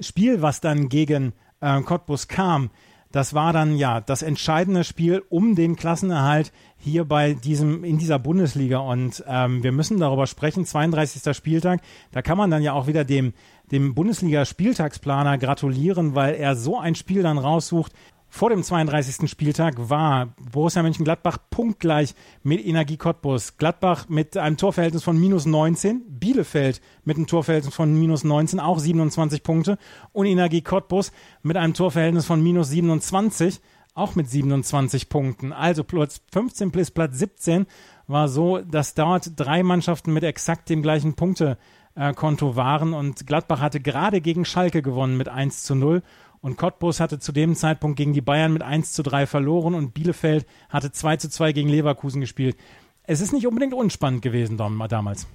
[0.00, 2.70] Spiel, was dann gegen äh, Cottbus kam,
[3.12, 8.18] das war dann ja das entscheidende Spiel um den Klassenerhalt hier bei diesem in dieser
[8.18, 10.64] Bundesliga und ähm, wir müssen darüber sprechen.
[10.64, 11.36] 32.
[11.36, 11.80] Spieltag,
[12.12, 13.32] da kann man dann ja auch wieder dem
[13.70, 17.92] dem Bundesliga Spieltagsplaner gratulieren, weil er so ein Spiel dann raussucht,
[18.32, 19.28] vor dem 32.
[19.28, 22.14] Spieltag war Borussia Mönchengladbach punktgleich
[22.44, 23.56] mit Energie Cottbus.
[23.56, 28.78] Gladbach mit einem Torverhältnis von minus 19, Bielefeld mit einem Torverhältnis von minus 19, auch
[28.78, 29.78] 27 Punkte.
[30.12, 31.10] Und Energie Cottbus
[31.42, 33.60] mit einem Torverhältnis von minus 27,
[33.94, 35.52] auch mit 27 Punkten.
[35.52, 37.66] Also Platz 15 bis Platz 17
[38.06, 42.92] war so, dass dort drei Mannschaften mit exakt dem gleichen Punktekonto waren.
[42.92, 46.02] Und Gladbach hatte gerade gegen Schalke gewonnen mit 1 zu 0
[46.40, 49.92] und Cottbus hatte zu dem Zeitpunkt gegen die Bayern mit 1 zu 3 verloren und
[49.92, 52.56] Bielefeld hatte 2 zu 2 gegen Leverkusen gespielt.
[53.02, 55.26] Es ist nicht unbedingt unspannend gewesen damals.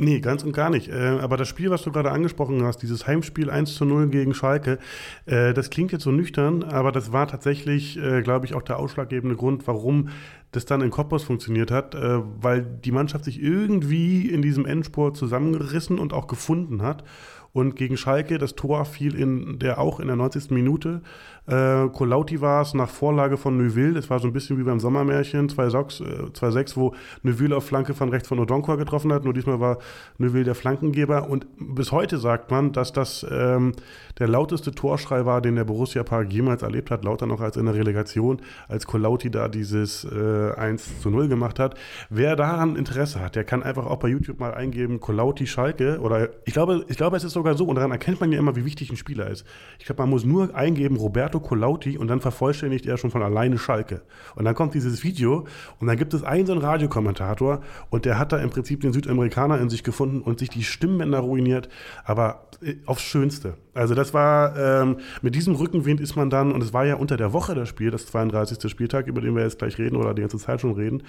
[0.00, 0.88] Nee, ganz und gar nicht.
[0.88, 4.32] Äh, aber das Spiel, was du gerade angesprochen hast, dieses Heimspiel 1 zu 0 gegen
[4.32, 4.78] Schalke,
[5.26, 8.78] äh, das klingt jetzt so nüchtern, aber das war tatsächlich, äh, glaube ich, auch der
[8.78, 10.08] ausschlaggebende Grund, warum
[10.52, 15.96] das dann in Cottbus funktioniert hat, weil die Mannschaft sich irgendwie in diesem Endsport zusammengerissen
[15.96, 17.04] und auch gefunden hat.
[17.52, 20.50] Und gegen Schalke, das Tor fiel in der auch in der 90.
[20.50, 21.02] Minute.
[21.46, 23.94] Äh, Kolauti war es nach Vorlage von Neuville.
[23.94, 28.08] Das war so ein bisschen wie beim Sommermärchen 2-6, äh, wo Neuville auf Flanke von
[28.10, 29.24] rechts von Odonkor getroffen hat.
[29.24, 29.78] Nur diesmal war
[30.18, 31.28] Neuville der Flankengeber.
[31.28, 33.72] Und bis heute sagt man, dass das ähm,
[34.20, 37.04] der lauteste Torschrei war, den der Borussia Park jemals erlebt hat.
[37.04, 41.58] Lauter noch als in der Relegation, als Kolauti da dieses äh, 1 zu 0 gemacht
[41.58, 41.74] hat.
[42.10, 45.98] Wer daran Interesse hat, der kann einfach auch bei YouTube mal eingeben, Kolauti Schalke.
[46.00, 48.38] Oder ich glaube, ich glaube, es ist so sogar so, und daran erkennt man ja
[48.38, 49.46] immer, wie wichtig ein Spieler ist.
[49.78, 50.96] Ich glaube, man muss nur eingeben
[51.30, 54.02] Roberto Colauti und dann vervollständigt er schon von alleine Schalke.
[54.34, 55.46] Und dann kommt dieses Video
[55.78, 58.92] und dann gibt es einen so einen Radiokommentator und der hat da im Prinzip den
[58.92, 61.68] Südamerikaner in sich gefunden und sich die Stimmbänder ruiniert,
[62.04, 63.54] aber äh, aufs Schönste.
[63.74, 67.16] Also das war, ähm, mit diesem Rückenwind ist man dann, und es war ja unter
[67.16, 68.70] der Woche das Spiel, das 32.
[68.70, 71.02] Spieltag, über den wir jetzt gleich reden oder die ganze Zeit schon reden,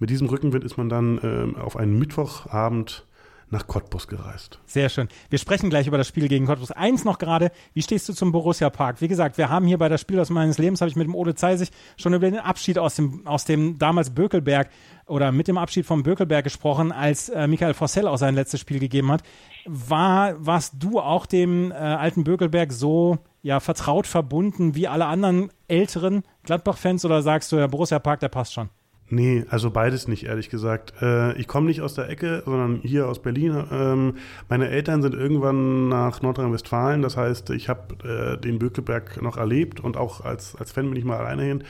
[0.00, 3.04] mit diesem Rückenwind ist man dann ähm, auf einen Mittwochabend
[3.50, 4.58] nach Cottbus gereist.
[4.66, 5.08] Sehr schön.
[5.30, 6.70] Wir sprechen gleich über das Spiel gegen Cottbus.
[6.70, 9.00] Eins noch gerade, wie stehst du zum Borussia Park?
[9.00, 11.14] Wie gesagt, wir haben hier bei das Spiel aus meines Lebens, habe ich mit dem
[11.14, 14.70] Ole Zeisig schon über den Abschied aus dem, aus dem damals Bökelberg
[15.06, 18.78] oder mit dem Abschied vom Bökelberg gesprochen, als äh, Michael Fossell auch sein letztes Spiel
[18.78, 19.22] gegeben hat.
[19.66, 25.50] War, warst du auch dem äh, alten Bökelberg so ja, vertraut verbunden wie alle anderen
[25.68, 28.68] älteren Gladbach-Fans oder sagst du, der Borussia Park, der passt schon?
[29.10, 30.92] Nee, also beides nicht, ehrlich gesagt.
[31.00, 33.64] Äh, ich komme nicht aus der Ecke, sondern hier aus Berlin.
[33.72, 34.16] Ähm,
[34.50, 37.00] meine Eltern sind irgendwann nach Nordrhein-Westfalen.
[37.00, 40.98] Das heißt, ich habe äh, den Bökelberg noch erlebt und auch als, als Fan bin
[40.98, 41.64] ich mal alleine hin.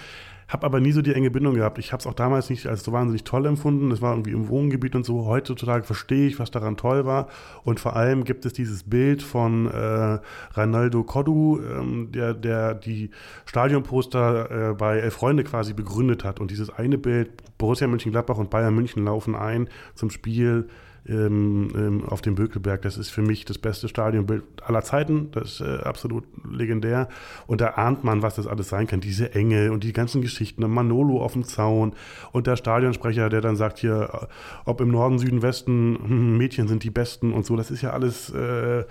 [0.48, 1.78] Habe aber nie so die enge Bindung gehabt.
[1.78, 3.90] Ich habe es auch damals nicht als so wahnsinnig toll empfunden.
[3.90, 5.26] Das war irgendwie im Wohngebiet und so.
[5.26, 7.28] Heutzutage verstehe ich, was daran toll war.
[7.64, 10.18] Und vor allem gibt es dieses Bild von äh,
[10.56, 13.10] Ronaldo Kodu, ähm, der, der die
[13.44, 16.40] Stadionposter äh, bei Elf Freunde quasi begründet hat.
[16.40, 20.68] Und dieses eine Bild, Borussia Mönchengladbach und Bayern München laufen ein zum Spiel
[21.08, 22.82] ähm, ähm, auf dem Bökelberg.
[22.82, 25.30] Das ist für mich das beste Stadionbild aller Zeiten.
[25.32, 27.08] Das ist äh, absolut legendär.
[27.46, 29.00] Und da ahnt man, was das alles sein kann.
[29.00, 30.68] Diese Enge und die ganzen Geschichten.
[30.68, 31.94] Manolo auf dem Zaun
[32.32, 34.26] und der Stadionsprecher, der dann sagt hier, äh,
[34.64, 37.56] ob im Norden, Süden, Westen, hm, Mädchen sind die Besten und so.
[37.56, 38.84] Das ist ja alles, äh,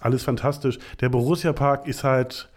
[0.00, 0.78] alles fantastisch.
[1.00, 2.48] Der Borussia Park ist halt,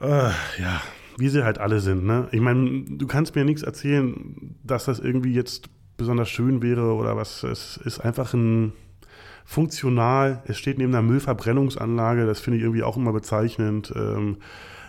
[0.00, 0.80] äh, ja,
[1.18, 2.04] wie sie halt alle sind.
[2.04, 2.28] Ne?
[2.32, 7.16] Ich meine, du kannst mir nichts erzählen, dass das irgendwie jetzt besonders schön wäre oder
[7.16, 7.42] was.
[7.42, 8.72] Es ist einfach ein
[9.44, 10.42] funktional.
[10.46, 12.26] Es steht neben einer Müllverbrennungsanlage.
[12.26, 13.92] Das finde ich irgendwie auch immer bezeichnend.
[13.96, 14.38] Ähm,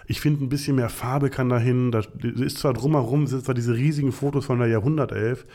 [0.08, 1.91] ich finde, ein bisschen mehr Farbe kann dahin.
[1.91, 5.45] Da ist zwar drumherum, sind zwar diese riesigen Fotos von der Jahrhundertelf.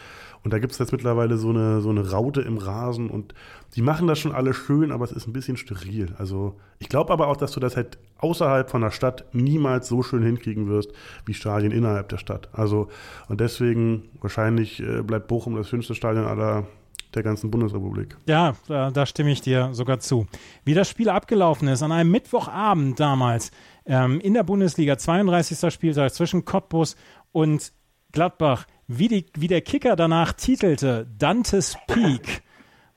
[0.44, 3.32] Und da gibt es jetzt mittlerweile so eine, so eine Raute im Rasen und
[3.76, 6.14] die machen das schon alle schön, aber es ist ein bisschen steril.
[6.18, 10.02] Also ich glaube aber auch, dass du das halt außerhalb von der Stadt niemals so
[10.02, 10.90] schön hinkriegen wirst
[11.26, 12.48] wie Stadien innerhalb der Stadt.
[12.52, 12.88] Also
[13.28, 16.66] und deswegen wahrscheinlich äh, bleibt Bochum das schönste Stadion aller
[17.14, 18.16] der ganzen Bundesrepublik.
[18.26, 20.26] Ja, da, da, stimme ich dir sogar zu.
[20.64, 23.50] Wie das Spiel abgelaufen ist, an einem Mittwochabend damals
[23.86, 25.72] ähm, in der Bundesliga, 32.
[25.72, 26.96] Spieltag zwischen Cottbus
[27.32, 27.72] und
[28.12, 32.42] Gladbach, wie, die, wie der Kicker danach titelte, Dantes Peak.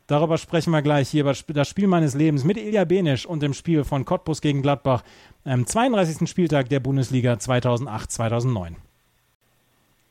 [0.07, 3.53] Darüber sprechen wir gleich hier über das Spiel meines Lebens mit Ilja Benisch und dem
[3.53, 5.03] Spiel von Cottbus gegen Gladbach
[5.45, 6.29] am 32.
[6.29, 8.75] Spieltag der Bundesliga 2008-2009.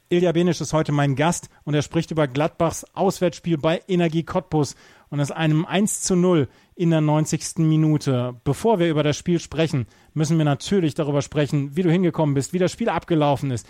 [0.09, 4.75] Ilja Benisch ist heute mein Gast und er spricht über Gladbachs Auswärtsspiel bei Energie Cottbus
[5.15, 7.59] und es einem 1 zu 0 in der 90.
[7.59, 8.35] Minute.
[8.43, 12.53] Bevor wir über das Spiel sprechen, müssen wir natürlich darüber sprechen, wie du hingekommen bist,
[12.53, 13.65] wie das Spiel abgelaufen ist.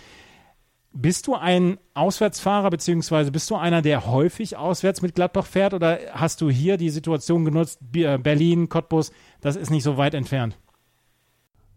[0.91, 5.99] Bist du ein Auswärtsfahrer, beziehungsweise bist du einer, der häufig auswärts mit Gladbach fährt oder
[6.13, 10.57] hast du hier die Situation genutzt, äh, Berlin, Cottbus, das ist nicht so weit entfernt?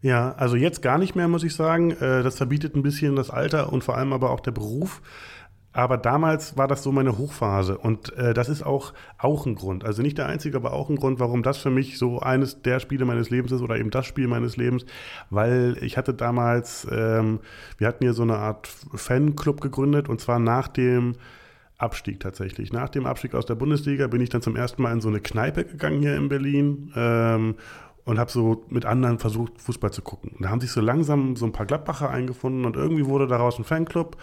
[0.01, 1.91] Ja, also jetzt gar nicht mehr, muss ich sagen.
[1.91, 5.03] Äh, das verbietet ein bisschen das Alter und vor allem aber auch der Beruf.
[5.71, 9.85] Aber damals war das so meine Hochphase und äh, das ist auch, auch ein Grund.
[9.85, 12.79] Also nicht der einzige, aber auch ein Grund, warum das für mich so eines der
[12.79, 14.85] Spiele meines Lebens ist oder eben das Spiel meines Lebens,
[15.29, 17.39] weil ich hatte damals, ähm,
[17.77, 21.15] wir hatten hier so eine Art Fanclub gegründet und zwar nach dem
[21.77, 22.73] Abstieg tatsächlich.
[22.73, 25.21] Nach dem Abstieg aus der Bundesliga bin ich dann zum ersten Mal in so eine
[25.21, 26.91] Kneipe gegangen hier in Berlin.
[26.95, 27.55] Ähm,
[28.05, 30.35] und habe so mit anderen versucht, Fußball zu gucken.
[30.39, 33.65] Da haben sich so langsam so ein paar Gladbacher eingefunden und irgendwie wurde daraus ein
[33.65, 34.17] Fanclub.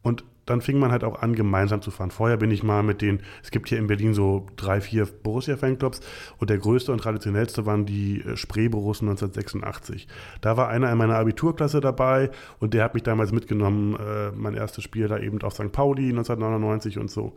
[0.00, 2.10] Und dann fing man halt auch an, gemeinsam zu fahren.
[2.10, 6.00] Vorher bin ich mal mit den, es gibt hier in Berlin so drei, vier Borussia-Fanclubs
[6.38, 10.06] und der größte und traditionellste waren die äh, Spree-Borussen 1986.
[10.40, 12.30] Da war einer in meiner Abiturklasse dabei
[12.60, 15.72] und der hat mich damals mitgenommen, äh, mein erstes Spiel da eben auf St.
[15.72, 17.34] Pauli 1999 und so.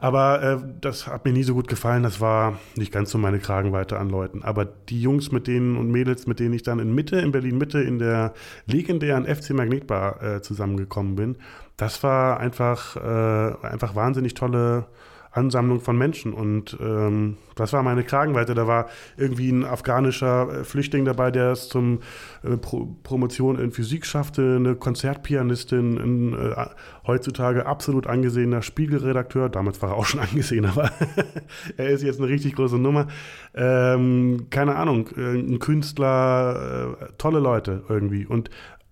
[0.00, 2.02] Aber äh, das hat mir nie so gut gefallen.
[2.02, 4.42] Das war nicht ganz so meine Kragenweite an Leuten.
[4.42, 7.58] Aber die Jungs mit denen und Mädels, mit denen ich dann in Mitte, in Berlin
[7.58, 8.32] Mitte, in der
[8.64, 11.36] legendären FC Magnetbar äh, zusammengekommen bin,
[11.76, 14.86] das war einfach, äh, einfach wahnsinnig tolle
[15.32, 16.32] Ansammlung von Menschen.
[16.32, 18.54] Und ähm, das war meine Kragenweite.
[18.54, 22.00] Da war irgendwie ein afghanischer äh, Flüchtling dabei, der es zum
[22.42, 26.66] äh, Pro Promotion in Physik schaffte, eine Konzertpianistin, ein äh,
[27.06, 29.48] heutzutage absolut angesehener Spiegelredakteur.
[29.48, 30.90] Damals war er auch schon angesehen, aber
[31.76, 33.06] er ist jetzt eine richtig große Nummer.
[33.54, 38.26] Ähm, keine Ahnung, äh, ein Künstler, äh, tolle Leute irgendwie.
[38.26, 38.50] Und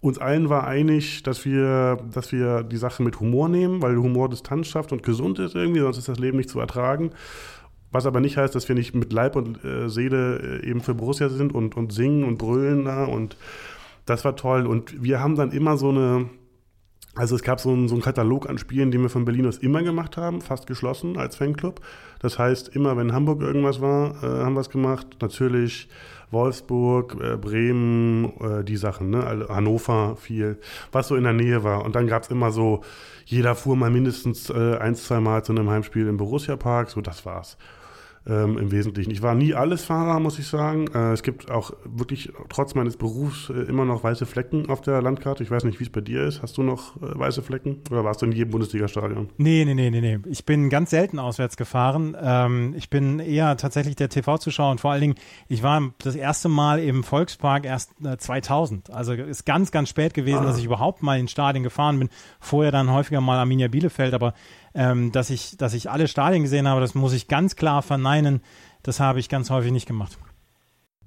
[0.09, 4.29] uns allen war einig, dass wir, dass wir die Sache mit Humor nehmen, weil Humor
[4.29, 7.13] Distanz schafft und gesund ist irgendwie, sonst ist das Leben nicht zu ertragen.
[7.91, 10.95] Was aber nicht heißt, dass wir nicht mit Leib und äh, Seele äh, eben für
[10.95, 13.05] Borussia sind und, und singen und brüllen da.
[13.05, 13.37] Und
[14.05, 14.67] das war toll.
[14.67, 16.29] Und wir haben dann immer so eine,
[17.15, 19.57] also es gab so einen, so einen Katalog an Spielen, die wir von Berlin aus
[19.57, 21.81] immer gemacht haben, fast geschlossen als Fanclub.
[22.21, 25.07] Das heißt, immer wenn Hamburg irgendwas war, äh, haben wir es gemacht.
[25.21, 25.89] Natürlich
[26.31, 29.25] Wolfsburg, äh, Bremen, äh, die Sachen, ne?
[29.25, 30.59] Also Hannover viel,
[30.93, 31.85] was so in der Nähe war.
[31.85, 32.83] Und dann gab es immer so,
[33.25, 37.01] jeder fuhr mal mindestens äh, ein, zwei Mal zu einem Heimspiel im Borussia Park, so
[37.01, 37.57] das war's
[38.29, 39.11] ähm, im Wesentlichen.
[39.11, 40.87] Ich war nie alles Fahrer, muss ich sagen.
[40.95, 45.01] Äh, es gibt auch wirklich trotz meines Berufs äh, immer noch weiße Flecken auf der
[45.01, 45.43] Landkarte.
[45.43, 46.43] Ich weiß nicht, wie es bei dir ist.
[46.43, 49.31] Hast du noch äh, weiße Flecken oder warst du in jedem Bundesliga-Stadion?
[49.39, 50.19] Nee, nee, nee, nee, nee.
[50.27, 52.17] Ich bin ganz selten auswärts gefahren.
[52.21, 55.15] Ähm, ich bin eher tatsächlich der TV-Zuschauer und vor allen Dingen,
[55.49, 58.91] ich war das erste Mal im Volkspark erst 2000.
[58.91, 60.45] Also ist ganz, ganz spät gewesen, ah.
[60.45, 62.09] dass ich überhaupt mal in Stadien gefahren bin.
[62.41, 64.35] Vorher dann häufiger mal Arminia Bielefeld, aber
[64.79, 68.41] ähm, dass, ich, dass ich alle Stadien gesehen habe, das muss ich ganz klar verneinen.
[68.85, 70.17] Das habe ich ganz häufig nicht gemacht.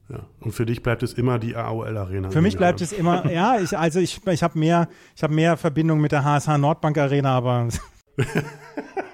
[0.09, 0.25] Ja.
[0.41, 2.29] Und für dich bleibt es immer die AOL Arena.
[2.31, 5.55] Für mich bleibt es immer, ja, ich, also ich, ich habe mehr, ich habe mehr
[5.55, 7.69] Verbindung mit der HSH Nordbank Arena, aber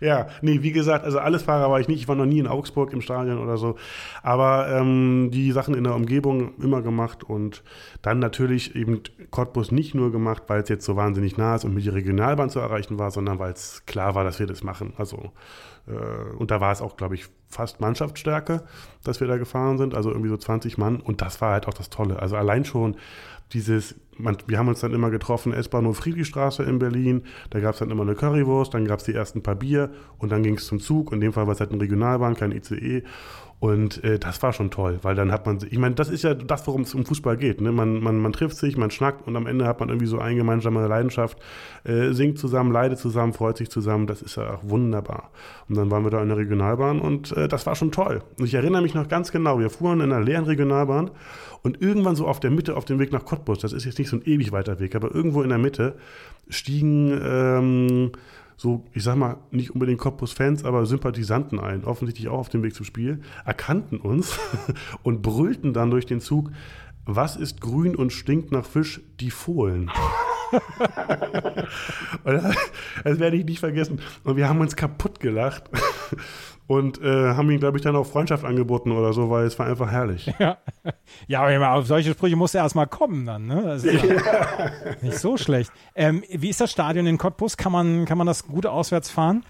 [0.00, 2.00] Ja, nee, wie gesagt, also alles Fahrer war ich nicht.
[2.00, 3.76] Ich war noch nie in Augsburg im Stadion oder so.
[4.22, 7.62] Aber ähm, die Sachen in der Umgebung immer gemacht und
[8.02, 11.74] dann natürlich eben Cottbus nicht nur gemacht, weil es jetzt so wahnsinnig nah ist und
[11.74, 14.92] mit die Regionalbahn zu erreichen war, sondern weil es klar war, dass wir das machen.
[14.96, 15.32] Also
[15.86, 18.64] äh, und da war es auch, glaube ich, fast Mannschaftsstärke,
[19.04, 21.00] dass wir da gefahren sind, also irgendwie so 20 Mann.
[21.00, 22.20] Und das war halt auch das Tolle.
[22.20, 22.96] Also allein schon
[23.52, 27.80] dieses, man, wir haben uns dann immer getroffen, S-Bahnhof Friedrichstraße in Berlin, da gab es
[27.80, 30.66] dann immer eine Currywurst, dann gab es die ersten paar Bier und dann ging es
[30.66, 31.12] zum Zug.
[31.12, 33.02] In dem Fall war es halt eine Regionalbahn, kein ICE.
[33.64, 36.34] Und äh, das war schon toll, weil dann hat man, ich meine, das ist ja
[36.34, 37.62] das, worum es um Fußball geht.
[37.62, 37.72] Ne?
[37.72, 40.36] Man, man, man trifft sich, man schnackt und am Ende hat man irgendwie so eine
[40.36, 41.38] gemeinsame Leidenschaft,
[41.84, 44.06] äh, singt zusammen, leidet zusammen, freut sich zusammen.
[44.06, 45.30] Das ist ja auch wunderbar.
[45.66, 48.20] Und dann waren wir da in der Regionalbahn und äh, das war schon toll.
[48.38, 51.10] Und ich erinnere mich noch ganz genau, wir fuhren in einer leeren Regionalbahn
[51.62, 54.10] und irgendwann so auf der Mitte, auf dem Weg nach Cottbus, das ist jetzt nicht
[54.10, 55.94] so ein ewig weiter Weg, aber irgendwo in der Mitte
[56.50, 58.12] stiegen ähm,
[58.56, 62.74] so, ich sag mal, nicht unbedingt Cottbus-Fans, aber Sympathisanten ein, offensichtlich auch auf dem Weg
[62.74, 64.38] zum Spiel, erkannten uns
[65.02, 66.50] und brüllten dann durch den Zug,
[67.06, 69.02] was ist grün und stinkt nach Fisch?
[69.20, 69.90] Die Fohlen.
[72.24, 74.00] das werde ich nicht vergessen.
[74.22, 75.64] Und wir haben uns kaputt gelacht
[76.66, 79.66] und äh, haben ihm, glaube ich, dann auch Freundschaft angeboten oder so, weil es war
[79.66, 80.32] einfach herrlich.
[80.38, 80.58] Ja,
[81.26, 83.62] ja aber auf solche Sprüche muss er erstmal kommen dann, ne?
[83.62, 84.70] Das ist ja
[85.02, 85.70] nicht so schlecht.
[85.94, 87.56] Ähm, wie ist das Stadion in Cottbus?
[87.56, 89.44] Kann man, kann man das gut auswärts fahren?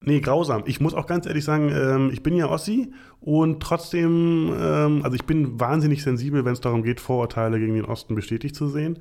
[0.00, 0.62] Nee, grausam.
[0.66, 5.16] Ich muss auch ganz ehrlich sagen, ähm, ich bin ja Ossi und trotzdem, ähm, also
[5.16, 9.00] ich bin wahnsinnig sensibel, wenn es darum geht, Vorurteile gegen den Osten bestätigt zu sehen.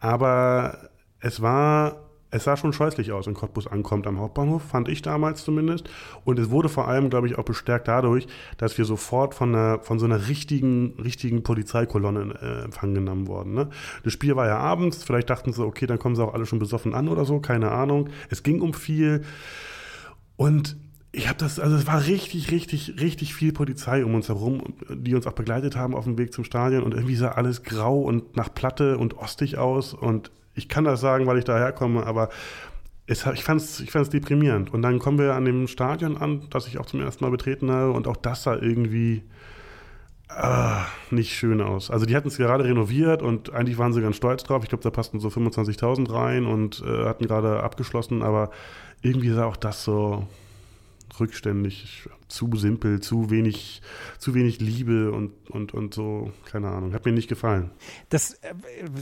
[0.00, 0.90] Aber
[1.20, 5.44] es war es sah schon scheußlich aus, wenn Cottbus ankommt am Hauptbahnhof, fand ich damals
[5.44, 5.88] zumindest.
[6.24, 8.26] Und es wurde vor allem, glaube ich, auch bestärkt dadurch,
[8.56, 13.52] dass wir sofort von, einer, von so einer richtigen, richtigen Polizeikolonne äh, Empfang genommen wurden.
[13.52, 13.68] Ne?
[14.02, 16.58] Das Spiel war ja abends, vielleicht dachten sie, okay, dann kommen sie auch alle schon
[16.58, 18.08] besoffen an oder so, keine Ahnung.
[18.30, 19.22] Es ging um viel.
[20.36, 20.78] Und
[21.12, 25.14] ich habe das, also es war richtig, richtig, richtig viel Polizei um uns herum, die
[25.14, 28.36] uns auch begleitet haben auf dem Weg zum Stadion und irgendwie sah alles grau und
[28.36, 32.28] nach Platte und ostig aus und ich kann das sagen, weil ich daherkomme, aber
[33.06, 34.72] es, ich fand es ich fand's deprimierend.
[34.72, 37.70] Und dann kommen wir an dem Stadion an, das ich auch zum ersten Mal betreten
[37.70, 39.22] habe und auch das sah irgendwie
[40.28, 41.90] ah, nicht schön aus.
[41.90, 44.62] Also die hatten es gerade renoviert und eigentlich waren sie ganz stolz drauf.
[44.62, 48.50] Ich glaube, da passten so 25.000 rein und äh, hatten gerade abgeschlossen, aber
[49.02, 50.26] irgendwie sah auch das so
[51.18, 53.82] rückständig, zu simpel, zu wenig,
[54.18, 56.94] zu wenig Liebe und, und, und so, keine Ahnung.
[56.94, 57.70] Hat mir nicht gefallen.
[58.08, 58.54] Das äh,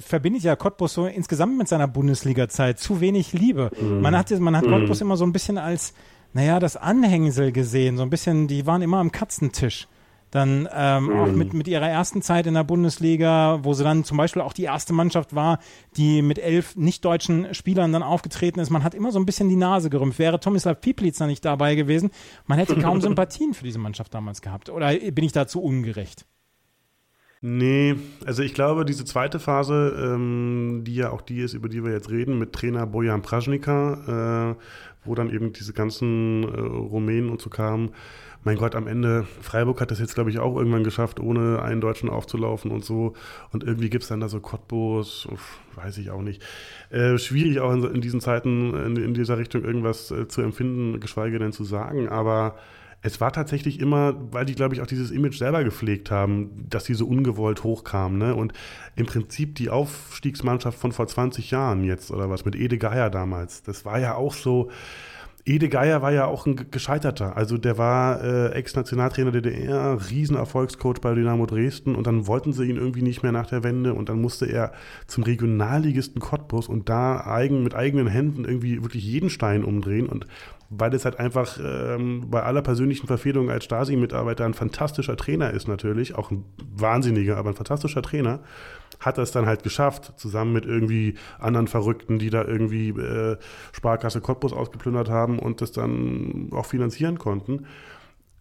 [0.03, 2.81] verbinde ich ja Cottbus so insgesamt mit seiner Bundesliga-Zeit.
[2.81, 3.71] Zu wenig Liebe.
[3.81, 4.01] Mm.
[4.01, 4.71] Man hat, man hat mm.
[4.71, 5.95] Cottbus immer so ein bisschen als,
[6.33, 7.97] naja, das Anhängsel gesehen.
[7.97, 9.87] So ein bisschen, die waren immer am Katzentisch.
[10.31, 11.19] Dann ähm, mhm.
[11.19, 14.53] auch mit, mit ihrer ersten Zeit in der Bundesliga, wo sie dann zum Beispiel auch
[14.53, 15.59] die erste Mannschaft war,
[15.97, 18.71] die mit elf nicht-deutschen Spielern dann aufgetreten ist.
[18.71, 20.19] Man hat immer so ein bisschen die Nase gerümpft.
[20.19, 22.11] Wäre Tomislav Piplitz da nicht dabei gewesen,
[22.47, 24.71] man hätte kaum Sympathien für diese Mannschaft damals gehabt.
[24.71, 26.27] Oder bin ich dazu ungerecht?
[27.43, 31.83] Nee, also ich glaube, diese zweite Phase, ähm, die ja auch die ist, über die
[31.83, 37.31] wir jetzt reden, mit Trainer Bojan Pražnika, äh, wo dann eben diese ganzen äh, Rumänen
[37.31, 37.93] und so kamen,
[38.43, 41.81] mein Gott, am Ende, Freiburg hat das jetzt, glaube ich, auch irgendwann geschafft, ohne einen
[41.81, 43.13] Deutschen aufzulaufen und so.
[43.53, 45.29] Und irgendwie gibt es dann da so Cottbus,
[45.75, 46.43] weiß ich auch nicht.
[46.89, 51.01] Äh, schwierig auch in, in diesen Zeiten in, in, dieser Richtung irgendwas äh, zu empfinden,
[51.01, 52.09] geschweige denn zu sagen.
[52.09, 52.57] Aber
[53.03, 56.85] es war tatsächlich immer, weil die, glaube ich, auch dieses Image selber gepflegt haben, dass
[56.85, 58.19] die so ungewollt hochkamen.
[58.19, 58.35] Ne?
[58.35, 58.53] Und
[58.97, 63.63] im Prinzip die Aufstiegsmannschaft von vor 20 Jahren jetzt oder was mit Ede Geier damals,
[63.63, 64.71] das war ja auch so
[65.45, 67.37] Ede Geier war ja auch ein Gescheiterter.
[67.37, 72.67] Also der war äh, Ex-Nationaltrainer der DDR, Riesenerfolgscoach bei Dynamo Dresden und dann wollten sie
[72.67, 74.73] ihn irgendwie nicht mehr nach der Wende und dann musste er
[75.07, 80.27] zum Regionalligisten Cottbus und da eigen, mit eigenen Händen irgendwie wirklich jeden Stein umdrehen und
[80.71, 85.67] weil es halt einfach ähm, bei aller persönlichen Verfehlung als Stasi-Mitarbeiter ein fantastischer Trainer ist
[85.67, 88.41] natürlich, auch ein wahnsinniger, aber ein fantastischer Trainer,
[89.01, 93.37] hat er es dann halt geschafft, zusammen mit irgendwie anderen Verrückten, die da irgendwie äh,
[93.73, 97.67] Sparkasse Cottbus ausgeplündert haben und das dann auch finanzieren konnten.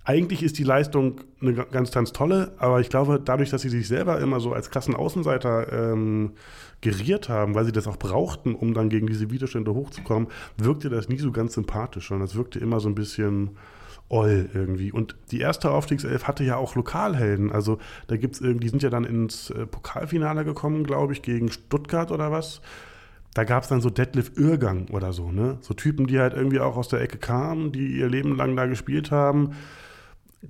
[0.03, 3.87] Eigentlich ist die Leistung eine ganz, ganz tolle, aber ich glaube, dadurch, dass sie sich
[3.87, 6.31] selber immer so als krassen Außenseiter ähm,
[6.81, 11.09] geriert haben, weil sie das auch brauchten, um dann gegen diese Widerstände hochzukommen, wirkte das
[11.09, 13.51] nie so ganz sympathisch, sondern es wirkte immer so ein bisschen
[14.09, 14.91] oll irgendwie.
[14.91, 17.51] Und die erste Aufstiegself hatte ja auch Lokalhelden.
[17.51, 21.21] Also da gibt es irgendwie, die sind ja dann ins äh, Pokalfinale gekommen, glaube ich,
[21.21, 22.61] gegen Stuttgart oder was.
[23.35, 25.59] Da gab es dann so Detlef Irrgang oder so, ne?
[25.61, 28.65] So Typen, die halt irgendwie auch aus der Ecke kamen, die ihr Leben lang da
[28.65, 29.51] gespielt haben.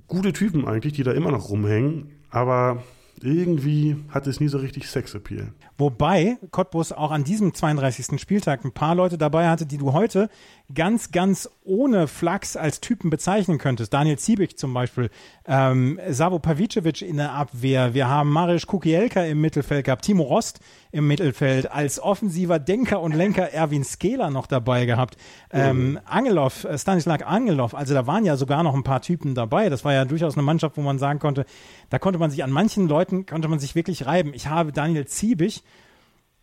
[0.08, 2.10] Gute Typen eigentlich, die da immer noch rumhängen.
[2.30, 2.82] Aber
[3.24, 5.52] irgendwie hat es nie so richtig Sexappeal.
[5.78, 8.20] Wobei Cottbus auch an diesem 32.
[8.20, 10.28] Spieltag ein paar Leute dabei hatte, die du heute
[10.74, 13.92] ganz, ganz ohne Flachs als Typen bezeichnen könntest.
[13.92, 15.10] Daniel Ziebig zum Beispiel,
[15.46, 20.60] ähm, Savo Pavicevic in der Abwehr, wir haben Marius Kukielka im Mittelfeld gehabt, Timo Rost
[20.92, 25.16] im Mittelfeld, als offensiver Denker und Lenker Erwin Skela noch dabei gehabt,
[25.52, 26.00] ähm, mhm.
[26.04, 29.68] Angelov, äh, Stanislav Angelov, also da waren ja sogar noch ein paar Typen dabei.
[29.68, 31.44] Das war ja durchaus eine Mannschaft, wo man sagen konnte,
[31.90, 34.32] da konnte man sich an manchen Leuten, konnte man sich wirklich reiben.
[34.34, 35.62] Ich habe Daniel Ziebig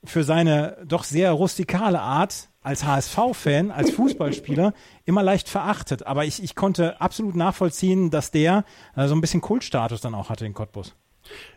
[0.04, 4.74] für seine doch sehr rustikale Art als HSV-Fan, als Fußballspieler
[5.06, 6.06] immer leicht verachtet.
[6.06, 8.66] Aber ich, ich konnte absolut nachvollziehen, dass der
[8.96, 10.96] äh, so ein bisschen Kultstatus dann auch hatte in Cottbus.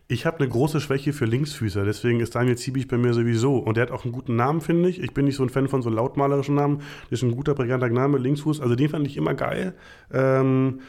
[0.09, 3.59] Ich habe eine große Schwäche für Linksfüßer, deswegen ist Daniel Ziebig bei mir sowieso.
[3.59, 5.01] Und der hat auch einen guten Namen, finde ich.
[5.01, 6.83] Ich bin nicht so ein Fan von so lautmalerischen Namen.
[7.11, 8.61] Das ist ein guter, brillanter Name, Linksfuß.
[8.61, 9.75] Also den fand ich immer geil.
[10.13, 10.81] Ähm,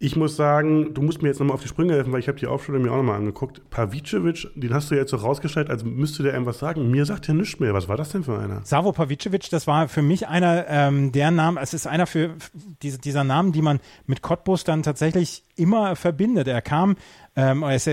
[0.00, 2.38] ich muss sagen, du musst mir jetzt nochmal auf die Sprünge helfen, weil ich habe
[2.38, 3.68] die Aufstellung mir auch nochmal angeguckt.
[3.70, 6.88] Pavicevic, den hast du jetzt so rausgestellt, als müsste der irgendwas sagen.
[6.88, 7.74] Mir sagt er nichts mehr.
[7.74, 8.60] Was war das denn für einer?
[8.64, 12.36] Savo Pavicevic, das war für mich einer ähm, der Namen, es ist einer für
[12.82, 16.46] diese, dieser Namen, die man mit Cottbus dann tatsächlich immer verbindet.
[16.46, 16.94] Er kam,
[17.34, 17.90] ähm, er ist,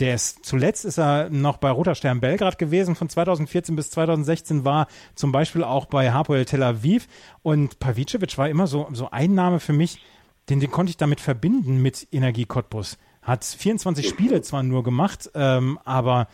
[0.00, 4.64] der ist, zuletzt ist er noch bei Roter Stern Belgrad gewesen, von 2014 bis 2016
[4.64, 7.06] war zum Beispiel auch bei Hapoel Tel Aviv
[7.42, 10.00] und Pavicevic war immer so, so ein Name für mich,
[10.48, 12.98] den, den konnte ich damit verbinden mit Energie Cottbus.
[13.22, 16.28] Hat 24 Spiele zwar nur gemacht, ähm, aber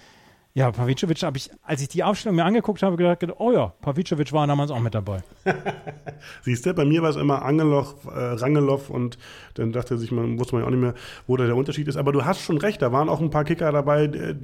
[0.57, 4.33] ja, Pavicevic habe ich, als ich die Aufstellung mir angeguckt habe, gedacht, oh ja, Pavicevic
[4.33, 5.25] war damals auch mit dabei.
[6.43, 9.19] Siehst du, bei mir war es immer Angeloch, äh, Rangelow und
[9.55, 10.95] dann dachte sich, man wusste man ja auch nicht mehr,
[11.27, 11.97] wo da der Unterschied ist.
[11.97, 14.05] Aber du hast schon recht, da waren auch ein paar Kicker dabei.
[14.05, 14.37] Äh,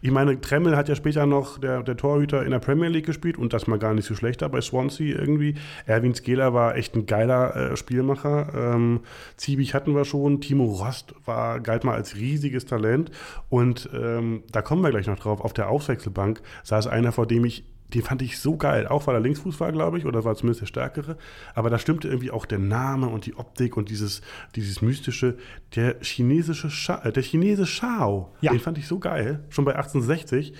[0.00, 3.36] ich meine, Tremmel hat ja später noch der, der Torhüter in der Premier League gespielt
[3.36, 5.56] und das mal gar nicht so schlecht da bei Swansea irgendwie.
[5.86, 8.52] Erwin Skeler war echt ein geiler äh, Spielmacher.
[8.54, 9.00] Ähm,
[9.36, 10.40] Ziebich hatten wir schon.
[10.40, 13.10] Timo Rost war, galt mal als riesiges Talent
[13.48, 17.26] und ähm, da kommen wir gleich noch noch drauf, auf der Auswechselbank saß einer, vor
[17.26, 17.64] dem ich,
[17.94, 20.62] den fand ich so geil, auch weil er Linksfuß war, glaube ich, oder war zumindest
[20.62, 21.16] der Stärkere.
[21.54, 24.22] Aber da stimmte irgendwie auch der Name und die Optik und dieses,
[24.54, 25.36] dieses mystische,
[25.74, 28.32] der chinesische, Scha äh, der Chinese Shao.
[28.40, 28.52] Ja.
[28.52, 30.52] Den fand ich so geil, schon bei 1860.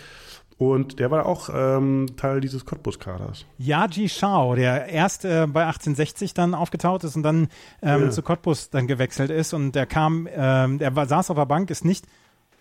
[0.58, 3.44] Und der war auch ähm, Teil dieses Cottbus-Kaders.
[3.58, 7.48] Yaji Shao, der erst äh, bei 1860 dann aufgetaucht ist und dann
[7.82, 8.10] ähm, ja.
[8.10, 9.52] zu Cottbus dann gewechselt ist.
[9.52, 12.06] Und der kam, ähm, der war, saß auf der Bank, ist nicht,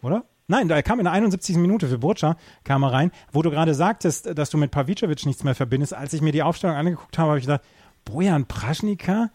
[0.02, 0.26] oder?
[0.48, 1.58] Nein, er kam in der 71.
[1.58, 3.12] Minute für Burca, kam er rein.
[3.32, 6.44] Wo du gerade sagtest, dass du mit Pavicevic nichts mehr verbindest, als ich mir die
[6.44, 7.62] Aufstellung angeguckt habe, habe ich gedacht,
[8.06, 9.32] Bojan Praschnika,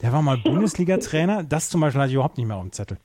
[0.00, 2.98] der war mal Bundesliga-Trainer, das zum Beispiel hatte ich überhaupt nicht mehr auf dem Zettel.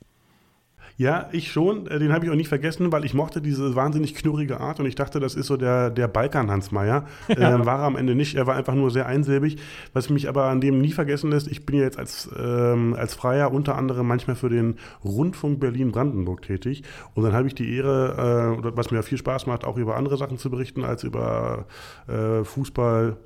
[0.98, 1.86] Ja, ich schon.
[1.88, 4.88] Äh, den habe ich auch nicht vergessen, weil ich mochte diese wahnsinnig knurrige Art und
[4.88, 7.06] ich dachte, das ist so der, der Balkan-Hans Meyer.
[7.28, 7.38] Ja.
[7.38, 8.36] Äh, war er am Ende nicht.
[8.36, 9.58] Er war einfach nur sehr einsilbig.
[9.94, 13.14] Was mich aber an dem nie vergessen lässt, ich bin ja jetzt als, ähm, als
[13.14, 14.76] Freier unter anderem manchmal für den
[15.06, 16.84] Rundfunk Berlin-Brandenburg tätig.
[17.14, 20.18] Und dann habe ich die Ehre, äh, was mir viel Spaß macht, auch über andere
[20.18, 21.68] Sachen zu berichten als über
[22.08, 23.18] äh, Fußball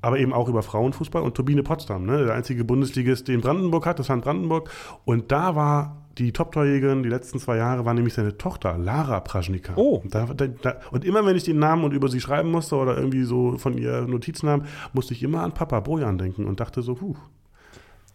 [0.00, 3.98] aber eben auch über Frauenfußball und Turbine Potsdam, ne, der einzige Bundesligist, den Brandenburg hat,
[3.98, 4.70] das Hand Brandenburg.
[5.04, 9.74] Und da war die Top-Torjägerin die letzten zwei Jahre war nämlich seine Tochter, Lara Praschnika.
[9.76, 10.02] Oh.
[10.04, 12.96] Da, da, da, und immer wenn ich den Namen und über sie schreiben musste oder
[12.96, 16.82] irgendwie so von ihr Notizen haben, musste ich immer an Papa Bojan denken und dachte
[16.82, 17.16] so, huh,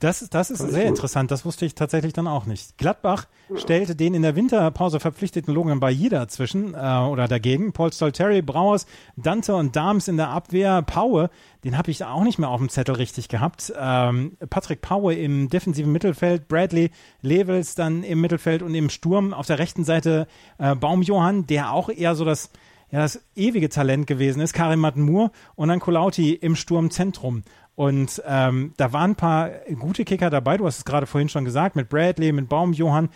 [0.03, 1.31] das, das ist sehr interessant.
[1.31, 2.77] Das wusste ich tatsächlich dann auch nicht.
[2.77, 3.25] Gladbach
[3.55, 7.71] stellte den in der Winterpause verpflichteten Logan Bayida zwischen äh, oder dagegen.
[7.71, 8.85] Paul Stolteri, Brauers,
[9.15, 10.81] Dante und Dams in der Abwehr.
[10.81, 11.29] Paue,
[11.63, 13.71] den habe ich auch nicht mehr auf dem Zettel richtig gehabt.
[13.79, 16.49] Ähm, Patrick Paue im defensiven Mittelfeld.
[16.49, 16.91] Bradley
[17.21, 19.33] Levels dann im Mittelfeld und im Sturm.
[19.33, 20.27] Auf der rechten Seite
[20.57, 22.49] äh, Baumjohann, der auch eher so das
[22.93, 27.41] ja, das ewige Talent gewesen ist, Karim Matmur und dann Kolauti im Sturmzentrum.
[27.75, 29.49] Und ähm, da waren ein paar
[29.79, 30.57] gute Kicker dabei.
[30.57, 33.09] Du hast es gerade vorhin schon gesagt, mit Bradley, mit Baum, Johann.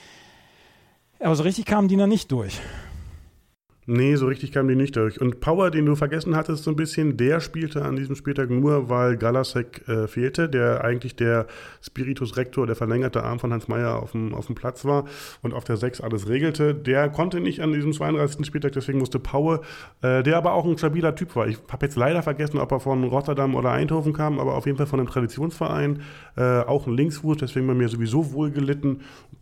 [1.19, 2.59] Aber so richtig kamen die noch nicht durch.
[3.89, 5.21] Nee, so richtig kam die nicht durch.
[5.21, 8.89] Und Power, den du vergessen hattest so ein bisschen, der spielte an diesem Spieltag nur,
[8.89, 11.47] weil Galasek äh, fehlte, der eigentlich der
[11.81, 15.05] Spiritus Rector, der verlängerte Arm von Hans Meyer auf dem, auf dem Platz war
[15.41, 16.75] und auf der 6 alles regelte.
[16.75, 18.45] Der konnte nicht an diesem 32.
[18.45, 19.61] Spieltag, deswegen musste Power,
[20.01, 21.47] äh, der aber auch ein stabiler Typ war.
[21.47, 24.77] Ich habe jetzt leider vergessen, ob er von Rotterdam oder Eindhoven kam, aber auf jeden
[24.77, 26.01] Fall von einem Traditionsverein,
[26.35, 28.99] äh, auch ein Linksfuß, deswegen bei mir sowieso wohl gelitten.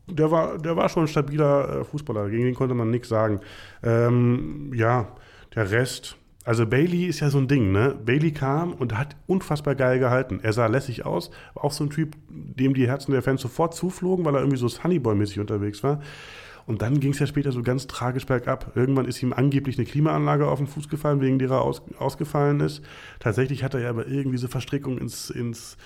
[0.07, 3.39] Der war, der war schon ein stabiler äh, Fußballer, gegen den konnte man nichts sagen.
[3.83, 5.07] Ähm, ja,
[5.55, 6.17] der Rest.
[6.43, 7.95] Also Bailey ist ja so ein Ding, ne?
[8.05, 10.39] Bailey kam und hat unfassbar geil gehalten.
[10.43, 13.73] Er sah lässig aus, war auch so ein Typ, dem die Herzen der Fans sofort
[13.73, 16.01] zuflogen, weil er irgendwie so Sunnyboy-mäßig unterwegs war.
[16.67, 18.71] Und dann ging es ja später so ganz tragisch bergab.
[18.75, 22.59] Irgendwann ist ihm angeblich eine Klimaanlage auf den Fuß gefallen, wegen der er aus, ausgefallen
[22.59, 22.83] ist.
[23.19, 25.77] Tatsächlich hat er ja aber irgendwie so Verstrickung ins, ins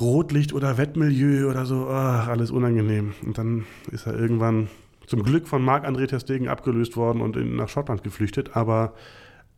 [0.00, 1.88] Rotlicht oder Wettmilieu oder so.
[1.88, 3.14] Ach, alles unangenehm.
[3.24, 4.68] Und dann ist er irgendwann
[5.06, 8.56] zum Glück von Marc-André Testegen abgelöst worden und in, nach Schottland geflüchtet.
[8.56, 8.94] Aber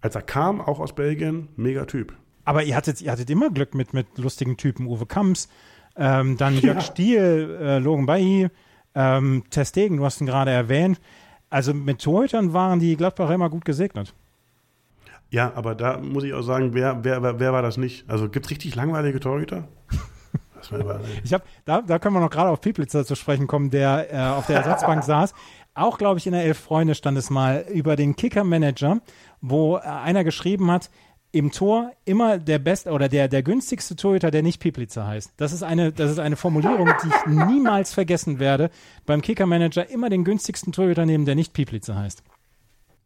[0.01, 2.13] als er kam, auch aus Belgien, mega Typ.
[2.45, 4.87] Aber ihr hattet, ihr hattet immer Glück mit, mit lustigen Typen.
[4.87, 5.49] Uwe Kamps,
[5.97, 6.81] ähm, dann Jörg ja.
[6.81, 8.49] Stiel, äh, Logan Bailly,
[8.95, 11.01] ähm, Testegen, du hast ihn gerade erwähnt.
[11.51, 14.15] Also mit Torhütern waren die Gladbacher immer gut gesegnet.
[15.31, 18.09] Ja, aber da muss ich auch sagen, wer, wer, wer war das nicht?
[18.09, 19.67] Also gibt es richtig langweilige Torhüter?
[21.25, 24.19] Ich habe, da, da können wir noch gerade auf Pieplitzer zu sprechen kommen, der äh,
[24.19, 25.35] auf der Ersatzbank saß.
[25.75, 29.01] Auch, glaube ich, in der Elf Freunde stand es mal über den Kicker-Manager,
[29.41, 30.91] wo äh, einer geschrieben hat,
[31.33, 35.35] im Tor immer der beste oder der, der günstigste Torhüter, der nicht Pieplitzer heißt.
[35.37, 38.71] Das ist eine, das ist eine Formulierung, die ich niemals vergessen werde.
[39.05, 42.23] Beim Kicker-Manager immer den günstigsten Torhüter nehmen, der nicht Pieplitzer heißt.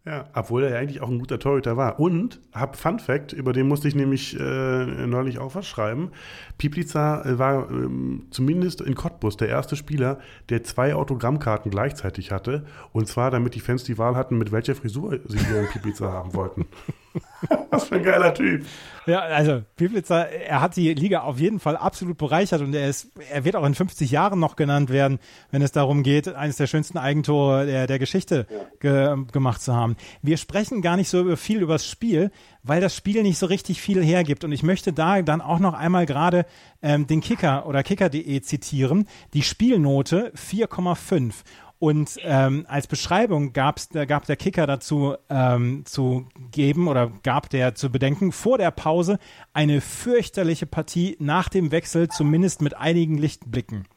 [0.07, 2.01] Ja, obwohl er ja eigentlich auch ein guter Torhüter war.
[2.01, 6.11] Und, hab Fun Fact, über den musste ich nämlich äh, neulich auch was schreiben.
[6.57, 12.64] Piplica äh, war ähm, zumindest in Cottbus der erste Spieler, der zwei Autogrammkarten gleichzeitig hatte.
[12.92, 16.32] Und zwar, damit die Fans die Wahl hatten, mit welcher Frisur sie ihren Piplica haben
[16.32, 16.66] wollten.
[17.70, 18.64] Was für ein geiler Typ.
[19.07, 23.09] Ja, also Piplitzer, er hat die Liga auf jeden Fall absolut bereichert und er ist,
[23.30, 25.18] er wird auch in 50 Jahren noch genannt werden,
[25.51, 28.47] wenn es darum geht, eines der schönsten Eigentore der, der Geschichte
[28.78, 29.97] ge, gemacht zu haben.
[30.22, 32.30] Wir sprechen gar nicht so viel über das Spiel,
[32.62, 34.45] weil das Spiel nicht so richtig viel hergibt.
[34.45, 36.45] Und ich möchte da dann auch noch einmal gerade
[36.82, 39.09] ähm, den Kicker oder kicker.de zitieren.
[39.32, 41.32] Die Spielnote 4,5.
[41.81, 47.49] Und ähm, als Beschreibung gab's, da gab der Kicker dazu ähm, zu geben oder gab
[47.49, 49.18] der zu bedenken, vor der Pause
[49.55, 53.89] eine fürchterliche Partie nach dem Wechsel, zumindest mit einigen Lichtblicken.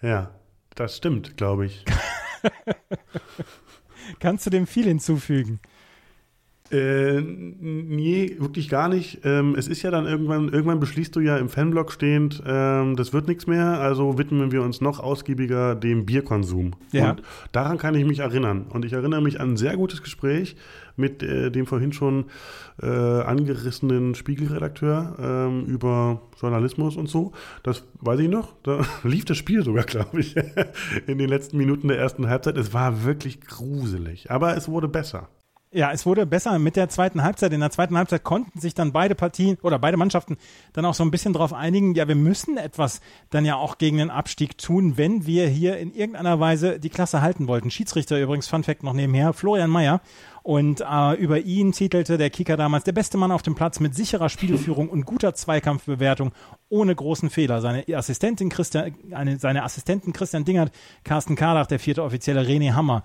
[0.00, 0.30] Ja,
[0.74, 1.84] das stimmt, glaube ich.
[4.20, 5.60] Kannst du dem viel hinzufügen?
[6.70, 9.20] Äh, nee, wirklich gar nicht.
[9.24, 13.14] Ähm, es ist ja dann irgendwann, irgendwann beschließt du ja im Fanblog stehend, ähm, das
[13.14, 16.72] wird nichts mehr, also widmen wir uns noch ausgiebiger dem Bierkonsum.
[16.92, 17.10] Ja.
[17.10, 18.66] Und daran kann ich mich erinnern.
[18.68, 20.56] Und ich erinnere mich an ein sehr gutes Gespräch
[20.96, 22.26] mit äh, dem vorhin schon
[22.82, 27.32] äh, angerissenen Spiegelredakteur ähm, über Journalismus und so.
[27.62, 28.54] Das weiß ich noch.
[28.62, 30.36] Da lief das Spiel sogar, glaube ich,
[31.06, 32.58] in den letzten Minuten der ersten Halbzeit.
[32.58, 35.28] Es war wirklich gruselig, aber es wurde besser.
[35.70, 37.52] Ja, es wurde besser mit der zweiten Halbzeit.
[37.52, 40.38] In der zweiten Halbzeit konnten sich dann beide Partien oder beide Mannschaften
[40.72, 43.98] dann auch so ein bisschen darauf einigen, ja, wir müssen etwas dann ja auch gegen
[43.98, 47.70] den Abstieg tun, wenn wir hier in irgendeiner Weise die Klasse halten wollten.
[47.70, 50.00] Schiedsrichter übrigens, Fun Fact noch nebenher, Florian Mayer.
[50.42, 53.94] Und äh, über ihn titelte der Kicker damals der beste Mann auf dem Platz mit
[53.94, 56.32] sicherer Spielführung und guter Zweikampfbewertung
[56.70, 57.60] ohne großen Fehler.
[57.60, 60.72] Seine Assistentin Christian, eine, seine Assistenten Christian Dingert,
[61.04, 63.02] Carsten Kardach, der vierte Offizielle René Hammer.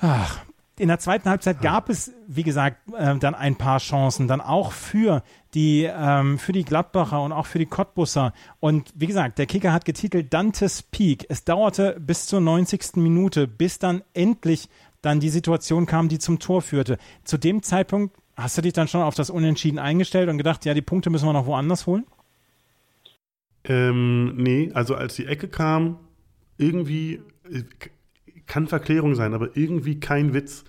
[0.00, 0.44] Ach,
[0.78, 4.72] in der zweiten Halbzeit gab es, wie gesagt, äh, dann ein paar Chancen, dann auch
[4.72, 5.22] für
[5.54, 8.32] die, ähm, für die Gladbacher und auch für die Cottbusser.
[8.60, 11.26] Und wie gesagt, der Kicker hat getitelt Dantes Peak.
[11.28, 12.96] Es dauerte bis zur 90.
[12.96, 14.68] Minute, bis dann endlich
[15.02, 16.98] dann die Situation kam, die zum Tor führte.
[17.24, 20.74] Zu dem Zeitpunkt hast du dich dann schon auf das Unentschieden eingestellt und gedacht, ja,
[20.74, 22.06] die Punkte müssen wir noch woanders holen?
[23.64, 25.98] Ähm, nee, also als die Ecke kam,
[26.56, 27.20] irgendwie
[27.50, 27.64] äh,
[28.48, 30.64] kann Verklärung sein, aber irgendwie kein Witz.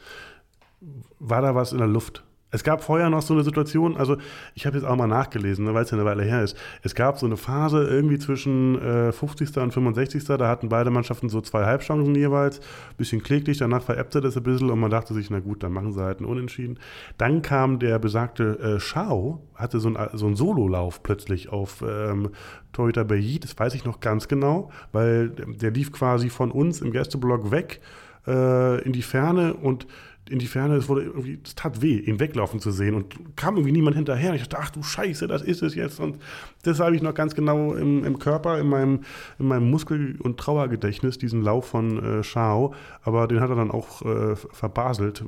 [1.20, 2.24] War da was in der Luft?
[2.52, 4.18] Es gab vorher noch so eine Situation, also
[4.56, 6.58] ich habe jetzt auch mal nachgelesen, ne, weil es ja eine Weile her ist.
[6.82, 9.58] Es gab so eine Phase irgendwie zwischen äh, 50.
[9.58, 10.24] und 65.
[10.24, 12.60] Da hatten beide Mannschaften so zwei Halbchancen jeweils.
[12.98, 15.94] Bisschen kläglich, danach veräppte das ein bisschen und man dachte sich, na gut, dann machen
[15.94, 16.80] sie halt einen Unentschieden.
[17.18, 22.30] Dann kam der besagte äh, Schau, hatte so, ein, so einen Sololauf plötzlich auf ähm,
[22.74, 26.92] Torhüter Bayit, das weiß ich noch ganz genau, weil der lief quasi von uns im
[26.92, 27.82] Gästeblock weg
[28.28, 29.88] äh, in die Ferne und
[30.30, 33.56] in die Ferne, es wurde irgendwie, es tat weh, ihn weglaufen zu sehen und kam
[33.56, 34.32] irgendwie niemand hinterher.
[34.32, 36.00] Und ich dachte, ach du Scheiße, das ist es jetzt.
[36.00, 36.18] Und
[36.64, 39.02] das habe ich noch ganz genau im, im Körper, in meinem,
[39.40, 42.74] in meinem Muskel- und Trauergedächtnis, diesen Lauf von äh, Schau.
[43.04, 45.24] Aber den hat er dann auch äh, verbaselt.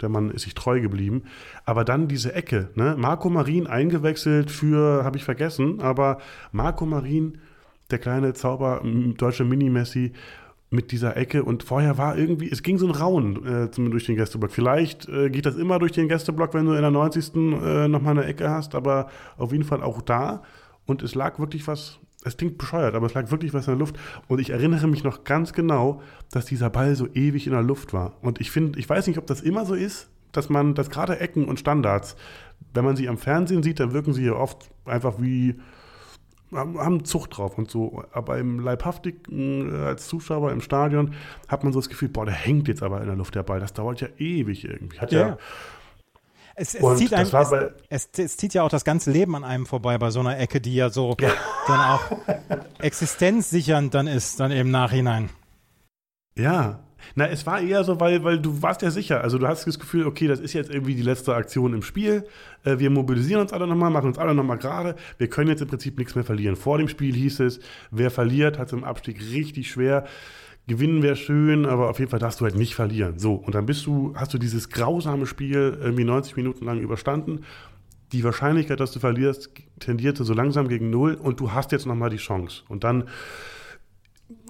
[0.00, 1.22] Der Mann ist sich treu geblieben.
[1.64, 2.96] Aber dann diese Ecke, ne?
[2.98, 6.18] Marco Marin eingewechselt für, habe ich vergessen, aber
[6.50, 7.38] Marco Marin,
[7.90, 8.82] der kleine Zauber,
[9.16, 10.12] deutsche Mini-Messi,
[10.72, 14.16] mit dieser Ecke und vorher war irgendwie, es ging so ein Rauen äh, durch den
[14.16, 14.50] Gästeblock.
[14.50, 17.34] Vielleicht äh, geht das immer durch den Gästeblock, wenn du in der 90.
[17.34, 20.42] Äh, nochmal eine Ecke hast, aber auf jeden Fall auch da
[20.86, 23.78] und es lag wirklich was, es klingt bescheuert, aber es lag wirklich was in der
[23.78, 23.96] Luft
[24.28, 26.00] und ich erinnere mich noch ganz genau,
[26.30, 29.18] dass dieser Ball so ewig in der Luft war und ich finde, ich weiß nicht,
[29.18, 32.16] ob das immer so ist, dass man, dass gerade Ecken und Standards,
[32.72, 35.56] wenn man sie am Fernsehen sieht, dann wirken sie ja oft einfach wie
[36.54, 38.04] haben Zucht drauf und so.
[38.12, 41.14] Aber im Leibhaftigen, äh, als Zuschauer im Stadion,
[41.48, 43.60] hat man so das Gefühl, boah, der hängt jetzt aber in der Luft, der Ball.
[43.60, 44.98] Das dauert ja ewig irgendwie.
[44.98, 45.38] Hat ja, ja
[46.54, 47.28] es, es, zieht einem,
[47.88, 50.60] es, es, zieht ja auch das ganze Leben an einem vorbei bei so einer Ecke,
[50.60, 51.30] die ja so ja.
[51.66, 52.02] dann auch
[52.78, 55.30] existenzsichernd dann ist, dann im Nachhinein.
[56.36, 56.80] Ja,
[57.14, 59.22] na, es war eher so, weil, weil du warst ja sicher.
[59.22, 62.24] Also du hast das Gefühl, okay, das ist jetzt irgendwie die letzte Aktion im Spiel.
[62.64, 64.96] Äh, wir mobilisieren uns alle nochmal, machen uns alle nochmal gerade.
[65.18, 66.56] Wir können jetzt im Prinzip nichts mehr verlieren.
[66.56, 70.04] Vor dem Spiel hieß es, wer verliert, hat es im Abstieg richtig schwer.
[70.68, 73.18] Gewinnen wäre schön, aber auf jeden Fall darfst du halt nicht verlieren.
[73.18, 77.40] So, und dann bist du, hast du dieses grausame Spiel irgendwie 90 Minuten lang überstanden.
[78.12, 79.50] Die Wahrscheinlichkeit, dass du verlierst,
[79.80, 82.62] tendierte so langsam gegen null und du hast jetzt nochmal die Chance.
[82.68, 83.04] Und dann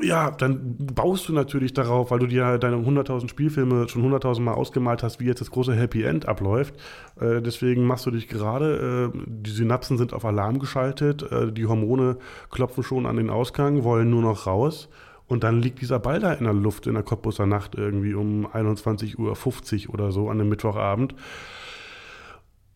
[0.02, 4.54] ja, dann baust du natürlich darauf, weil du dir deine 100.000 Spielfilme schon 100.000 Mal
[4.54, 6.74] ausgemalt hast, wie jetzt das große Happy End abläuft.
[7.20, 11.66] Äh, deswegen machst du dich gerade, äh, die Synapsen sind auf Alarm geschaltet, äh, die
[11.66, 12.18] Hormone
[12.50, 14.88] klopfen schon an den Ausgang, wollen nur noch raus.
[15.28, 18.46] Und dann liegt dieser Ball da in der Luft in der Cottbusser Nacht irgendwie um
[18.46, 21.14] 21.50 Uhr oder so an dem Mittwochabend.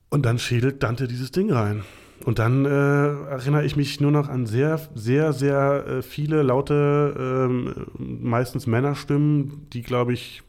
[0.09, 1.82] Und dann schädelt Dante dieses Ding rein.
[2.27, 7.49] Und dann äh, erinnere ich mich nur noch an sehr, sehr, sehr äh, viele laute,
[7.49, 10.43] äh, meistens Männerstimmen, die, glaube ich,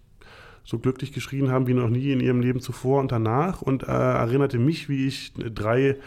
[0.64, 3.92] so glücklich geschrien haben wie noch nie in ihrem Leben zuvor und danach und äh,
[3.92, 5.98] erinnerte mich, wie ich drei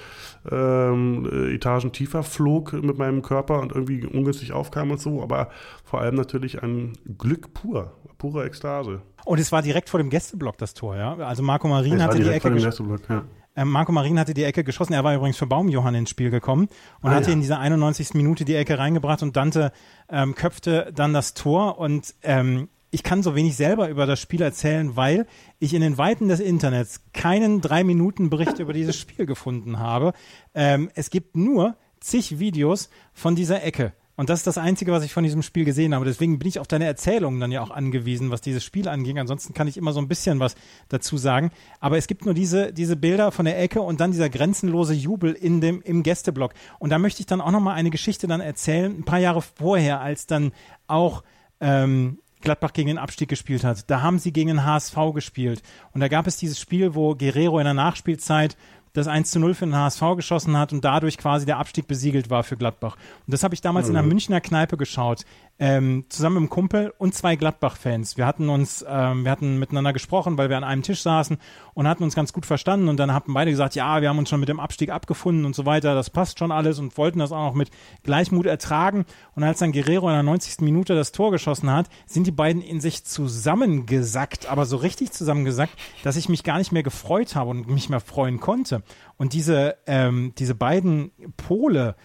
[0.51, 5.51] ähm, Etagen tiefer flog mit meinem Körper und irgendwie ungünstig aufkam und so, aber
[5.85, 9.03] vor allem natürlich ein Glück pur, pure Ekstase.
[9.25, 11.15] Und es war direkt vor dem Gästeblock das Tor, ja?
[11.19, 13.25] Also Marco Marin hatte die Ecke vor dem Gästeblock, ja.
[13.61, 14.95] Ähm, Marco Marin hatte die Ecke geschossen.
[14.95, 16.69] Er war übrigens für Baumjohann ins Spiel gekommen
[17.03, 17.35] und ah, hatte ja.
[17.35, 18.15] in dieser 91.
[18.15, 19.73] Minute die Ecke reingebracht und Dante
[20.09, 24.41] ähm, köpfte dann das Tor und ähm, ich kann so wenig selber über das Spiel
[24.41, 25.27] erzählen, weil
[25.59, 30.15] ich in den Weiten des Internets keinen drei Minuten Bericht über dieses Spiel gefunden habe.
[30.55, 33.93] Ähm, es gibt nur zig Videos von dieser Ecke.
[34.21, 36.05] Und das ist das Einzige, was ich von diesem Spiel gesehen habe.
[36.05, 39.19] Deswegen bin ich auf deine Erzählungen dann ja auch angewiesen, was dieses Spiel anging.
[39.19, 40.57] Ansonsten kann ich immer so ein bisschen was
[40.91, 41.53] dazu sagen.
[41.81, 45.33] Aber es gibt nur diese, diese Bilder von der Ecke und dann dieser grenzenlose Jubel
[45.33, 46.53] in dem, im Gästeblock.
[46.79, 50.03] Und da möchte ich dann auch nochmal eine Geschichte dann erzählen, ein paar Jahre vorher,
[50.03, 50.53] als dann
[50.87, 51.25] auch
[51.63, 53.91] ähm, Gladbach gegen den Abstieg gespielt hat.
[53.91, 55.63] Da haben sie gegen den HSV gespielt.
[55.93, 58.59] Und da gab es dieses Spiel, wo Guerrero in der Nachspielzeit
[58.93, 62.31] das 1 zu 0 für den HSV geschossen hat und dadurch quasi der Abstieg besiegelt
[62.31, 62.97] war für Gladbach.
[63.27, 63.93] Und das habe ich damals mhm.
[63.93, 65.25] in einer Münchner Kneipe geschaut
[65.61, 68.17] ähm, zusammen mit einem Kumpel und zwei Gladbach-Fans.
[68.17, 71.37] Wir hatten uns, ähm, wir hatten miteinander gesprochen, weil wir an einem Tisch saßen
[71.75, 74.31] und hatten uns ganz gut verstanden und dann hatten beide gesagt, ja, wir haben uns
[74.31, 77.31] schon mit dem Abstieg abgefunden und so weiter, das passt schon alles und wollten das
[77.31, 77.71] auch noch mit
[78.05, 79.05] Gleichmut ertragen.
[79.35, 80.63] Und als dann Guerrero in der 90.
[80.63, 85.75] Minute das Tor geschossen hat, sind die beiden in sich zusammengesackt, aber so richtig zusammengesackt,
[86.05, 88.83] dass ich mich gar nicht mehr gefreut habe und mich mehr freuen konnte.
[89.19, 91.97] Und diese, ähm, diese beiden Pole,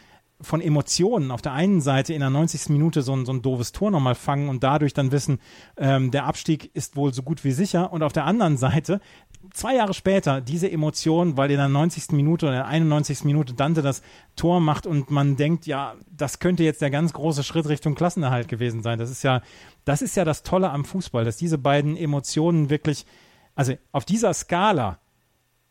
[0.41, 2.69] von Emotionen auf der einen Seite in der 90.
[2.69, 5.39] Minute so ein, so ein doofes Tor nochmal fangen und dadurch dann wissen,
[5.77, 8.99] ähm, der Abstieg ist wohl so gut wie sicher und auf der anderen Seite
[9.53, 12.11] zwei Jahre später diese Emotion, weil in der 90.
[12.11, 13.23] Minute oder der 91.
[13.23, 14.01] Minute Dante das
[14.35, 18.47] Tor macht und man denkt, ja, das könnte jetzt der ganz große Schritt Richtung Klassenerhalt
[18.47, 18.99] gewesen sein.
[18.99, 19.41] Das ist ja,
[19.85, 23.05] das ist ja das Tolle am Fußball, dass diese beiden Emotionen wirklich,
[23.55, 24.99] also auf dieser Skala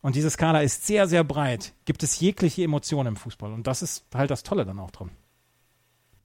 [0.05, 1.73] und diese Skala ist sehr, sehr breit.
[1.85, 3.51] Gibt es jegliche Emotionen im Fußball.
[3.51, 5.09] Und das ist halt das Tolle dann auch drin.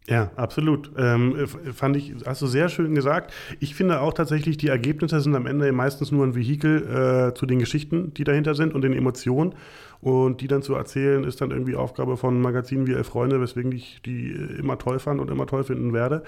[0.07, 0.93] Ja, absolut.
[0.99, 3.33] Ähm, fand ich, hast du sehr schön gesagt.
[3.59, 7.47] Ich finde auch tatsächlich, die Ergebnisse sind am Ende meistens nur ein Vehikel äh, zu
[7.47, 9.55] den Geschichten, die dahinter sind und den Emotionen.
[10.03, 13.73] Und die dann zu erzählen, ist dann irgendwie Aufgabe von Magazinen wie Elf Freunde, weswegen
[13.73, 14.29] ich die
[14.59, 16.23] immer toll fand und immer toll finden werde.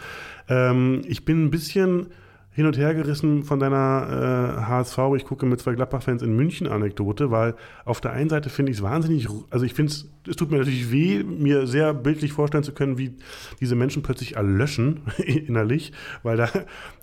[0.48, 2.06] Ähm, ich bin ein bisschen
[2.54, 6.66] hin und her gerissen von deiner äh, HSV, ich gucke mit zwei Gladbach-Fans in München
[6.66, 10.36] Anekdote, weil auf der einen Seite finde ich es wahnsinnig, also ich finde es, es
[10.36, 13.16] tut mir natürlich weh, mir sehr bildlich vorstellen zu können, wie
[13.60, 15.92] diese Menschen plötzlich erlöschen innerlich,
[16.22, 16.48] weil da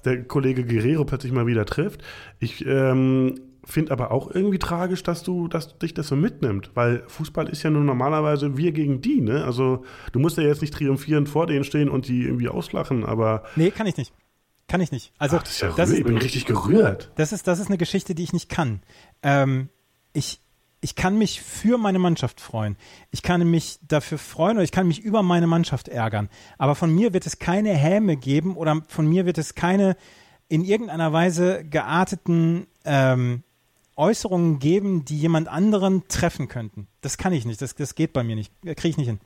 [0.05, 2.03] der Kollege Guerrero plötzlich mal wieder trifft.
[2.39, 7.03] Ich ähm, finde aber auch irgendwie tragisch, dass du, dass dich das so mitnimmt, weil
[7.07, 9.43] Fußball ist ja nun normalerweise wir gegen die, ne?
[9.43, 13.43] Also du musst ja jetzt nicht triumphierend vor denen stehen und die irgendwie auslachen, aber.
[13.55, 14.13] Nee, kann ich nicht.
[14.69, 15.11] Kann ich nicht.
[15.17, 17.11] Also, Ach, das ist ja das ist, ich bin richtig gerührt.
[17.15, 18.81] Das ist, das ist eine Geschichte, die ich nicht kann.
[19.23, 19.69] Ähm,
[20.13, 20.39] ich,
[20.79, 22.77] ich kann mich für meine Mannschaft freuen.
[23.09, 26.29] Ich kann mich dafür freuen oder ich kann mich über meine Mannschaft ärgern.
[26.59, 29.97] Aber von mir wird es keine Häme geben oder von mir wird es keine
[30.47, 33.43] in irgendeiner Weise gearteten ähm,
[33.95, 36.87] Äußerungen geben, die jemand anderen treffen könnten.
[37.01, 37.61] Das kann ich nicht.
[37.61, 38.53] Das, das geht bei mir nicht.
[38.61, 39.19] Kriege ich nicht hin.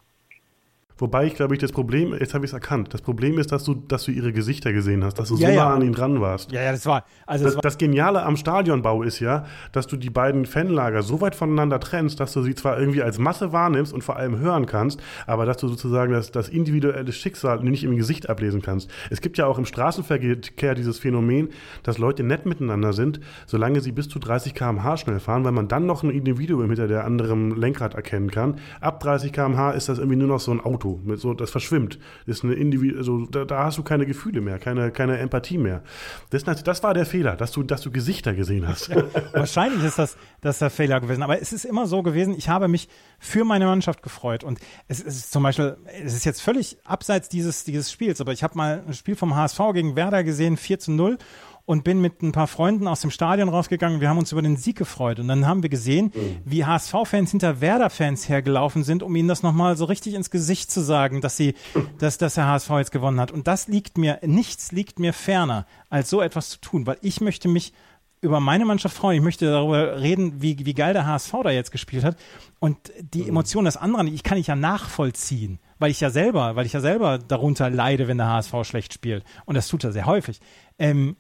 [1.03, 2.93] Wobei ich glaube ich das Problem, jetzt habe ich es erkannt.
[2.93, 5.53] Das Problem ist, dass du, dass du ihre Gesichter gesehen hast, dass du ja, so
[5.53, 5.65] ja.
[5.65, 6.53] nah an ihn dran warst.
[6.53, 7.03] Ja, ja, das war.
[7.27, 9.43] Also das, das, war das Geniale am Stadionbau ist ja,
[9.73, 13.19] dass du die beiden Fanlager so weit voneinander trennst, dass du sie zwar irgendwie als
[13.19, 17.61] Masse wahrnimmst und vor allem hören kannst, aber dass du sozusagen das, das individuelle Schicksal
[17.61, 18.89] nicht im Gesicht ablesen kannst.
[19.09, 21.49] Es gibt ja auch im Straßenverkehr dieses Phänomen,
[21.83, 25.67] dass Leute nett miteinander sind, solange sie bis zu 30 km/h schnell fahren, weil man
[25.67, 28.55] dann noch ein Individuum hinter der anderen Lenkrad erkennen kann.
[28.79, 31.99] Ab 30 km/h ist das irgendwie nur noch so ein Auto mit so das verschwimmt.
[32.25, 35.57] Das ist eine Individu also da, da, hast du keine Gefühle mehr, keine, keine Empathie
[35.57, 35.83] mehr.
[36.29, 38.89] Das, das war der Fehler, dass du, dass du Gesichter gesehen hast.
[39.33, 41.23] Wahrscheinlich ist das, das der Fehler gewesen.
[41.23, 42.89] Aber es ist immer so gewesen, ich habe mich
[43.19, 44.43] für meine Mannschaft gefreut.
[44.43, 48.43] Und es ist zum Beispiel, es ist jetzt völlig abseits dieses, dieses Spiels, aber ich
[48.43, 51.17] habe mal ein Spiel vom HSV gegen Werder gesehen, 4 zu 0
[51.65, 54.01] und bin mit ein paar Freunden aus dem Stadion rausgegangen.
[54.01, 55.19] Wir haben uns über den Sieg gefreut.
[55.19, 56.37] Und dann haben wir gesehen, mhm.
[56.43, 60.81] wie HSV-Fans hinter Werder-Fans hergelaufen sind, um ihnen das nochmal so richtig ins Gesicht zu
[60.81, 61.55] sagen, dass sie,
[61.99, 63.31] dass, dass der HSV jetzt gewonnen hat.
[63.31, 67.21] Und das liegt mir, nichts liegt mir ferner, als so etwas zu tun, weil ich
[67.21, 67.73] möchte mich
[68.19, 69.17] über meine Mannschaft freuen.
[69.17, 72.17] Ich möchte darüber reden, wie, wie geil der HSV da jetzt gespielt hat.
[72.59, 73.29] Und die mhm.
[73.29, 76.79] Emotionen des anderen, ich kann ich ja nachvollziehen, weil ich ja selber, weil ich ja
[76.81, 79.23] selber darunter leide, wenn der HSV schlecht spielt.
[79.45, 80.39] Und das tut er sehr häufig.
[80.79, 81.17] Ähm,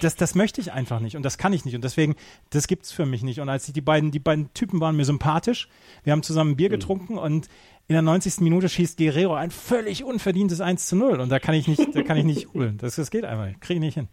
[0.00, 2.16] das, das möchte ich einfach nicht und das kann ich nicht und deswegen,
[2.50, 3.40] das gibt es für mich nicht.
[3.40, 5.68] Und als ich die beiden, die beiden Typen waren mir sympathisch,
[6.04, 6.72] wir haben zusammen ein Bier mhm.
[6.72, 7.18] getrunken mhm.
[7.18, 7.48] und
[7.86, 8.40] in der 90.
[8.40, 12.02] Minute schießt Guerrero ein völlig unverdientes 1 zu 0 und da kann ich nicht, da
[12.02, 12.78] kann ich nicht holen.
[12.78, 14.08] Das, das geht einfach kriege ich nicht hin.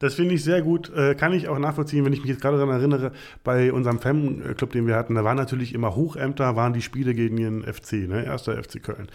[0.00, 0.92] Das finde ich sehr gut.
[0.94, 4.70] Äh, kann ich auch nachvollziehen, wenn ich mich jetzt gerade daran erinnere, bei unserem Fanclub,
[4.72, 8.24] den wir hatten, da waren natürlich immer Hochämter, waren die Spiele gegen den FC, ne?
[8.24, 9.08] erster FC Köln.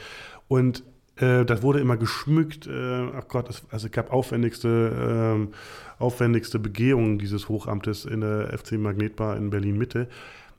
[0.47, 0.83] Und
[1.19, 2.67] äh, das wurde immer geschmückt.
[2.67, 8.57] Äh, ach Gott, es, also es gab aufwendigste, äh, aufwendigste Begehungen dieses Hochamtes in der
[8.57, 10.07] FC Magnetbar in Berlin Mitte.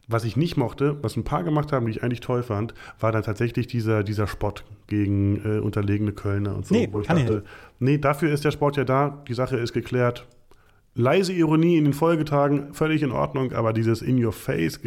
[0.08, 3.12] Was ich nicht mochte, was ein paar gemacht haben, die ich eigentlich toll fand, war
[3.12, 6.74] dann tatsächlich dieser, dieser Sport gegen äh, unterlegene Kölner und so.
[6.74, 7.44] Nee, kann dachte, ich nicht.
[7.78, 10.26] nee, dafür ist der Sport ja da, die Sache ist geklärt,
[10.94, 14.80] leise Ironie in den Folgetagen, völlig in Ordnung, aber dieses In Your Face,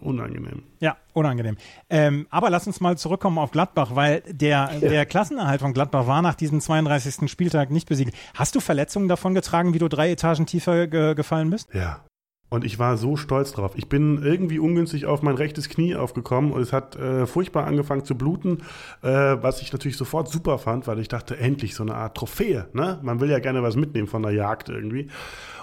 [0.00, 0.62] unangenehm.
[0.80, 1.56] Ja, unangenehm.
[1.90, 4.88] Ähm, aber lass uns mal zurückkommen auf Gladbach, weil der, ja.
[4.88, 7.30] der Klassenerhalt von Gladbach war nach diesem 32.
[7.30, 8.14] Spieltag nicht besiegt.
[8.34, 11.68] Hast du Verletzungen davon getragen, wie du drei Etagen tiefer ge gefallen bist?
[11.74, 12.04] Ja.
[12.50, 13.72] Und ich war so stolz drauf.
[13.76, 18.04] Ich bin irgendwie ungünstig auf mein rechtes Knie aufgekommen und es hat äh, furchtbar angefangen
[18.04, 18.62] zu bluten,
[19.02, 22.66] äh, was ich natürlich sofort super fand, weil ich dachte, endlich so eine Art Trophäe.
[22.72, 22.98] Ne?
[23.02, 25.08] Man will ja gerne was mitnehmen von der Jagd irgendwie.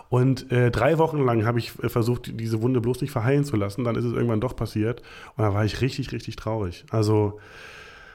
[0.09, 3.55] Und äh, drei Wochen lang habe ich äh, versucht, diese Wunde bloß nicht verheilen zu
[3.55, 3.83] lassen.
[3.83, 5.01] Dann ist es irgendwann doch passiert.
[5.35, 6.85] Und da war ich richtig, richtig traurig.
[6.91, 7.39] Also,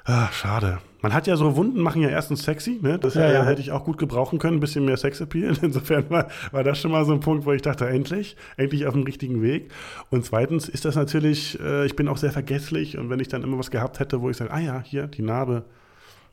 [0.05, 0.79] ah, schade.
[1.03, 2.99] Man hat ja so Wunden machen ja erstens sexy, ne?
[2.99, 3.45] Das ja, ja.
[3.45, 5.57] hätte ich auch gut gebrauchen können, ein bisschen mehr Sexappeal.
[5.63, 8.95] Insofern war, war das schon mal so ein Punkt, wo ich dachte, endlich, endlich auf
[8.95, 9.71] dem richtigen Weg.
[10.11, 13.43] Und zweitens ist das natürlich, äh, ich bin auch sehr vergesslich und wenn ich dann
[13.43, 15.65] immer was gehabt hätte, wo ich sage, ah ja, hier, die Narbe,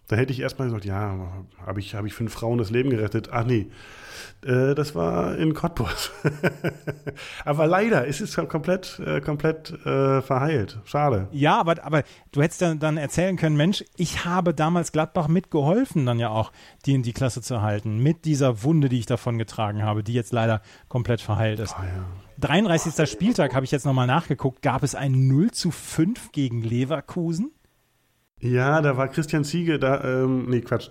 [0.08, 3.30] dann hätte ich erstmal gesagt, ja, habe ich, hab ich fünf Frauen das Leben gerettet.
[3.32, 3.68] Ach nee,
[4.46, 6.12] äh, das war in Cottbus.
[7.46, 10.80] aber leider ist es komplett, äh, komplett äh, verheilt.
[10.86, 11.28] Schade.
[11.32, 16.06] Ja, aber, aber du hättest dann, dann erzählen können, Mensch, ich habe damals Gladbach mitgeholfen,
[16.06, 16.52] dann ja auch
[16.86, 20.14] die in die Klasse zu halten, mit dieser Wunde, die ich davon getragen habe, die
[20.14, 21.76] jetzt leider komplett verheilt ist.
[21.78, 22.06] Oh, ja.
[22.40, 23.10] 33.
[23.10, 27.52] Spieltag habe ich jetzt nochmal nachgeguckt, gab es ein 0 zu 5 gegen Leverkusen?
[28.40, 30.90] Ja, da war Christian Ziege, da, ähm, nee, Quatsch,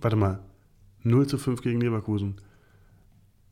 [0.00, 0.40] warte mal.
[1.02, 2.36] 0 zu 5 gegen Leverkusen.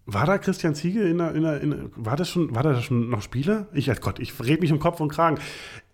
[0.05, 3.09] War da Christian Ziege in der, in der, in war das schon, war da schon
[3.09, 3.69] noch Spieler?
[3.73, 5.39] Ich, als Gott, ich rede mich im Kopf und Kragen.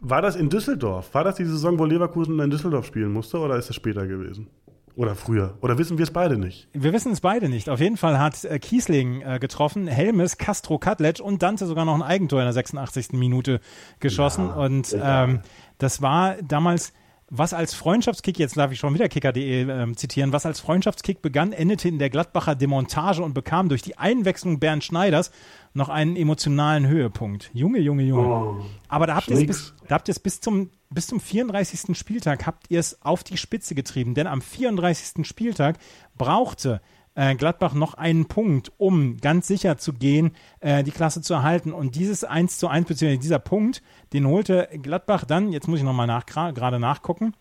[0.01, 1.13] War das in Düsseldorf?
[1.13, 4.49] War das die Saison, wo Leverkusen in Düsseldorf spielen musste oder ist das später gewesen?
[4.95, 5.59] Oder früher?
[5.61, 6.69] Oder wissen wir es beide nicht?
[6.73, 7.69] Wir wissen es beide nicht.
[7.69, 11.95] Auf jeden Fall hat äh, Kiesling äh, getroffen, Helmes, Castro Katlec und Dante sogar noch
[11.95, 13.13] ein Eigentor in der 86.
[13.13, 13.61] Minute
[14.01, 14.47] geschossen.
[14.47, 15.41] Ja, und ähm,
[15.77, 16.95] das war damals
[17.31, 21.53] Was als Freundschaftskick, jetzt darf ich schon wieder kicker.de äh, zitieren, was als Freundschaftskick begann,
[21.53, 25.31] endete in der Gladbacher Demontage und bekam durch die Einwechslung Bernd Schneiders
[25.75, 27.51] noch einen emotionalen Höhepunkt.
[27.53, 28.27] Junge, Junge, Junge.
[28.27, 31.97] Oh, Aber da habt ihr es bis, da habt bis zum bis zum 34.
[31.97, 35.27] Spieltag habt ihr es auf die Spitze getrieben, denn am 34.
[35.27, 35.77] Spieltag
[36.17, 36.81] brauchte
[37.19, 41.73] äh, Gladbach noch einen Punkt, um ganz sicher zu gehen, äh, die Klasse zu erhalten.
[41.73, 45.85] Und dieses 1 zu 1, beziehungsweise dieser Punkt, den holte Gladbach dann, jetzt muss ich
[45.85, 47.35] nochmal nach, gerade nachgucken,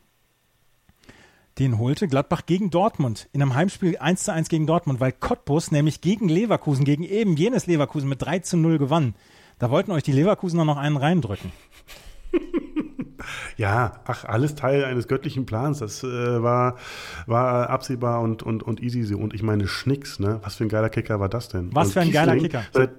[1.60, 5.72] den holte Gladbach gegen Dortmund in einem Heimspiel 1 zu 1 gegen Dortmund, weil Cottbus
[5.72, 9.14] nämlich gegen Leverkusen, gegen eben jenes Leverkusen mit 3 zu 0 gewann.
[9.60, 11.52] Da wollten euch die Leverkusener noch einen reindrücken.
[13.58, 15.80] Ja, ach, alles Teil eines göttlichen Plans.
[15.80, 16.78] Das äh, war,
[17.26, 19.04] war absehbar und, und, und easy.
[19.04, 19.18] so.
[19.18, 20.40] Und ich meine, Schnicks, ne?
[20.44, 21.70] Was für ein geiler Kicker war das denn?
[21.74, 22.64] Was Und für ein geiler Kiesling, Kicker.
[22.74, 22.92] Seit,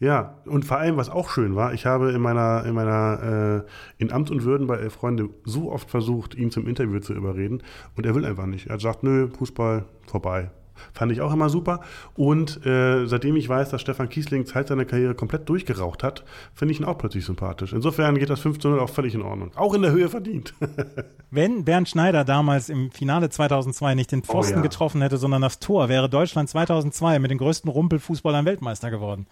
[0.00, 4.02] ja, und vor allem, was auch schön war, ich habe in meiner, in meiner, äh,
[4.02, 7.62] in Amt und Würden bei Elf Freunde so oft versucht, ihn zum Interview zu überreden.
[7.96, 8.68] Und er will einfach nicht.
[8.68, 10.50] Er sagt, nö, Fußball, vorbei.
[10.92, 11.80] Fand ich auch immer super.
[12.14, 16.24] Und äh, seitdem ich weiß, dass Stefan Kiesling Zeit seiner Karriere komplett durchgeraucht hat,
[16.54, 17.72] finde ich ihn auch plötzlich sympathisch.
[17.72, 19.50] Insofern geht das 15 auch völlig in Ordnung.
[19.56, 20.54] Auch in der Höhe verdient.
[21.30, 24.62] Wenn Bernd Schneider damals im Finale 2002 nicht den Pfosten ja.
[24.62, 29.26] getroffen hätte, sondern das Tor, wäre Deutschland 2002 mit den größten Rumpelfußballern Weltmeister geworden.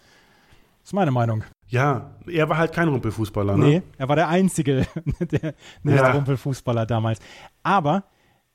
[0.81, 1.43] Das ist meine Meinung.
[1.67, 3.57] ja, er war halt kein Rumpelfußballer.
[3.57, 3.65] Ne?
[3.65, 4.87] Nee, er war der einzige
[5.19, 6.11] der nicht Ja.
[6.11, 7.19] Rumpelfußballer damals.
[7.61, 8.03] Aber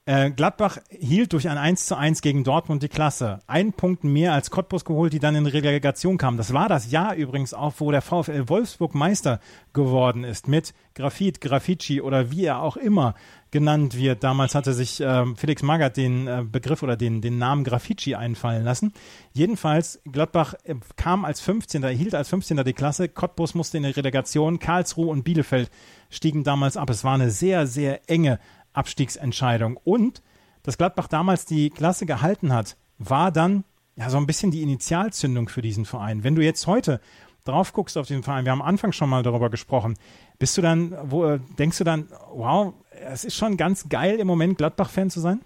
[0.04, 3.38] Gladbach hielt durch ein 1 zu 1 gegen Dortmund die Klasse.
[3.46, 6.36] Ein Punkt mehr als Cottbus geholt, die dann in Relegation kamen.
[6.36, 9.38] Das war das Jahr übrigens auch, wo der VfL Wolfsburg Meister
[9.72, 13.14] geworden ist mit Grafit, Grafici oder wie er auch immer
[13.52, 14.24] genannt wird.
[14.24, 18.64] Damals hatte sich ähm, Felix Magath den äh, Begriff oder den, den Namen Grafici einfallen
[18.64, 18.92] lassen.
[19.34, 21.82] Jedenfalls, Gladbach äh, kam als 15.
[21.84, 22.64] erhielt als 15.
[22.64, 23.08] die Klasse.
[23.08, 24.58] Cottbus musste in die Relegation.
[24.58, 25.70] Karlsruhe und Bielefeld
[26.10, 26.90] stiegen damals ab.
[26.90, 28.40] Es war eine sehr, sehr enge
[28.72, 29.78] Abstiegsentscheidung.
[29.82, 30.22] Und
[30.62, 33.64] dass Gladbach damals die Klasse gehalten hat, war dann
[33.96, 36.24] ja so ein bisschen die Initialzündung für diesen Verein.
[36.24, 37.00] Wenn du jetzt heute
[37.44, 39.96] drauf guckst auf den Verein, wir haben am Anfang schon mal darüber gesprochen,
[40.38, 44.58] bist du dann, wo denkst du dann, wow, es ist schon ganz geil im Moment
[44.58, 45.40] Gladbach-Fan zu sein?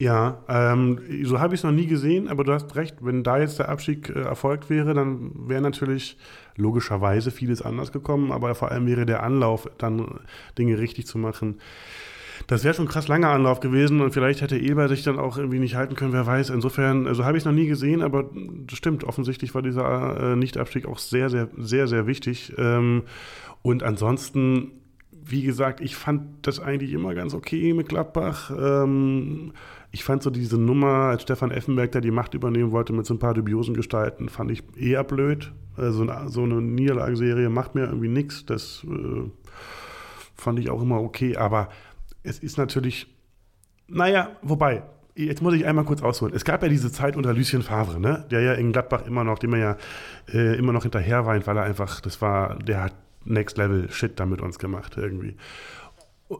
[0.00, 3.38] Ja, ähm, so habe ich es noch nie gesehen, aber du hast recht, wenn da
[3.38, 6.16] jetzt der Abstieg äh, erfolgt wäre, dann wäre natürlich
[6.54, 10.20] logischerweise vieles anders gekommen, aber vor allem wäre der Anlauf, dann
[10.56, 11.60] Dinge richtig zu machen.
[12.46, 15.58] Das wäre schon krass langer Anlauf gewesen und vielleicht hätte Eber sich dann auch irgendwie
[15.58, 16.50] nicht halten können, wer weiß.
[16.50, 18.30] Insofern, also habe ich es noch nie gesehen, aber
[18.66, 22.52] das stimmt, offensichtlich war dieser äh, Nichtabstieg auch sehr, sehr, sehr, sehr wichtig.
[22.56, 23.02] Ähm,
[23.62, 24.70] und ansonsten,
[25.10, 28.52] wie gesagt, ich fand das eigentlich immer ganz okay mit Gladbach.
[28.56, 29.52] Ähm,
[29.90, 33.14] ich fand so diese Nummer, als Stefan Effenberg da die Macht übernehmen wollte mit so
[33.14, 35.52] ein paar dubiosen Gestalten, fand ich eher blöd.
[35.76, 38.44] So, eine, so eine Niederlagenserie macht mir irgendwie nichts.
[38.44, 39.30] Das äh,
[40.34, 41.36] fand ich auch immer okay.
[41.36, 41.68] Aber
[42.22, 43.06] es ist natürlich,
[43.86, 44.82] naja, wobei,
[45.14, 46.34] jetzt muss ich einmal kurz ausholen.
[46.34, 48.26] Es gab ja diese Zeit unter Lucien Favre, ne?
[48.30, 49.76] der ja in Gladbach immer noch, dem er ja
[50.32, 54.20] äh, immer noch hinterher weint, weil er einfach, das war, der hat Next Level Shit
[54.20, 55.36] da mit uns gemacht irgendwie.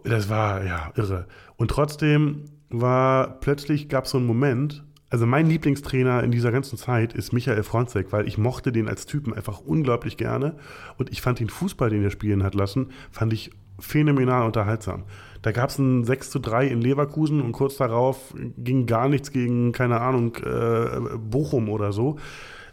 [0.05, 1.27] Das war ja irre.
[1.57, 4.85] Und trotzdem war plötzlich gab es so einen Moment.
[5.11, 9.07] Also mein Lieblingstrainer in dieser ganzen Zeit ist Michael Fronzek, weil ich mochte den als
[9.07, 10.57] Typen einfach unglaublich gerne
[10.99, 15.05] und ich fand den Fußball, den er spielen hat lassen, fand ich phänomenal unterhaltsam.
[15.41, 19.31] Da gab es ein 6 zu 3 in Leverkusen und kurz darauf ging gar nichts
[19.31, 22.19] gegen, keine Ahnung, äh, Bochum oder so.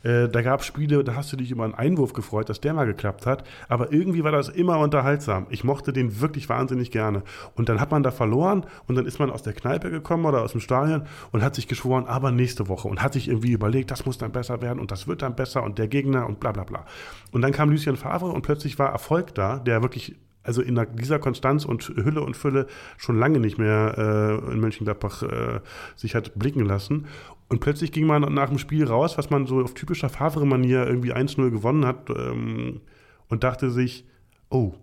[0.05, 2.73] Äh, da gab es Spiele, da hast du dich über einen Einwurf gefreut, dass der
[2.73, 3.43] mal geklappt hat.
[3.67, 5.47] Aber irgendwie war das immer unterhaltsam.
[5.49, 7.23] Ich mochte den wirklich wahnsinnig gerne.
[7.55, 10.43] Und dann hat man da verloren und dann ist man aus der Kneipe gekommen oder
[10.43, 12.87] aus dem Stadion und hat sich geschworen, aber nächste Woche.
[12.87, 15.63] Und hat sich irgendwie überlegt, das muss dann besser werden und das wird dann besser
[15.63, 16.85] und der Gegner und bla bla bla.
[17.31, 21.19] Und dann kam Lucien Favre und plötzlich war Erfolg da, der wirklich also in dieser
[21.19, 25.59] Konstanz und Hülle und Fülle schon lange nicht mehr äh, in Mönchengladbach äh,
[25.95, 27.07] sich hat blicken lassen.
[27.47, 31.13] Und plötzlich ging man nach dem Spiel raus, was man so auf typischer Favre-Manier irgendwie
[31.13, 32.81] 1-0 gewonnen hat ähm,
[33.29, 34.05] und dachte sich,
[34.49, 34.73] oh,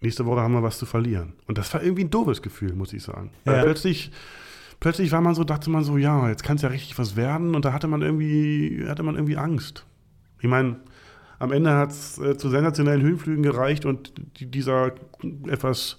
[0.00, 1.32] nächste Woche haben wir was zu verlieren.
[1.46, 3.30] Und das war irgendwie ein doofes Gefühl, muss ich sagen.
[3.44, 3.62] Ja.
[3.62, 4.12] Plötzlich,
[4.78, 7.54] plötzlich war man so, dachte man so, ja, jetzt kann es ja richtig was werden
[7.56, 9.84] und da hatte man irgendwie, hatte man irgendwie Angst.
[10.40, 10.76] Ich meine,
[11.38, 14.92] am Ende hat es äh, zu sensationellen Höhenflügen gereicht und die, dieser
[15.48, 15.98] etwas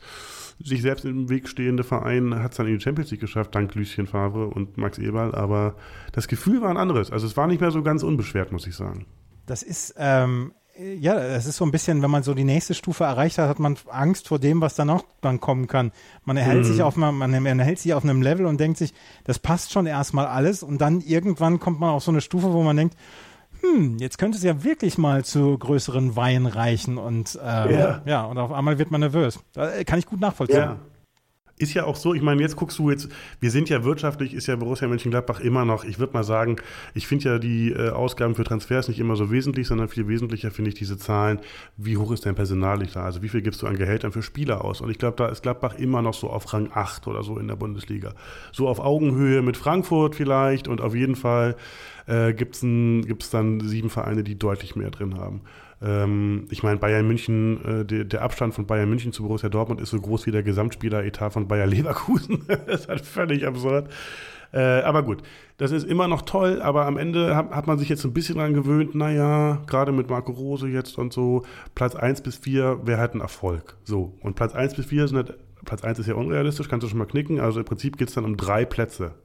[0.63, 3.73] sich selbst im Weg stehende Verein hat es dann in die Champions League geschafft, dank
[3.75, 5.35] Lucien Favre und Max Eberl.
[5.35, 5.75] Aber
[6.11, 7.11] das Gefühl war ein anderes.
[7.11, 9.05] Also es war nicht mehr so ganz unbeschwert, muss ich sagen.
[9.45, 13.03] Das ist, ähm, ja, das ist so ein bisschen, wenn man so die nächste Stufe
[13.03, 15.91] erreicht hat, hat man Angst vor dem, was dann auch dann kommen kann.
[16.23, 18.93] Man erhält sich auf man, man erhält sich auf einem Level und denkt sich,
[19.23, 22.61] das passt schon erstmal alles und dann irgendwann kommt man auf so eine Stufe, wo
[22.61, 22.95] man denkt,
[23.75, 28.01] hm, jetzt könnte es ja wirklich mal zu größeren Weihen reichen und ähm, ja.
[28.05, 29.39] ja, und auf einmal wird man nervös.
[29.53, 30.57] Da kann ich gut nachvollziehen.
[30.57, 30.77] Ja.
[31.59, 33.09] Ist ja auch so, ich meine, jetzt guckst du jetzt,
[33.39, 36.57] wir sind ja wirtschaftlich, ist ja Borussia Mönchengladbach immer noch, ich würde mal sagen,
[36.93, 40.51] ich finde ja die äh, Ausgaben für Transfers nicht immer so wesentlich, sondern viel wesentlicher
[40.51, 41.39] finde ich diese Zahlen,
[41.75, 44.63] wie hoch ist dein Personal da, also wie viel gibst du an Gehältern für Spieler
[44.63, 44.81] aus?
[44.81, 47.47] Und ich glaube, da ist Gladbach immer noch so auf Rang 8 oder so in
[47.47, 48.13] der Bundesliga.
[48.51, 51.55] So auf Augenhöhe mit Frankfurt vielleicht und auf jeden Fall
[52.05, 55.41] äh, gibt es dann sieben Vereine, die deutlich mehr drin haben.
[55.81, 59.91] Ähm, ich meine, Bayern München, äh, der, Abstand von Bayern München zu Borussia Dortmund ist
[59.91, 62.45] so groß wie der Gesamtspieleretat von Bayer Leverkusen.
[62.47, 63.89] das ist halt völlig absurd.
[64.53, 65.23] Äh, aber gut,
[65.57, 68.35] das ist immer noch toll, aber am Ende hat, hat man sich jetzt ein bisschen
[68.37, 71.43] dran gewöhnt, naja, gerade mit Marco Rose jetzt und so,
[71.75, 73.75] Platz 1 bis 4 wäre halt ein Erfolg.
[73.83, 76.89] So, und Platz 1 bis 4 sind halt, Platz 1 ist ja unrealistisch, kannst du
[76.89, 79.15] schon mal knicken, also im Prinzip geht es dann um drei Plätze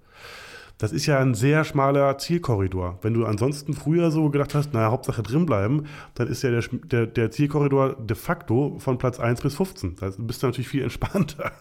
[0.82, 2.98] das ist ja ein sehr schmaler Zielkorridor.
[3.02, 7.06] Wenn du ansonsten früher so gedacht hast, naja, Hauptsache drinbleiben, dann ist ja der, der,
[7.06, 9.94] der Zielkorridor de facto von Platz 1 bis 15.
[10.00, 11.52] Da bist du natürlich viel entspannter.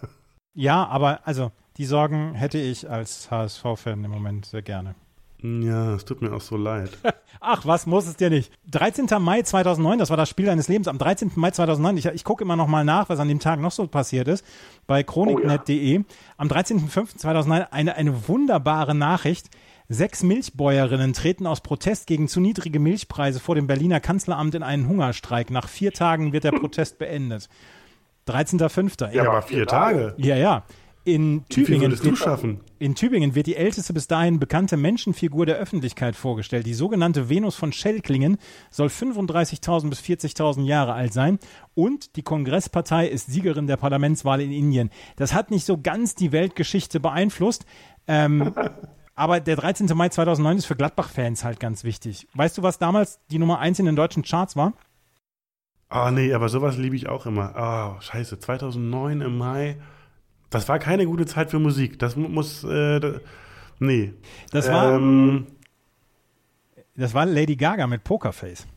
[0.56, 4.96] Ja, aber also die Sorgen hätte ich als HSV-Fan im Moment sehr gerne.
[5.44, 6.92] Ja, es tut mir auch so leid.
[7.40, 8.52] Ach, was muss es dir nicht?
[8.70, 9.08] 13.
[9.20, 10.88] Mai 2009, das war das Spiel deines Lebens.
[10.88, 11.32] Am 13.
[11.36, 13.88] Mai 2009, ich, ich gucke immer noch mal nach, was an dem Tag noch so
[13.88, 14.46] passiert ist,
[14.86, 15.98] bei chroniknet.de.
[15.98, 16.06] Oh, ja.
[16.38, 19.50] Am 13.05.2009 eine, eine wunderbare Nachricht.
[19.90, 24.88] Sechs Milchbäuerinnen treten aus Protest gegen zu niedrige Milchpreise vor dem Berliner Kanzleramt in einen
[24.88, 25.50] Hungerstreik.
[25.50, 27.50] Nach vier Tagen wird der Protest beendet.
[28.28, 29.12] 13.05.
[29.12, 30.14] Ja, aber vier Tage.
[30.18, 30.64] Ja, ja.
[31.04, 32.60] In Tübingen, schaffen?
[32.78, 36.68] in Tübingen wird die älteste bis dahin bekannte Menschenfigur der Öffentlichkeit vorgestellt.
[36.68, 38.38] Die sogenannte Venus von Schellklingen
[38.70, 41.40] soll 35.000 bis 40.000 Jahre alt sein
[41.74, 44.92] und die Kongresspartei ist Siegerin der Parlamentswahl in Indien.
[45.16, 47.66] Das hat nicht so ganz die Weltgeschichte beeinflusst.
[48.08, 48.54] Ähm,
[49.16, 49.88] aber der 13.
[49.96, 52.28] Mai 2009 ist für Gladbach-Fans halt ganz wichtig.
[52.36, 54.74] Weißt du, was damals die Nummer 1 in den deutschen Charts war?
[55.90, 57.56] Ah, oh, nee, aber sowas liebe ich auch immer.
[57.56, 59.78] Ah, oh, scheiße, 2009 im Mai.
[60.52, 61.98] Das war keine gute Zeit für Musik.
[61.98, 63.20] Das muss, äh,
[63.80, 64.14] nee.
[64.52, 65.48] Das war, ähm,
[66.96, 68.68] das war Lady Gaga mit Pokerface.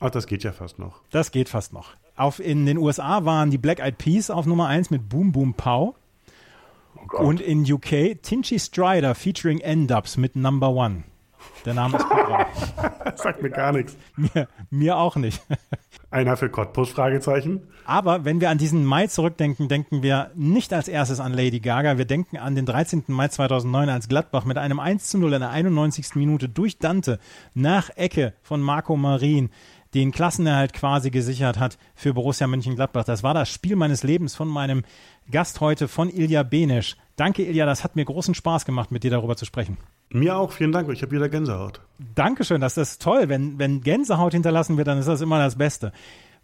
[0.00, 1.02] Ach, das geht ja fast noch.
[1.10, 1.94] Das geht fast noch.
[2.14, 5.54] Auf, in den USA waren die Black Eyed Peas auf Nummer 1 mit Boom Boom
[5.54, 5.94] Pow.
[7.12, 11.02] Oh und in UK Tinchy Strider featuring N-Dubs mit Number One.
[11.64, 12.46] Der Name ist Programm.
[13.16, 13.96] Sagt mir gar nichts.
[14.16, 15.42] Mir, mir auch nicht.
[16.10, 16.90] Einer für Cottbus?
[16.90, 17.62] Fragezeichen.
[17.84, 21.98] Aber wenn wir an diesen Mai zurückdenken, denken wir nicht als erstes an Lady Gaga.
[21.98, 23.04] Wir denken an den 13.
[23.08, 26.14] Mai 2009, als Gladbach mit einem 1 zu 0 in der 91.
[26.14, 27.18] Minute durch Dante
[27.54, 29.50] nach Ecke von Marco Marin
[29.96, 33.04] den Klassenerhalt quasi gesichert hat für Borussia Mönchengladbach.
[33.04, 34.84] Das war das Spiel meines Lebens von meinem
[35.30, 36.96] Gast heute, von Ilja Benesch.
[37.16, 39.78] Danke, Ilja, das hat mir großen Spaß gemacht, mit dir darüber zu sprechen.
[40.10, 40.88] Mir auch, vielen Dank.
[40.92, 41.80] Ich habe wieder Gänsehaut.
[42.14, 43.30] Dankeschön, das ist toll.
[43.30, 45.92] Wenn, wenn Gänsehaut hinterlassen wird, dann ist das immer das Beste.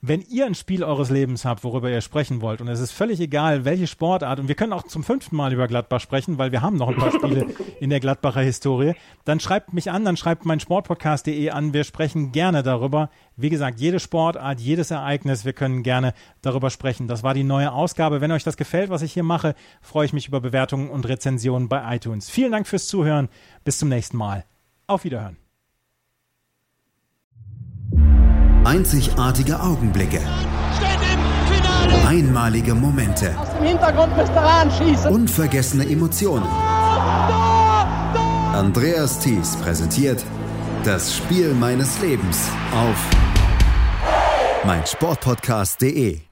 [0.04, 3.20] Wenn ihr ein Spiel eures Lebens habt, worüber ihr sprechen wollt, und es ist völlig
[3.20, 6.60] egal, welche Sportart, und wir können auch zum fünften Mal über Gladbach sprechen, weil wir
[6.60, 7.46] haben noch ein paar Spiele
[7.80, 11.72] in der Gladbacher Historie, dann schreibt mich an, dann schreibt mein Sportpodcast.de an.
[11.72, 13.10] Wir sprechen gerne darüber.
[13.36, 17.06] Wie gesagt, jede Sportart, jedes Ereignis, wir können gerne darüber sprechen.
[17.06, 18.20] Das war die neue Ausgabe.
[18.20, 21.68] Wenn euch das gefällt, was ich hier mache, freue ich mich über Bewertungen und Rezensionen
[21.68, 22.28] bei iTunes.
[22.28, 23.28] Vielen Dank fürs Zuhören.
[23.62, 24.44] Bis zum nächsten Mal.
[24.88, 25.41] Auf Wiederhören.
[28.64, 30.20] Einzigartige Augenblicke.
[32.06, 33.34] Einmalige Momente.
[33.36, 35.10] Aus dem Hintergrund müsst ihr anschießen.
[35.10, 36.46] Unvergessene Emotionen.
[38.54, 40.24] Andreas Thies präsentiert
[40.84, 42.96] das Spiel meines Lebens auf
[44.64, 46.31] meinsportpodcast.de.